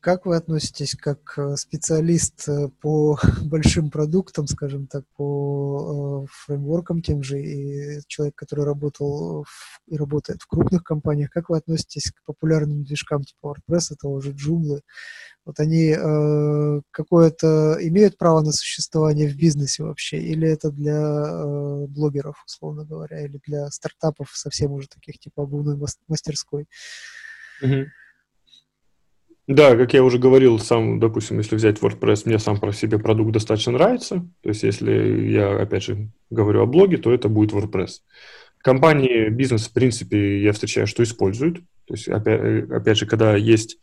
как 0.02 0.26
вы 0.26 0.36
относитесь 0.36 0.94
как 0.94 1.38
э, 1.38 1.56
специалист 1.56 2.48
э, 2.50 2.68
по 2.82 3.18
большим 3.44 3.90
продуктам, 3.90 4.46
скажем 4.46 4.88
так, 4.88 5.04
по 5.16 6.28
фреймворкам 6.30 7.02
тем 7.02 7.24
же, 7.24 7.42
и 7.42 8.02
человек, 8.08 8.36
который 8.36 8.66
работал 8.66 9.46
в, 9.46 9.80
и 9.88 9.96
работает 9.96 10.42
в 10.42 10.48
крупных 10.48 10.84
компаниях, 10.84 11.32
как 11.32 11.50
вы 11.50 11.58
относитесь 11.58 12.12
к 12.12 12.24
популярным 12.26 12.84
движкам 12.84 13.24
типа 13.24 13.56
WordPress, 13.56 13.96
того 14.00 14.20
же 14.20 14.34
Joomla? 14.34 14.82
Вот 15.46 15.60
они 15.60 15.96
э, 15.98 16.82
какое-то 16.92 17.78
имеют 17.80 18.18
право 18.18 18.42
на 18.42 18.52
существование 18.52 19.28
в 19.30 19.36
бизнесе 19.38 19.84
вообще, 19.84 20.18
или 20.20 20.48
это 20.48 20.72
для 20.72 21.00
э, 21.00 21.86
блогеров, 21.88 22.44
условно 22.46 22.84
говоря, 22.84 23.26
или 23.26 23.40
для 23.48 23.70
стартапов 23.70 24.30
совсем 24.34 24.74
уже 24.74 24.88
таких 24.88 25.20
типа 25.20 25.44
обувной 25.44 25.78
мастерской? 26.08 26.68
Mm-hmm. 27.64 27.86
Да, 29.48 29.76
как 29.76 29.94
я 29.94 30.04
уже 30.04 30.18
говорил, 30.18 30.58
сам, 30.58 31.00
допустим, 31.00 31.38
если 31.38 31.56
взять 31.56 31.78
WordPress, 31.80 32.24
мне 32.26 32.40
сам 32.40 32.60
про 32.60 32.72
себе 32.74 32.98
продукт 32.98 33.32
достаточно 33.32 33.74
нравится. 33.74 34.28
То 34.42 34.50
есть, 34.50 34.64
если 34.64 35.30
я, 35.30 35.62
опять 35.62 35.84
же, 35.84 36.10
говорю 36.32 36.64
о 36.64 36.66
блоге, 36.66 36.98
то 36.98 37.14
это 37.14 37.30
будет 37.30 37.52
WordPress. 37.54 38.02
Компании, 38.58 39.30
бизнес, 39.30 39.68
в 39.68 39.74
принципе, 39.74 40.42
я 40.42 40.52
встречаю, 40.52 40.88
что 40.88 41.04
используют. 41.04 41.60
То 41.86 41.94
есть, 41.94 42.08
опять, 42.08 42.70
опять 42.72 42.98
же, 42.98 43.06
когда 43.06 43.36
есть 43.36 43.78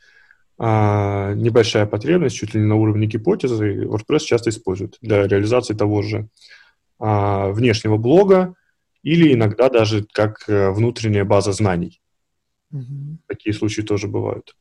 а, 0.59 1.35
небольшая 1.35 1.87
потребность, 1.87 2.37
чуть 2.37 2.55
ли 2.55 2.61
не 2.61 2.67
на 2.67 2.75
уровне 2.75 3.07
гипотезы, 3.07 3.85
WordPress 3.85 4.21
часто 4.21 4.51
используют 4.51 4.99
для 5.01 5.27
реализации 5.27 5.75
того 5.75 6.03
же 6.03 6.29
а, 6.99 7.51
внешнего 7.53 7.97
блога 7.97 8.55
или 9.03 9.33
иногда 9.33 9.69
даже 9.69 10.05
как 10.13 10.45
а, 10.49 10.73
внутренняя 10.73 11.25
база 11.25 11.53
знаний. 11.53 12.01
Mm-hmm. 12.73 13.19
Такие 13.29 13.55
случаи 13.55 13.83
тоже 13.83 14.09
бывают. 14.09 14.57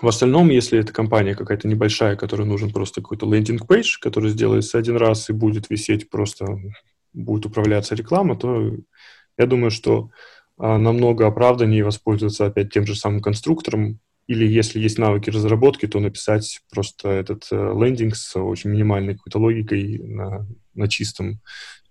В 0.00 0.06
остальном, 0.06 0.48
если 0.48 0.78
это 0.78 0.92
компания 0.92 1.34
какая-то 1.34 1.66
небольшая, 1.66 2.14
которой 2.14 2.46
нужен 2.46 2.72
просто 2.72 3.00
какой-то 3.00 3.26
лендинг-пейдж, 3.26 3.98
который 4.00 4.30
сделается 4.30 4.78
один 4.78 4.96
раз 4.96 5.28
и 5.28 5.32
будет 5.32 5.70
висеть 5.70 6.08
просто, 6.08 6.46
будет 7.12 7.46
управляться 7.46 7.96
реклама, 7.96 8.36
то 8.36 8.76
я 9.36 9.46
думаю, 9.46 9.72
что 9.72 10.10
а, 10.56 10.78
намного 10.78 11.26
оправданнее 11.26 11.84
воспользоваться 11.84 12.46
опять 12.46 12.72
тем 12.72 12.86
же 12.86 12.94
самым 12.94 13.20
конструктором, 13.20 13.98
или 14.28 14.46
если 14.46 14.78
есть 14.78 14.98
навыки 14.98 15.30
разработки, 15.30 15.86
то 15.86 16.00
написать 16.00 16.60
просто 16.70 17.08
этот 17.08 17.48
э, 17.50 17.56
лендинг 17.56 18.14
с 18.14 18.38
очень 18.38 18.70
минимальной 18.70 19.14
какой-то 19.14 19.38
логикой 19.38 19.98
на, 19.98 20.46
на 20.74 20.86
чистом 20.86 21.40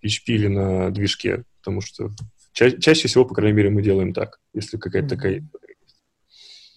PHP 0.03 0.21
или 0.27 0.47
на 0.47 0.91
движке, 0.91 1.45
потому 1.59 1.81
что 1.81 2.11
ча- 2.53 2.79
чаще 2.79 3.07
всего, 3.07 3.25
по 3.25 3.33
крайней 3.33 3.57
мере, 3.57 3.69
мы 3.71 3.81
делаем 3.81 4.13
так, 4.13 4.39
если 4.53 4.77
какая-то 4.77 5.15
mm-hmm. 5.15 5.17
такая 5.17 5.49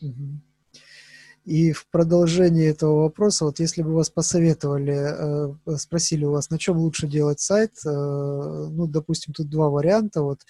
mm-hmm. 0.03 0.50
И 1.51 1.73
в 1.73 1.89
продолжении 1.91 2.69
этого 2.69 3.03
вопроса, 3.03 3.45
вот 3.45 3.59
если 3.59 3.83
бы 3.83 3.93
вас 3.93 4.09
посоветовали, 4.09 5.55
э, 5.67 5.77
спросили 5.79 6.25
у 6.25 6.31
вас, 6.31 6.49
на 6.49 6.59
чем 6.61 6.79
лучше 6.79 7.09
делать 7.09 7.41
сайт, 7.41 7.73
э, 7.85 7.89
ну, 7.91 8.87
допустим, 8.87 9.35
тут 9.35 9.51
два 9.51 9.69
варианта. 9.69 10.23
Вот 10.23 10.43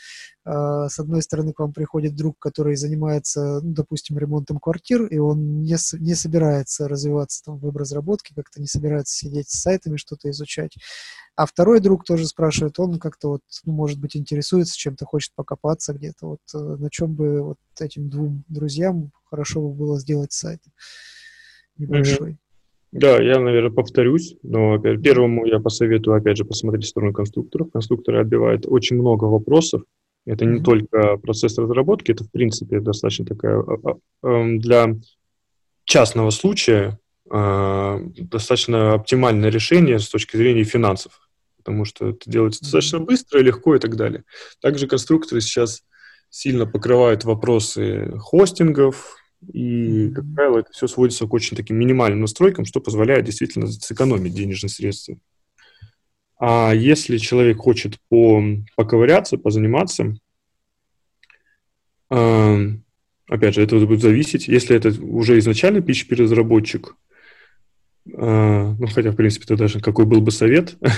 с 0.44 0.98
одной 0.98 1.22
стороны, 1.22 1.52
к 1.52 1.60
вам 1.60 1.72
приходит 1.72 2.16
друг, 2.16 2.38
который 2.38 2.76
занимается, 2.76 3.60
ну, 3.62 3.72
допустим, 3.72 4.18
ремонтом 4.18 4.58
квартир, 4.58 5.04
и 5.04 5.18
он 5.18 5.62
не, 5.62 5.76
не 5.98 6.14
собирается 6.14 6.88
развиваться 6.88 7.44
там 7.44 7.58
в 7.58 7.62
веб-разработке, 7.62 8.34
как-то 8.34 8.60
не 8.60 8.66
собирается 8.66 9.14
сидеть 9.14 9.50
с 9.50 9.60
сайтами, 9.60 9.96
что-то 9.96 10.30
изучать. 10.30 10.76
А 11.36 11.46
второй 11.46 11.80
друг 11.80 12.04
тоже 12.04 12.26
спрашивает, 12.26 12.78
он 12.78 12.98
как-то 12.98 13.28
вот, 13.28 13.42
ну, 13.64 13.72
может 13.72 14.00
быть, 14.00 14.16
интересуется 14.16 14.76
чем-то, 14.76 15.04
хочет 15.04 15.32
покопаться 15.34 15.92
где-то. 15.92 16.26
Вот 16.26 16.40
э, 16.54 16.58
на 16.58 16.90
чем 16.90 17.14
бы 17.14 17.42
вот 17.42 17.58
этим 17.78 18.08
двум 18.08 18.44
друзьям 18.48 19.10
хорошо 19.24 19.60
бы 19.60 19.72
было 19.72 19.98
сделать 19.98 20.32
сайт 20.32 20.60
небольшой. 21.76 22.38
Да, 22.92 23.22
я, 23.22 23.38
наверное, 23.38 23.70
повторюсь, 23.70 24.36
но 24.42 24.78
первому 24.78 25.46
я 25.46 25.60
посоветую, 25.60 26.16
опять 26.16 26.36
же, 26.36 26.44
посмотреть 26.44 26.86
сторону 26.86 27.12
конструкторов. 27.12 27.70
Конструкторы 27.70 28.20
отбивают 28.20 28.66
очень 28.66 28.96
много 28.96 29.24
вопросов. 29.26 29.82
Это 30.26 30.44
не 30.44 30.60
только 30.60 31.16
процесс 31.16 31.56
разработки, 31.58 32.12
это, 32.12 32.24
в 32.24 32.30
принципе, 32.30 32.80
достаточно 32.80 33.24
такая 33.24 33.58
а, 33.58 33.98
а, 34.22 34.28
эм, 34.28 34.58
для 34.58 34.96
частного 35.84 36.30
случая 36.30 36.98
а, 37.30 38.00
достаточно 38.16 38.94
оптимальное 38.94 39.50
решение 39.50 39.98
с 39.98 40.08
точки 40.08 40.36
зрения 40.36 40.64
финансов 40.64 41.20
потому 41.60 41.84
что 41.84 42.08
это 42.08 42.28
делается 42.28 42.62
достаточно 42.62 43.00
быстро, 43.00 43.38
легко 43.40 43.76
и 43.76 43.78
так 43.78 43.94
далее. 43.94 44.24
Также 44.60 44.86
конструкторы 44.86 45.42
сейчас 45.42 45.82
сильно 46.30 46.66
покрывают 46.66 47.24
вопросы 47.24 48.12
хостингов, 48.18 49.16
и, 49.52 50.10
как 50.10 50.24
правило, 50.34 50.58
это 50.58 50.72
все 50.72 50.86
сводится 50.86 51.26
к 51.26 51.32
очень 51.32 51.56
таким 51.56 51.76
минимальным 51.76 52.20
настройкам, 52.20 52.64
что 52.64 52.80
позволяет 52.80 53.24
действительно 53.24 53.66
сэкономить 53.68 54.34
денежные 54.34 54.70
средства. 54.70 55.16
А 56.40 56.72
если 56.74 57.18
человек 57.18 57.58
хочет 57.58 57.98
по, 58.08 58.42
поковыряться, 58.74 59.36
позаниматься, 59.36 60.16
э, 62.10 62.66
опять 63.28 63.54
же, 63.54 63.62
это 63.62 63.78
будет 63.86 64.00
зависеть. 64.00 64.48
Если 64.48 64.74
это 64.74 64.88
уже 65.02 65.38
изначально 65.38 65.78
PHP-разработчик, 65.78 66.96
э, 68.06 68.74
ну, 68.78 68.86
хотя, 68.86 69.10
в 69.10 69.16
принципе, 69.16 69.44
это 69.44 69.56
даже 69.56 69.80
какой 69.80 70.06
был 70.06 70.22
бы 70.22 70.30
совет, 70.30 70.78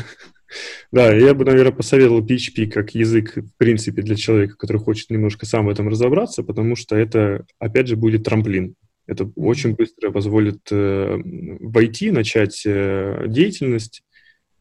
Да, 0.93 1.13
я 1.13 1.35
бы, 1.35 1.45
наверное, 1.45 1.73
посоветовал 1.73 2.25
PHP 2.25 2.67
как 2.67 2.95
язык, 2.95 3.37
в 3.37 3.57
принципе, 3.57 4.03
для 4.03 4.17
человека, 4.17 4.57
который 4.57 4.79
хочет 4.79 5.11
немножко 5.11 5.47
сам 5.47 5.67
в 5.67 5.71
этом 5.71 5.89
разобраться, 5.89 6.43
потому 6.43 6.77
что 6.77 6.97
это, 6.97 7.47
опять 7.59 7.89
же, 7.89 7.97
будет 7.97 8.25
трамплин. 8.25 8.75
Это 9.07 9.31
очень 9.35 9.75
быстро 9.75 10.11
позволит 10.11 10.61
э, 10.71 11.19
войти, 11.61 12.11
начать 12.11 12.63
э, 12.65 13.25
деятельность, 13.27 14.03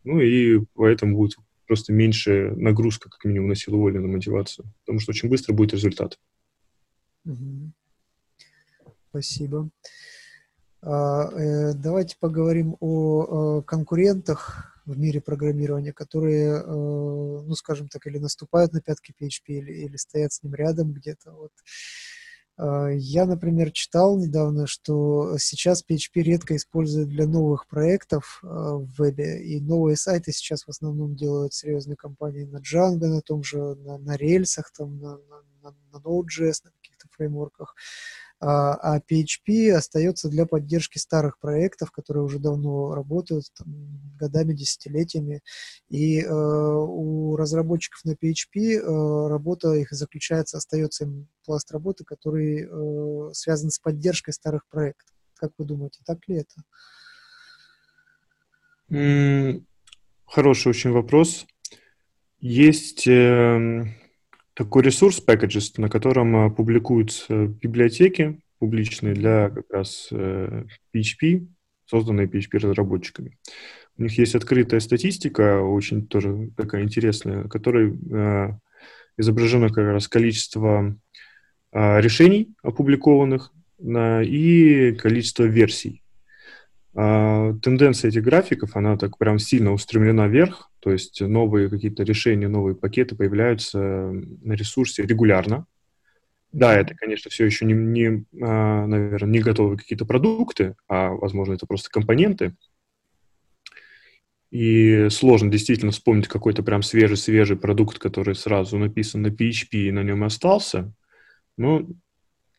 ну 0.03 0.19
и 0.19 0.63
поэтому 0.73 1.17
будет 1.17 1.37
просто 1.67 1.93
меньше 1.93 2.51
нагрузка, 2.55 3.09
как 3.09 3.23
минимум, 3.25 3.49
на 3.49 3.55
силу 3.55 3.79
воли, 3.79 3.97
на 3.97 4.07
мотивацию, 4.07 4.65
потому 4.81 4.99
что 4.99 5.11
очень 5.11 5.29
быстро 5.29 5.53
будет 5.53 5.73
результат. 5.73 6.19
Спасибо. 9.09 9.69
А, 10.81 11.29
э, 11.31 11.73
давайте 11.73 12.17
поговорим 12.19 12.75
о, 12.79 13.61
конкурентах 13.61 14.81
в 14.85 14.97
мире 14.97 15.21
программирования, 15.21 15.93
которые, 15.93 16.63
ну, 16.65 17.53
скажем 17.53 17.87
так, 17.87 18.07
или 18.07 18.17
наступают 18.17 18.73
на 18.73 18.81
пятки 18.81 19.13
PHP, 19.17 19.41
или, 19.47 19.71
или 19.85 19.95
стоят 19.95 20.33
с 20.33 20.41
ним 20.41 20.55
рядом 20.55 20.91
где-то. 20.91 21.31
Вот. 21.31 21.51
Я, 22.57 23.25
например, 23.25 23.71
читал 23.71 24.19
недавно, 24.19 24.67
что 24.67 25.37
сейчас 25.39 25.83
PHP 25.83 26.21
редко 26.21 26.55
используют 26.55 27.09
для 27.09 27.25
новых 27.25 27.67
проектов 27.67 28.39
в 28.43 28.85
вебе, 28.97 29.43
и 29.43 29.59
новые 29.59 29.97
сайты 29.97 30.31
сейчас 30.31 30.63
в 30.63 30.69
основном 30.69 31.15
делают 31.15 31.53
серьезные 31.53 31.95
компании 31.95 32.43
на 32.43 32.57
Django, 32.57 33.07
на 33.07 33.21
том 33.21 33.43
же, 33.43 33.75
на, 33.75 33.97
на 33.97 34.15
рельсах, 34.15 34.71
там, 34.71 34.99
на, 34.99 35.17
на, 35.63 35.75
на 35.91 35.97
Node.js, 35.97 36.61
на 36.65 36.71
каких-то 36.71 37.07
фреймворках. 37.11 37.75
А, 38.43 38.73
а 38.73 38.99
PHP 38.99 39.69
остается 39.71 40.27
для 40.27 40.47
поддержки 40.47 40.97
старых 40.97 41.37
проектов, 41.37 41.91
которые 41.91 42.23
уже 42.23 42.39
давно 42.39 42.95
работают, 42.95 43.45
там, 43.55 43.67
годами, 44.19 44.53
десятилетиями. 44.53 45.41
И 45.89 46.21
э, 46.21 46.27
у 46.27 47.35
разработчиков 47.35 48.03
на 48.03 48.13
PHP 48.13 48.79
э, 48.79 49.27
работа 49.29 49.73
их 49.73 49.91
заключается, 49.91 50.57
остается 50.57 51.03
им 51.03 51.27
пласт 51.45 51.71
работы, 51.71 52.03
который 52.03 52.63
э, 52.67 53.33
связан 53.33 53.69
с 53.69 53.77
поддержкой 53.77 54.31
старых 54.31 54.67
проектов. 54.67 55.15
Как 55.35 55.51
вы 55.59 55.65
думаете, 55.65 55.99
так 56.03 56.27
ли 56.27 56.37
это? 56.37 56.63
Хороший 60.25 60.69
очень 60.69 60.91
вопрос. 60.91 61.45
Есть 62.39 63.07
э, 63.07 63.85
такой 64.61 64.83
ресурс 64.83 65.23
Packages, 65.25 65.73
на 65.77 65.89
котором 65.89 66.35
э, 66.35 66.51
публикуются 66.51 67.47
библиотеки 67.47 68.39
публичные 68.59 69.15
для 69.15 69.49
как 69.49 69.65
раз 69.71 70.09
э, 70.11 70.65
PHP, 70.93 71.47
созданные 71.87 72.27
PHP-разработчиками. 72.27 73.39
У 73.97 74.03
них 74.03 74.15
есть 74.19 74.35
открытая 74.35 74.79
статистика, 74.79 75.61
очень 75.61 76.05
тоже 76.05 76.51
такая 76.55 76.83
интересная, 76.83 77.45
в 77.45 77.49
которой 77.49 77.97
э, 78.11 78.49
изображено 79.17 79.69
как 79.69 79.85
раз 79.85 80.07
количество 80.07 80.95
решений 81.73 82.53
опубликованных 82.63 83.53
и 83.79 84.95
количество 84.99 85.43
версий. 85.43 86.00
А, 86.93 87.53
тенденция 87.61 88.09
этих 88.09 88.23
графиков, 88.23 88.75
она 88.75 88.97
так 88.97 89.17
прям 89.17 89.39
сильно 89.39 89.71
устремлена 89.71 90.27
вверх, 90.27 90.71
то 90.79 90.91
есть 90.91 91.21
новые 91.21 91.69
какие-то 91.69 92.03
решения, 92.03 92.47
новые 92.47 92.75
пакеты 92.75 93.15
появляются 93.15 93.79
на 93.79 94.53
ресурсе 94.53 95.03
регулярно. 95.03 95.65
Да, 96.51 96.75
это, 96.75 96.95
конечно, 96.95 97.31
все 97.31 97.45
еще 97.45 97.65
не, 97.65 97.73
не 97.73 98.25
а, 98.41 98.85
наверное, 98.85 99.31
не 99.31 99.39
готовые 99.39 99.77
какие-то 99.77 100.05
продукты, 100.05 100.75
а, 100.87 101.11
возможно, 101.11 101.53
это 101.53 101.65
просто 101.65 101.89
компоненты. 101.89 102.55
И 104.49 105.07
сложно 105.09 105.49
действительно 105.49 105.93
вспомнить 105.93 106.27
какой-то 106.27 106.61
прям 106.61 106.81
свежий-свежий 106.81 107.55
продукт, 107.55 107.99
который 107.99 108.35
сразу 108.35 108.77
написан 108.77 109.21
на 109.21 109.27
PHP 109.27 109.67
и 109.71 109.91
на 109.91 110.03
нем 110.03 110.25
остался. 110.25 110.93
Но 111.57 111.87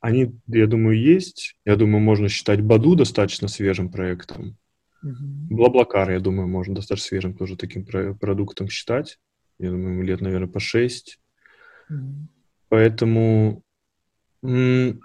они, 0.02 0.34
я 0.48 0.66
думаю, 0.66 1.00
есть. 1.00 1.56
Я 1.64 1.76
думаю, 1.76 2.02
можно 2.02 2.28
считать 2.28 2.60
Баду 2.60 2.96
достаточно 2.96 3.46
свежим 3.48 3.88
проектом. 3.90 4.58
Блаблакар, 5.48 6.10
я 6.10 6.18
думаю, 6.20 6.48
можно 6.48 6.74
достаточно 6.74 7.08
свежим 7.08 7.34
тоже 7.34 7.56
таким 7.56 7.84
про- 7.84 8.12
продуктом 8.14 8.68
считать. 8.68 9.18
Я 9.58 9.70
думаю, 9.70 9.92
ему 9.94 10.02
лет, 10.02 10.20
наверное, 10.20 10.48
по 10.48 10.58
6. 10.58 11.20
Поэтому 12.68 13.62
м- 14.42 15.00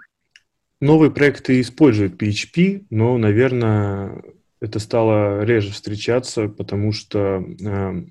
новые 0.80 1.12
проекты 1.12 1.60
используют 1.60 2.20
PHP, 2.20 2.86
но, 2.90 3.18
наверное, 3.18 4.22
это 4.60 4.80
стало 4.80 5.44
реже 5.44 5.70
встречаться, 5.70 6.48
потому 6.48 6.90
что 6.90 7.44
э, 7.64 8.04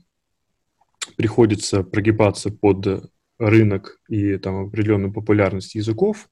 приходится 1.18 1.84
прогибаться 1.84 2.50
под 2.50 3.12
рынок 3.40 4.00
и 4.08 4.38
там 4.38 4.68
определенную 4.68 5.12
популярность 5.12 5.76
языков. 5.76 6.30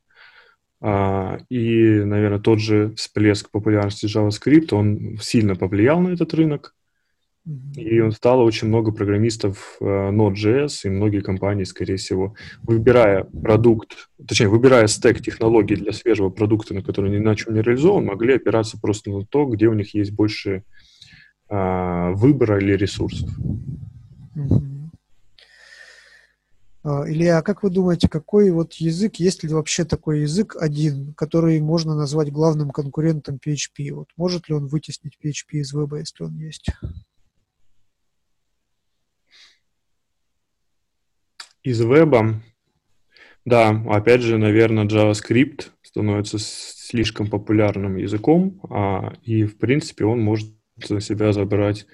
А, 0.87 1.39
и, 1.49 2.03
наверное, 2.03 2.37
тот 2.37 2.59
же 2.59 2.93
всплеск 2.95 3.49
популярности 3.49 4.05
JavaScript, 4.05 4.67
он 4.71 5.17
сильно 5.19 5.55
повлиял 5.55 5.99
на 5.99 6.09
этот 6.09 6.31
рынок. 6.35 6.75
И 7.75 7.99
он 7.99 8.11
стало 8.11 8.43
очень 8.43 8.67
много 8.67 8.91
программистов 8.91 9.77
uh, 9.81 10.11
Node.js, 10.11 10.81
и 10.83 10.89
многие 10.89 11.21
компании, 11.21 11.63
скорее 11.63 11.97
всего, 11.97 12.35
выбирая 12.61 13.23
продукт, 13.23 14.09
точнее, 14.27 14.47
выбирая 14.47 14.85
стек 14.85 15.21
технологий 15.21 15.75
для 15.75 15.91
свежего 15.91 16.29
продукта, 16.29 16.75
на 16.75 16.83
который 16.83 17.09
ни 17.09 17.17
на 17.17 17.35
чем 17.35 17.55
не 17.55 17.61
реализован, 17.61 18.05
могли 18.05 18.35
опираться 18.35 18.79
просто 18.79 19.09
на 19.09 19.25
то, 19.25 19.45
где 19.45 19.67
у 19.67 19.73
них 19.73 19.95
есть 19.95 20.11
больше 20.11 20.63
uh, 21.49 22.13
выбора 22.13 22.59
или 22.59 22.73
ресурсов. 22.73 23.29
Mm-hmm. 24.35 24.74
А, 26.87 27.09
Илья, 27.09 27.39
а 27.39 27.41
как 27.41 27.63
вы 27.63 27.71
думаете, 27.71 28.07
какой 28.07 28.51
вот 28.51 28.75
язык, 28.75 29.15
есть 29.15 29.41
ли 29.41 29.49
вообще 29.49 29.85
такой 29.85 30.21
язык 30.21 30.55
один, 30.59 31.15
который 31.15 31.59
можно 31.59 31.95
назвать 31.95 32.31
главным 32.31 32.69
конкурентом 32.69 33.39
PHP? 33.43 33.91
Вот 33.91 34.09
может 34.17 34.47
ли 34.49 34.53
он 34.53 34.67
вытеснить 34.67 35.17
PHP 35.17 35.61
из 35.61 35.73
веба, 35.73 35.97
если 35.97 36.23
он 36.23 36.37
есть? 36.37 36.67
Из 41.63 41.81
веба? 41.81 42.43
Да, 43.45 43.69
опять 43.89 44.21
же, 44.21 44.37
наверное, 44.37 44.85
JavaScript 44.85 45.71
становится 45.81 46.37
слишком 46.37 47.31
популярным 47.31 47.95
языком, 47.95 48.61
а, 48.69 49.13
и, 49.23 49.45
в 49.45 49.57
принципе, 49.57 50.05
он 50.05 50.21
может 50.21 50.53
на 50.87 51.01
себя 51.01 51.33
забрать, 51.33 51.87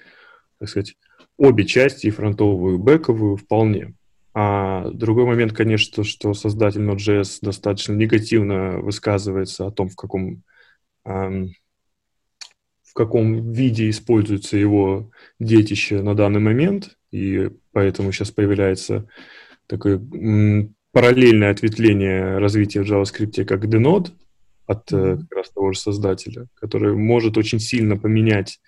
так 0.58 0.68
сказать, 0.68 0.98
обе 1.38 1.64
части, 1.64 2.08
и 2.08 2.10
фронтовую, 2.10 2.74
и 2.74 2.78
бэковую, 2.78 3.38
вполне. 3.38 3.94
А 4.34 4.88
другой 4.90 5.26
момент, 5.26 5.52
конечно, 5.52 6.04
что 6.04 6.32
создатель 6.32 6.80
Node.js 6.80 7.38
достаточно 7.42 7.92
негативно 7.92 8.78
высказывается 8.78 9.66
о 9.66 9.70
том, 9.70 9.88
в 9.88 9.96
каком, 9.96 10.42
эм, 11.04 11.52
в 12.82 12.94
каком 12.94 13.52
виде 13.52 13.90
используется 13.90 14.56
его 14.56 15.10
детище 15.38 16.00
на 16.02 16.14
данный 16.14 16.40
момент, 16.40 16.96
и 17.10 17.50
поэтому 17.72 18.10
сейчас 18.12 18.30
появляется 18.30 19.06
такое 19.66 19.96
м, 19.96 20.74
параллельное 20.92 21.50
ответвление 21.50 22.38
развития 22.38 22.82
в 22.82 22.90
JavaScript 22.90 23.44
как 23.44 23.64
Dnode 23.64 24.12
от 24.66 24.92
э, 24.92 25.18
как 25.28 25.38
раз 25.38 25.50
того 25.50 25.72
же 25.72 25.78
создателя, 25.78 26.46
который 26.54 26.94
может 26.94 27.36
очень 27.36 27.60
сильно 27.60 27.98
поменять 27.98 28.60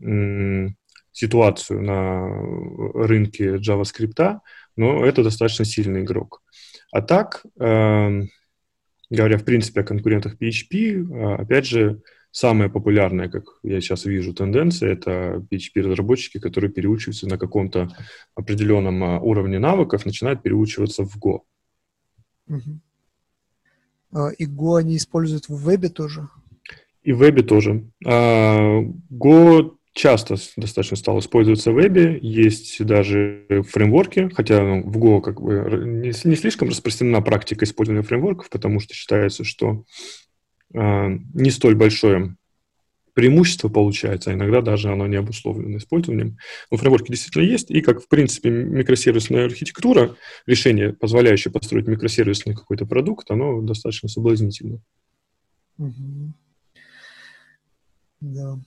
м, 0.00 0.76
ситуацию 1.12 1.82
на 1.82 2.28
рынке 3.06 3.56
JavaScript, 3.56 4.38
но 4.78 5.04
это 5.04 5.22
достаточно 5.22 5.64
сильный 5.64 6.02
игрок. 6.02 6.42
А 6.92 7.02
так, 7.02 7.44
э, 7.60 8.22
говоря 9.10 9.36
в 9.36 9.44
принципе 9.44 9.80
о 9.80 9.84
конкурентах 9.84 10.36
PHP, 10.40 10.72
э, 10.72 11.34
опять 11.34 11.66
же, 11.66 12.00
самая 12.30 12.68
популярная, 12.68 13.28
как 13.28 13.44
я 13.62 13.80
сейчас 13.80 14.04
вижу, 14.04 14.32
тенденция, 14.32 14.92
это 14.92 15.44
PHP-разработчики, 15.50 16.38
которые 16.38 16.70
переучиваются 16.70 17.26
на 17.26 17.38
каком-то 17.38 17.88
определенном 18.34 19.02
э, 19.02 19.18
уровне 19.18 19.58
навыков, 19.58 20.06
начинают 20.06 20.42
переучиваться 20.42 21.04
в 21.04 21.16
Go. 21.18 21.40
Uh-huh. 22.48 22.78
И 24.38 24.46
Go 24.46 24.78
они 24.78 24.96
используют 24.96 25.48
в 25.48 25.56
вебе 25.56 25.88
тоже? 25.88 26.28
И 27.02 27.12
в 27.12 27.18
вебе 27.18 27.42
тоже. 27.42 27.84
А, 28.06 28.80
Go 29.10 29.77
часто 29.98 30.36
достаточно 30.56 30.96
стал 30.96 31.18
использоваться 31.18 31.72
в 31.72 31.74
вебе, 31.74 32.18
есть 32.22 32.82
даже 32.84 33.44
фреймворки, 33.68 34.30
хотя 34.32 34.62
ну, 34.62 34.88
в 34.88 34.96
Go 34.96 35.20
как 35.20 35.42
бы 35.42 35.82
не, 35.84 36.12
не 36.24 36.36
слишком 36.36 36.68
распространена 36.68 37.20
практика 37.20 37.64
использования 37.64 38.04
фреймворков, 38.04 38.48
потому 38.48 38.78
что 38.78 38.94
считается, 38.94 39.42
что 39.42 39.84
э, 40.72 41.08
не 41.34 41.50
столь 41.50 41.74
большое 41.74 42.36
преимущество 43.14 43.68
получается, 43.68 44.30
а 44.30 44.34
иногда 44.34 44.62
даже 44.62 44.92
оно 44.92 45.08
не 45.08 45.16
обусловлено 45.16 45.78
использованием. 45.78 46.38
Но 46.70 46.76
фреймворки 46.76 47.10
действительно 47.10 47.42
есть, 47.42 47.68
и 47.68 47.80
как, 47.80 48.00
в 48.00 48.06
принципе, 48.06 48.50
микросервисная 48.50 49.46
архитектура, 49.46 50.14
решение, 50.46 50.92
позволяющее 50.92 51.50
построить 51.50 51.88
микросервисный 51.88 52.54
какой-то 52.54 52.86
продукт, 52.86 53.28
оно 53.32 53.60
достаточно 53.62 54.08
соблазнительно. 54.08 54.80
Угу. 55.78 56.32
Да. 58.20 58.58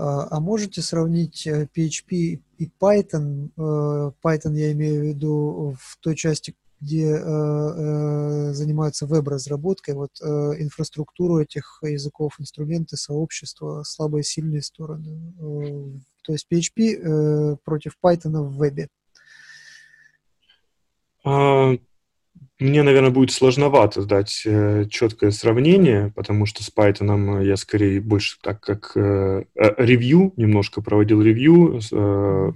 А, 0.00 0.28
а 0.30 0.40
можете 0.40 0.80
сравнить 0.80 1.46
PHP 1.46 2.10
э, 2.10 2.38
и 2.56 2.70
Python? 2.80 3.50
Э, 3.58 4.12
Python 4.24 4.54
я 4.54 4.72
имею 4.72 5.02
в 5.02 5.04
виду 5.04 5.76
в 5.78 5.98
той 5.98 6.16
части, 6.16 6.54
где 6.80 7.10
э, 7.10 8.52
занимаются 8.54 9.06
веб-разработкой, 9.06 9.94
вот 9.94 10.12
инфраструктуру 10.22 11.40
этих 11.40 11.80
языков, 11.82 12.36
инструменты, 12.38 12.96
сообщества, 12.96 13.82
слабые 13.82 14.22
и 14.22 14.24
сильные 14.24 14.62
стороны. 14.62 15.34
То 16.22 16.32
есть 16.32 16.46
PHP 16.50 17.58
против 17.62 17.98
Python 18.02 18.42
в 18.42 18.56
вебе. 18.56 18.88
Мне, 22.58 22.82
наверное, 22.82 23.10
будет 23.10 23.30
сложновато 23.30 24.04
дать 24.04 24.42
э, 24.44 24.84
четкое 24.90 25.30
сравнение, 25.30 26.12
потому 26.14 26.44
что 26.44 26.62
с 26.62 26.70
Python 26.70 27.42
я 27.44 27.56
скорее 27.56 28.02
больше 28.02 28.36
так 28.42 28.60
как 28.60 28.92
э, 28.96 29.44
э, 29.54 29.74
ревью, 29.78 30.34
немножко 30.36 30.82
проводил 30.82 31.22
ревью, 31.22 31.80
э, 31.90 32.52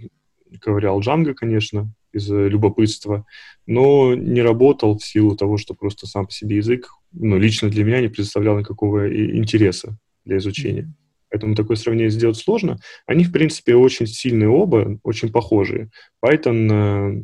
ковырял 0.61 1.01
Django, 1.01 1.33
конечно, 1.33 1.91
из 2.13 2.29
любопытства, 2.29 3.27
но 3.67 4.15
не 4.15 4.43
работал 4.43 4.99
в 4.99 5.05
силу 5.05 5.37
того, 5.37 5.57
что 5.57 5.75
просто 5.75 6.07
сам 6.07 6.27
по 6.27 6.33
себе 6.33 6.57
язык, 6.57 6.91
ну, 7.13 7.39
лично 7.39 7.71
для 7.71 7.83
меня 7.85 8.03
не 8.03 8.09
представлял 8.09 8.59
никакого 8.59 9.11
интереса 9.11 9.97
для 10.27 10.37
изучения. 10.37 10.93
Поэтому 11.31 11.57
такое 11.57 11.77
сравнение 11.77 12.11
сделать 12.11 12.37
сложно. 12.37 12.79
Они, 13.07 13.25
в 13.25 13.33
принципе, 13.33 13.75
очень 13.75 14.07
сильные 14.07 14.49
оба, 14.49 14.99
очень 15.03 15.33
похожие. 15.33 15.91
Python 16.25 16.69
э, 16.71 17.23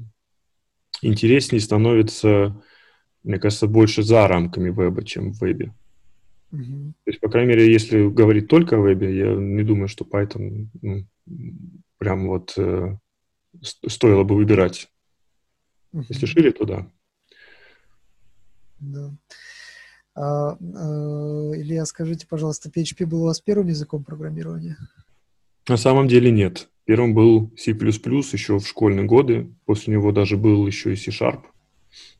интереснее 1.02 1.60
становится 1.60 2.54
мне 3.22 3.38
кажется, 3.38 3.66
больше 3.66 4.02
за 4.02 4.26
рамками 4.26 4.70
веба, 4.70 5.04
чем 5.04 5.32
в 5.32 5.40
вебе. 5.40 5.74
Mm-hmm. 6.52 6.92
То 7.04 7.10
есть, 7.10 7.20
по 7.20 7.28
крайней 7.28 7.50
мере, 7.50 7.72
если 7.72 8.08
говорить 8.08 8.48
только 8.48 8.76
о 8.76 8.80
вебе, 8.80 9.16
я 9.16 9.34
не 9.34 9.62
думаю, 9.62 9.88
что 9.88 10.04
Python 10.04 10.68
ну, 10.82 11.06
прям 11.98 12.26
вот 12.26 12.54
э, 12.56 12.96
стоило 13.62 14.24
бы 14.24 14.34
выбирать. 14.34 14.90
Mm-hmm. 15.92 16.06
Если 16.08 16.26
шире, 16.26 16.52
то 16.52 16.64
да. 16.64 16.86
Да. 18.80 19.14
А, 20.14 20.52
а, 20.52 20.56
Илья, 21.54 21.84
скажите, 21.84 22.26
пожалуйста, 22.26 22.70
PHP 22.70 23.06
был 23.06 23.22
у 23.22 23.26
вас 23.26 23.40
первым 23.40 23.68
языком 23.68 24.02
программирования? 24.02 24.76
На 25.68 25.76
самом 25.76 26.08
деле 26.08 26.30
нет. 26.30 26.68
Первым 26.84 27.14
был 27.14 27.52
C++ 27.56 27.70
еще 27.72 28.58
в 28.58 28.66
школьные 28.66 29.06
годы. 29.06 29.52
После 29.64 29.94
него 29.94 30.12
даже 30.12 30.36
был 30.36 30.66
еще 30.66 30.92
и 30.92 30.96
C-Sharp. 30.96 31.42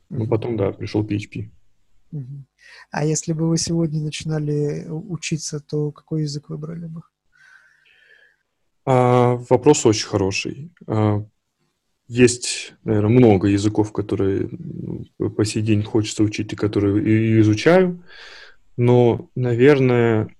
Ну, 0.09 0.27
потом, 0.27 0.57
да, 0.57 0.71
пришел 0.71 1.05
PHP. 1.05 1.49
А 2.91 3.05
если 3.05 3.33
бы 3.33 3.47
вы 3.47 3.57
сегодня 3.57 4.01
начинали 4.01 4.85
учиться, 4.89 5.59
то 5.59 5.91
какой 5.91 6.23
язык 6.23 6.49
выбрали 6.49 6.87
бы? 6.87 7.01
А, 8.85 9.35
вопрос 9.49 9.85
очень 9.85 10.07
хороший. 10.07 10.71
А, 10.87 11.23
есть, 12.07 12.73
наверное, 12.83 13.09
много 13.09 13.47
языков, 13.47 13.93
которые 13.93 14.49
ну, 14.51 15.29
по 15.29 15.45
сей 15.45 15.61
день 15.61 15.83
хочется 15.83 16.23
учить 16.23 16.51
и 16.51 16.57
которые 16.57 17.03
и 17.03 17.39
изучаю. 17.39 18.03
Но, 18.75 19.29
наверное, 19.35 20.35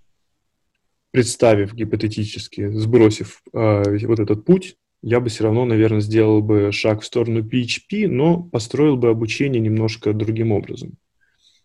представив 1.12 1.74
гипотетически, 1.74 2.70
сбросив 2.70 3.42
а, 3.54 3.84
вот 4.06 4.20
этот 4.20 4.46
путь, 4.46 4.78
я 5.04 5.20
бы 5.20 5.30
все 5.30 5.46
равно, 5.46 5.66
наверное, 5.66 6.02
сделал 6.02 6.42
бы 6.42 6.72
шаг 6.72 7.02
в 7.02 7.06
сторону 7.06 7.42
PHP, 7.42 8.08
но 8.08 8.44
построил 8.44 8.98
бы 8.98 9.10
обучение 9.10 9.60
немножко 9.60 10.14
другим 10.14 10.52
образом. 10.52 10.92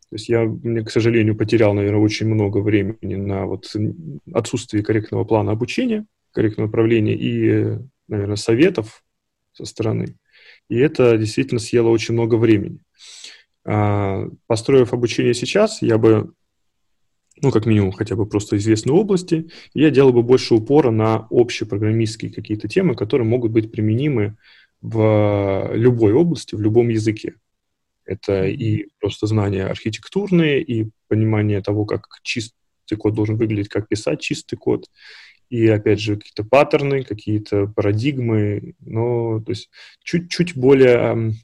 То 0.08 0.14
есть 0.14 0.28
я, 0.28 0.44
мне, 0.44 0.82
к 0.82 0.90
сожалению, 0.90 1.36
потерял, 1.36 1.74
наверное, 1.74 2.00
очень 2.00 2.26
много 2.26 2.58
времени 2.58 3.16
на 3.16 3.44
вот 3.46 3.70
отсутствие 4.32 4.82
корректного 4.82 5.24
плана 5.24 5.52
обучения, 5.52 6.06
корректного 6.32 6.68
направления 6.68 7.14
и, 7.14 7.78
наверное, 8.08 8.36
советов 8.36 9.02
со 9.52 9.64
стороны. 9.64 10.16
И 10.68 10.78
это 10.78 11.18
действительно 11.18 11.58
съело 11.58 11.88
очень 11.88 12.14
много 12.14 12.36
времени. 12.36 12.78
А, 13.64 14.28
построив 14.46 14.92
обучение 14.92 15.34
сейчас, 15.34 15.82
я 15.82 15.98
бы 15.98 16.32
ну, 17.42 17.50
как 17.50 17.66
минимум, 17.66 17.92
хотя 17.92 18.16
бы 18.16 18.26
просто 18.26 18.56
известной 18.56 18.94
области, 18.94 19.50
я 19.74 19.90
делал 19.90 20.12
бы 20.12 20.22
больше 20.22 20.54
упора 20.54 20.90
на 20.90 21.26
общепрограммистские 21.30 22.32
какие-то 22.32 22.68
темы, 22.68 22.94
которые 22.94 23.26
могут 23.26 23.52
быть 23.52 23.70
применимы 23.70 24.36
в 24.80 25.70
любой 25.74 26.12
области, 26.12 26.54
в 26.54 26.60
любом 26.60 26.88
языке. 26.88 27.34
Это 28.04 28.46
и 28.46 28.86
просто 29.00 29.26
знания 29.26 29.66
архитектурные, 29.66 30.62
и 30.62 30.90
понимание 31.08 31.60
того, 31.60 31.84
как 31.84 32.06
чистый 32.22 32.96
код 32.96 33.14
должен 33.14 33.36
выглядеть, 33.36 33.68
как 33.68 33.88
писать 33.88 34.20
чистый 34.20 34.56
код, 34.56 34.86
и, 35.50 35.66
опять 35.66 36.00
же, 36.00 36.16
какие-то 36.16 36.44
паттерны, 36.44 37.04
какие-то 37.04 37.66
парадигмы, 37.66 38.74
но, 38.80 39.40
то 39.40 39.50
есть, 39.50 39.70
чуть-чуть 40.02 40.56
более, 40.56 41.34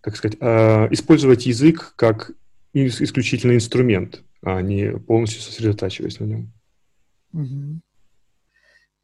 как 0.00 0.16
сказать, 0.16 0.36
а, 0.40 0.88
использовать 0.90 1.46
язык 1.46 1.94
как 1.96 2.32
исключительно 2.72 3.54
инструмент, 3.54 4.22
а 4.42 4.62
не 4.62 4.98
полностью 4.98 5.42
сосредотачиваясь 5.42 6.20
на 6.20 6.24
нем. 6.24 6.52
Угу. 7.32 7.80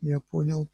Я 0.02 0.20
понял. 0.20 0.68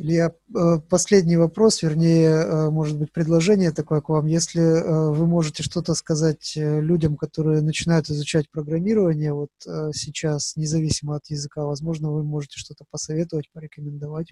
Илья, 0.00 0.32
э, 0.54 0.78
последний 0.88 1.36
вопрос, 1.36 1.82
вернее, 1.82 2.28
э, 2.28 2.70
может 2.70 2.96
быть, 2.96 3.12
предложение 3.12 3.72
такое 3.72 4.00
к 4.00 4.10
вам. 4.10 4.26
Если 4.26 4.62
э, 4.62 5.10
вы 5.10 5.26
можете 5.26 5.64
что-то 5.64 5.94
сказать 5.94 6.52
людям, 6.54 7.16
которые 7.16 7.62
начинают 7.62 8.08
изучать 8.08 8.48
программирование 8.48 9.32
вот 9.32 9.50
сейчас, 9.92 10.54
независимо 10.54 11.16
от 11.16 11.28
языка, 11.30 11.64
возможно, 11.64 12.12
вы 12.12 12.22
можете 12.22 12.60
что-то 12.60 12.84
посоветовать, 12.88 13.50
порекомендовать. 13.52 14.28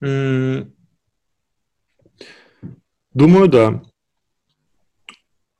Думаю, 0.00 0.72
да. 3.48 3.82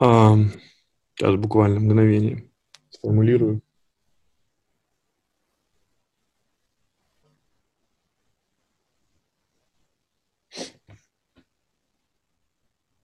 Сейчас 0.02 1.36
буквально 1.36 1.78
мгновение 1.78 2.50
сформулирую. 2.90 3.62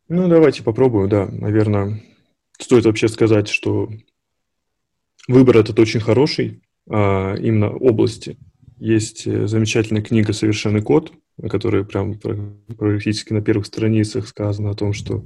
Ну, 0.09 0.27
давайте 0.29 0.65
попробую, 0.65 1.09
да. 1.09 1.27
Наверное, 1.27 2.03
стоит 2.59 2.85
вообще 2.85 3.07
сказать, 3.07 3.47
что 3.47 3.91
выбор 5.29 5.59
этот 5.59 5.79
очень 5.79 6.01
хороший, 6.01 6.63
а, 6.91 7.37
именно 7.37 7.71
области. 7.71 8.39
Есть 8.79 9.27
э, 9.27 9.47
замечательная 9.47 10.03
книга 10.03 10.33
«Совершенный 10.33 10.83
код», 10.83 11.13
о 11.41 11.49
которой 11.49 11.85
прям 11.85 12.19
практически 12.77 13.33
на 13.33 13.43
первых 13.43 13.67
страницах 13.67 14.27
сказано 14.27 14.71
о 14.71 14.75
том, 14.75 14.93
что 14.93 15.25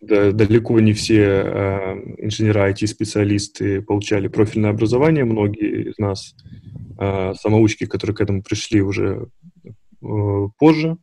да, 0.00 0.32
далеко 0.32 0.78
не 0.80 0.92
все 0.92 1.22
э, 1.22 1.94
инженеры, 2.18 2.70
IT-специалисты 2.70 3.82
получали 3.82 4.28
профильное 4.28 4.70
образование. 4.70 5.24
Многие 5.24 5.90
из 5.90 5.98
нас 5.98 6.34
э, 6.98 7.32
самоучки, 7.34 7.86
которые 7.86 8.14
к 8.14 8.20
этому 8.20 8.42
пришли 8.42 8.82
уже 8.82 9.28
э, 9.64 9.68
позже. 10.58 10.96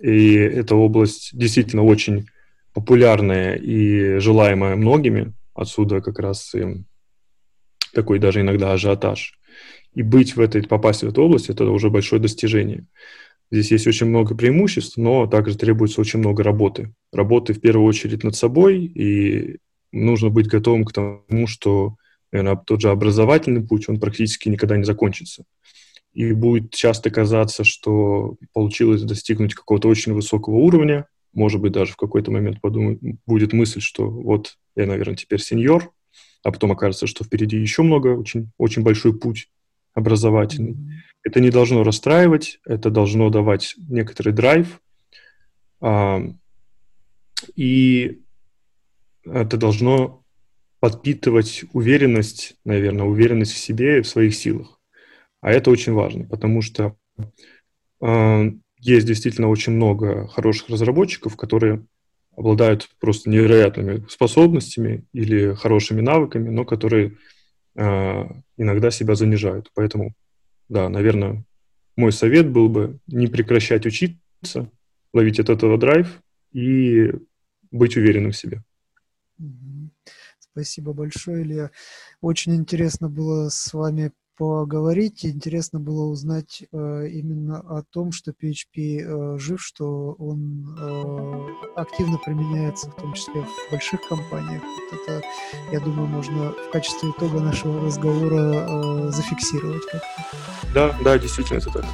И 0.00 0.32
эта 0.34 0.74
область 0.74 1.30
действительно 1.36 1.82
очень 1.82 2.26
популярная 2.72 3.56
и 3.56 4.18
желаемая 4.18 4.76
многими. 4.76 5.34
Отсюда 5.54 6.00
как 6.00 6.18
раз 6.18 6.54
и 6.54 6.84
такой 7.92 8.18
даже 8.18 8.40
иногда 8.40 8.72
ажиотаж. 8.72 9.37
И 9.94 10.02
быть 10.02 10.36
в 10.36 10.40
этой, 10.40 10.62
попасть 10.62 11.02
в 11.02 11.08
эту 11.08 11.22
область, 11.22 11.48
это 11.48 11.64
уже 11.64 11.90
большое 11.90 12.20
достижение. 12.20 12.86
Здесь 13.50 13.70
есть 13.70 13.86
очень 13.86 14.06
много 14.06 14.34
преимуществ, 14.34 14.96
но 14.96 15.26
также 15.26 15.56
требуется 15.56 16.00
очень 16.00 16.18
много 16.18 16.42
работы. 16.42 16.92
Работы 17.12 17.54
в 17.54 17.60
первую 17.60 17.86
очередь 17.86 18.22
над 18.22 18.36
собой, 18.36 18.84
и 18.84 19.56
нужно 19.90 20.28
быть 20.28 20.48
готовым 20.48 20.84
к 20.84 20.92
тому, 20.92 21.46
что, 21.46 21.96
наверное, 22.30 22.56
тот 22.56 22.82
же 22.82 22.90
образовательный 22.90 23.66
путь, 23.66 23.88
он 23.88 23.98
практически 23.98 24.50
никогда 24.50 24.76
не 24.76 24.84
закончится. 24.84 25.44
И 26.12 26.32
будет 26.32 26.72
часто 26.74 27.10
казаться, 27.10 27.64
что 27.64 28.36
получилось 28.52 29.02
достигнуть 29.02 29.54
какого-то 29.54 29.88
очень 29.88 30.12
высокого 30.12 30.56
уровня, 30.56 31.06
может 31.32 31.60
быть, 31.60 31.72
даже 31.72 31.92
в 31.92 31.96
какой-то 31.96 32.30
момент 32.30 32.60
подумать, 32.60 32.98
будет 33.26 33.52
мысль, 33.52 33.80
что 33.80 34.10
вот 34.10 34.56
я, 34.76 34.86
наверное, 34.86 35.16
теперь 35.16 35.40
сеньор, 35.40 35.90
а 36.42 36.52
потом 36.52 36.72
окажется, 36.72 37.06
что 37.06 37.24
впереди 37.24 37.56
еще 37.56 37.82
много, 37.82 38.08
очень, 38.08 38.50
очень 38.58 38.82
большой 38.82 39.18
путь 39.18 39.48
образовательный. 39.98 40.76
Это 41.22 41.40
не 41.40 41.50
должно 41.50 41.82
расстраивать, 41.84 42.60
это 42.64 42.90
должно 42.90 43.28
давать 43.30 43.74
некоторый 43.76 44.32
драйв, 44.32 44.80
а, 45.80 46.22
и 47.54 48.20
это 49.24 49.56
должно 49.56 50.24
подпитывать 50.80 51.64
уверенность, 51.72 52.54
наверное, 52.64 53.04
уверенность 53.04 53.52
в 53.52 53.58
себе 53.58 53.98
и 53.98 54.02
в 54.02 54.08
своих 54.08 54.34
силах. 54.34 54.80
А 55.40 55.50
это 55.50 55.70
очень 55.70 55.92
важно, 55.92 56.24
потому 56.24 56.62
что 56.62 56.96
э, 58.00 58.50
есть 58.78 59.06
действительно 59.06 59.48
очень 59.48 59.72
много 59.72 60.28
хороших 60.28 60.68
разработчиков, 60.68 61.36
которые 61.36 61.84
обладают 62.36 62.88
просто 63.00 63.28
невероятными 63.30 64.06
способностями 64.08 65.04
или 65.12 65.54
хорошими 65.54 66.00
навыками, 66.00 66.48
но 66.48 66.64
которые 66.64 67.16
иногда 67.78 68.90
себя 68.90 69.14
занижают. 69.14 69.70
Поэтому 69.74 70.12
да, 70.68 70.88
наверное, 70.88 71.44
мой 71.96 72.12
совет 72.12 72.50
был 72.50 72.68
бы 72.68 72.98
не 73.06 73.26
прекращать 73.26 73.86
учиться, 73.86 74.70
ловить 75.14 75.40
от 75.40 75.48
этого 75.48 75.78
драйв 75.78 76.20
и 76.52 77.12
быть 77.70 77.96
уверенным 77.96 78.32
в 78.32 78.36
себе. 78.36 78.62
Спасибо 80.38 80.92
большое, 80.92 81.42
Илья. 81.42 81.70
Очень 82.20 82.56
интересно 82.56 83.08
было 83.08 83.48
с 83.48 83.72
вами 83.72 84.12
поговорить. 84.38 85.26
Интересно 85.26 85.80
было 85.80 86.04
узнать 86.04 86.62
э, 86.72 87.08
именно 87.08 87.58
о 87.58 87.82
том, 87.82 88.12
что 88.12 88.30
PHP 88.30 89.00
э, 89.00 89.38
жив, 89.38 89.60
что 89.60 90.12
он 90.18 90.76
э, 90.78 91.80
активно 91.80 92.18
применяется, 92.18 92.90
в 92.90 92.94
том 92.94 93.12
числе 93.14 93.42
в 93.42 93.70
больших 93.72 94.00
компаниях. 94.08 94.62
Вот 94.62 95.00
это, 95.00 95.26
я 95.72 95.80
думаю, 95.80 96.06
можно 96.06 96.52
в 96.52 96.70
качестве 96.70 97.10
итога 97.10 97.40
нашего 97.40 97.84
разговора 97.84 98.36
э, 98.36 99.10
зафиксировать. 99.10 99.82
Да, 100.72 100.96
да, 101.02 101.18
действительно 101.18 101.58
это 101.58 101.70
так. 101.70 101.84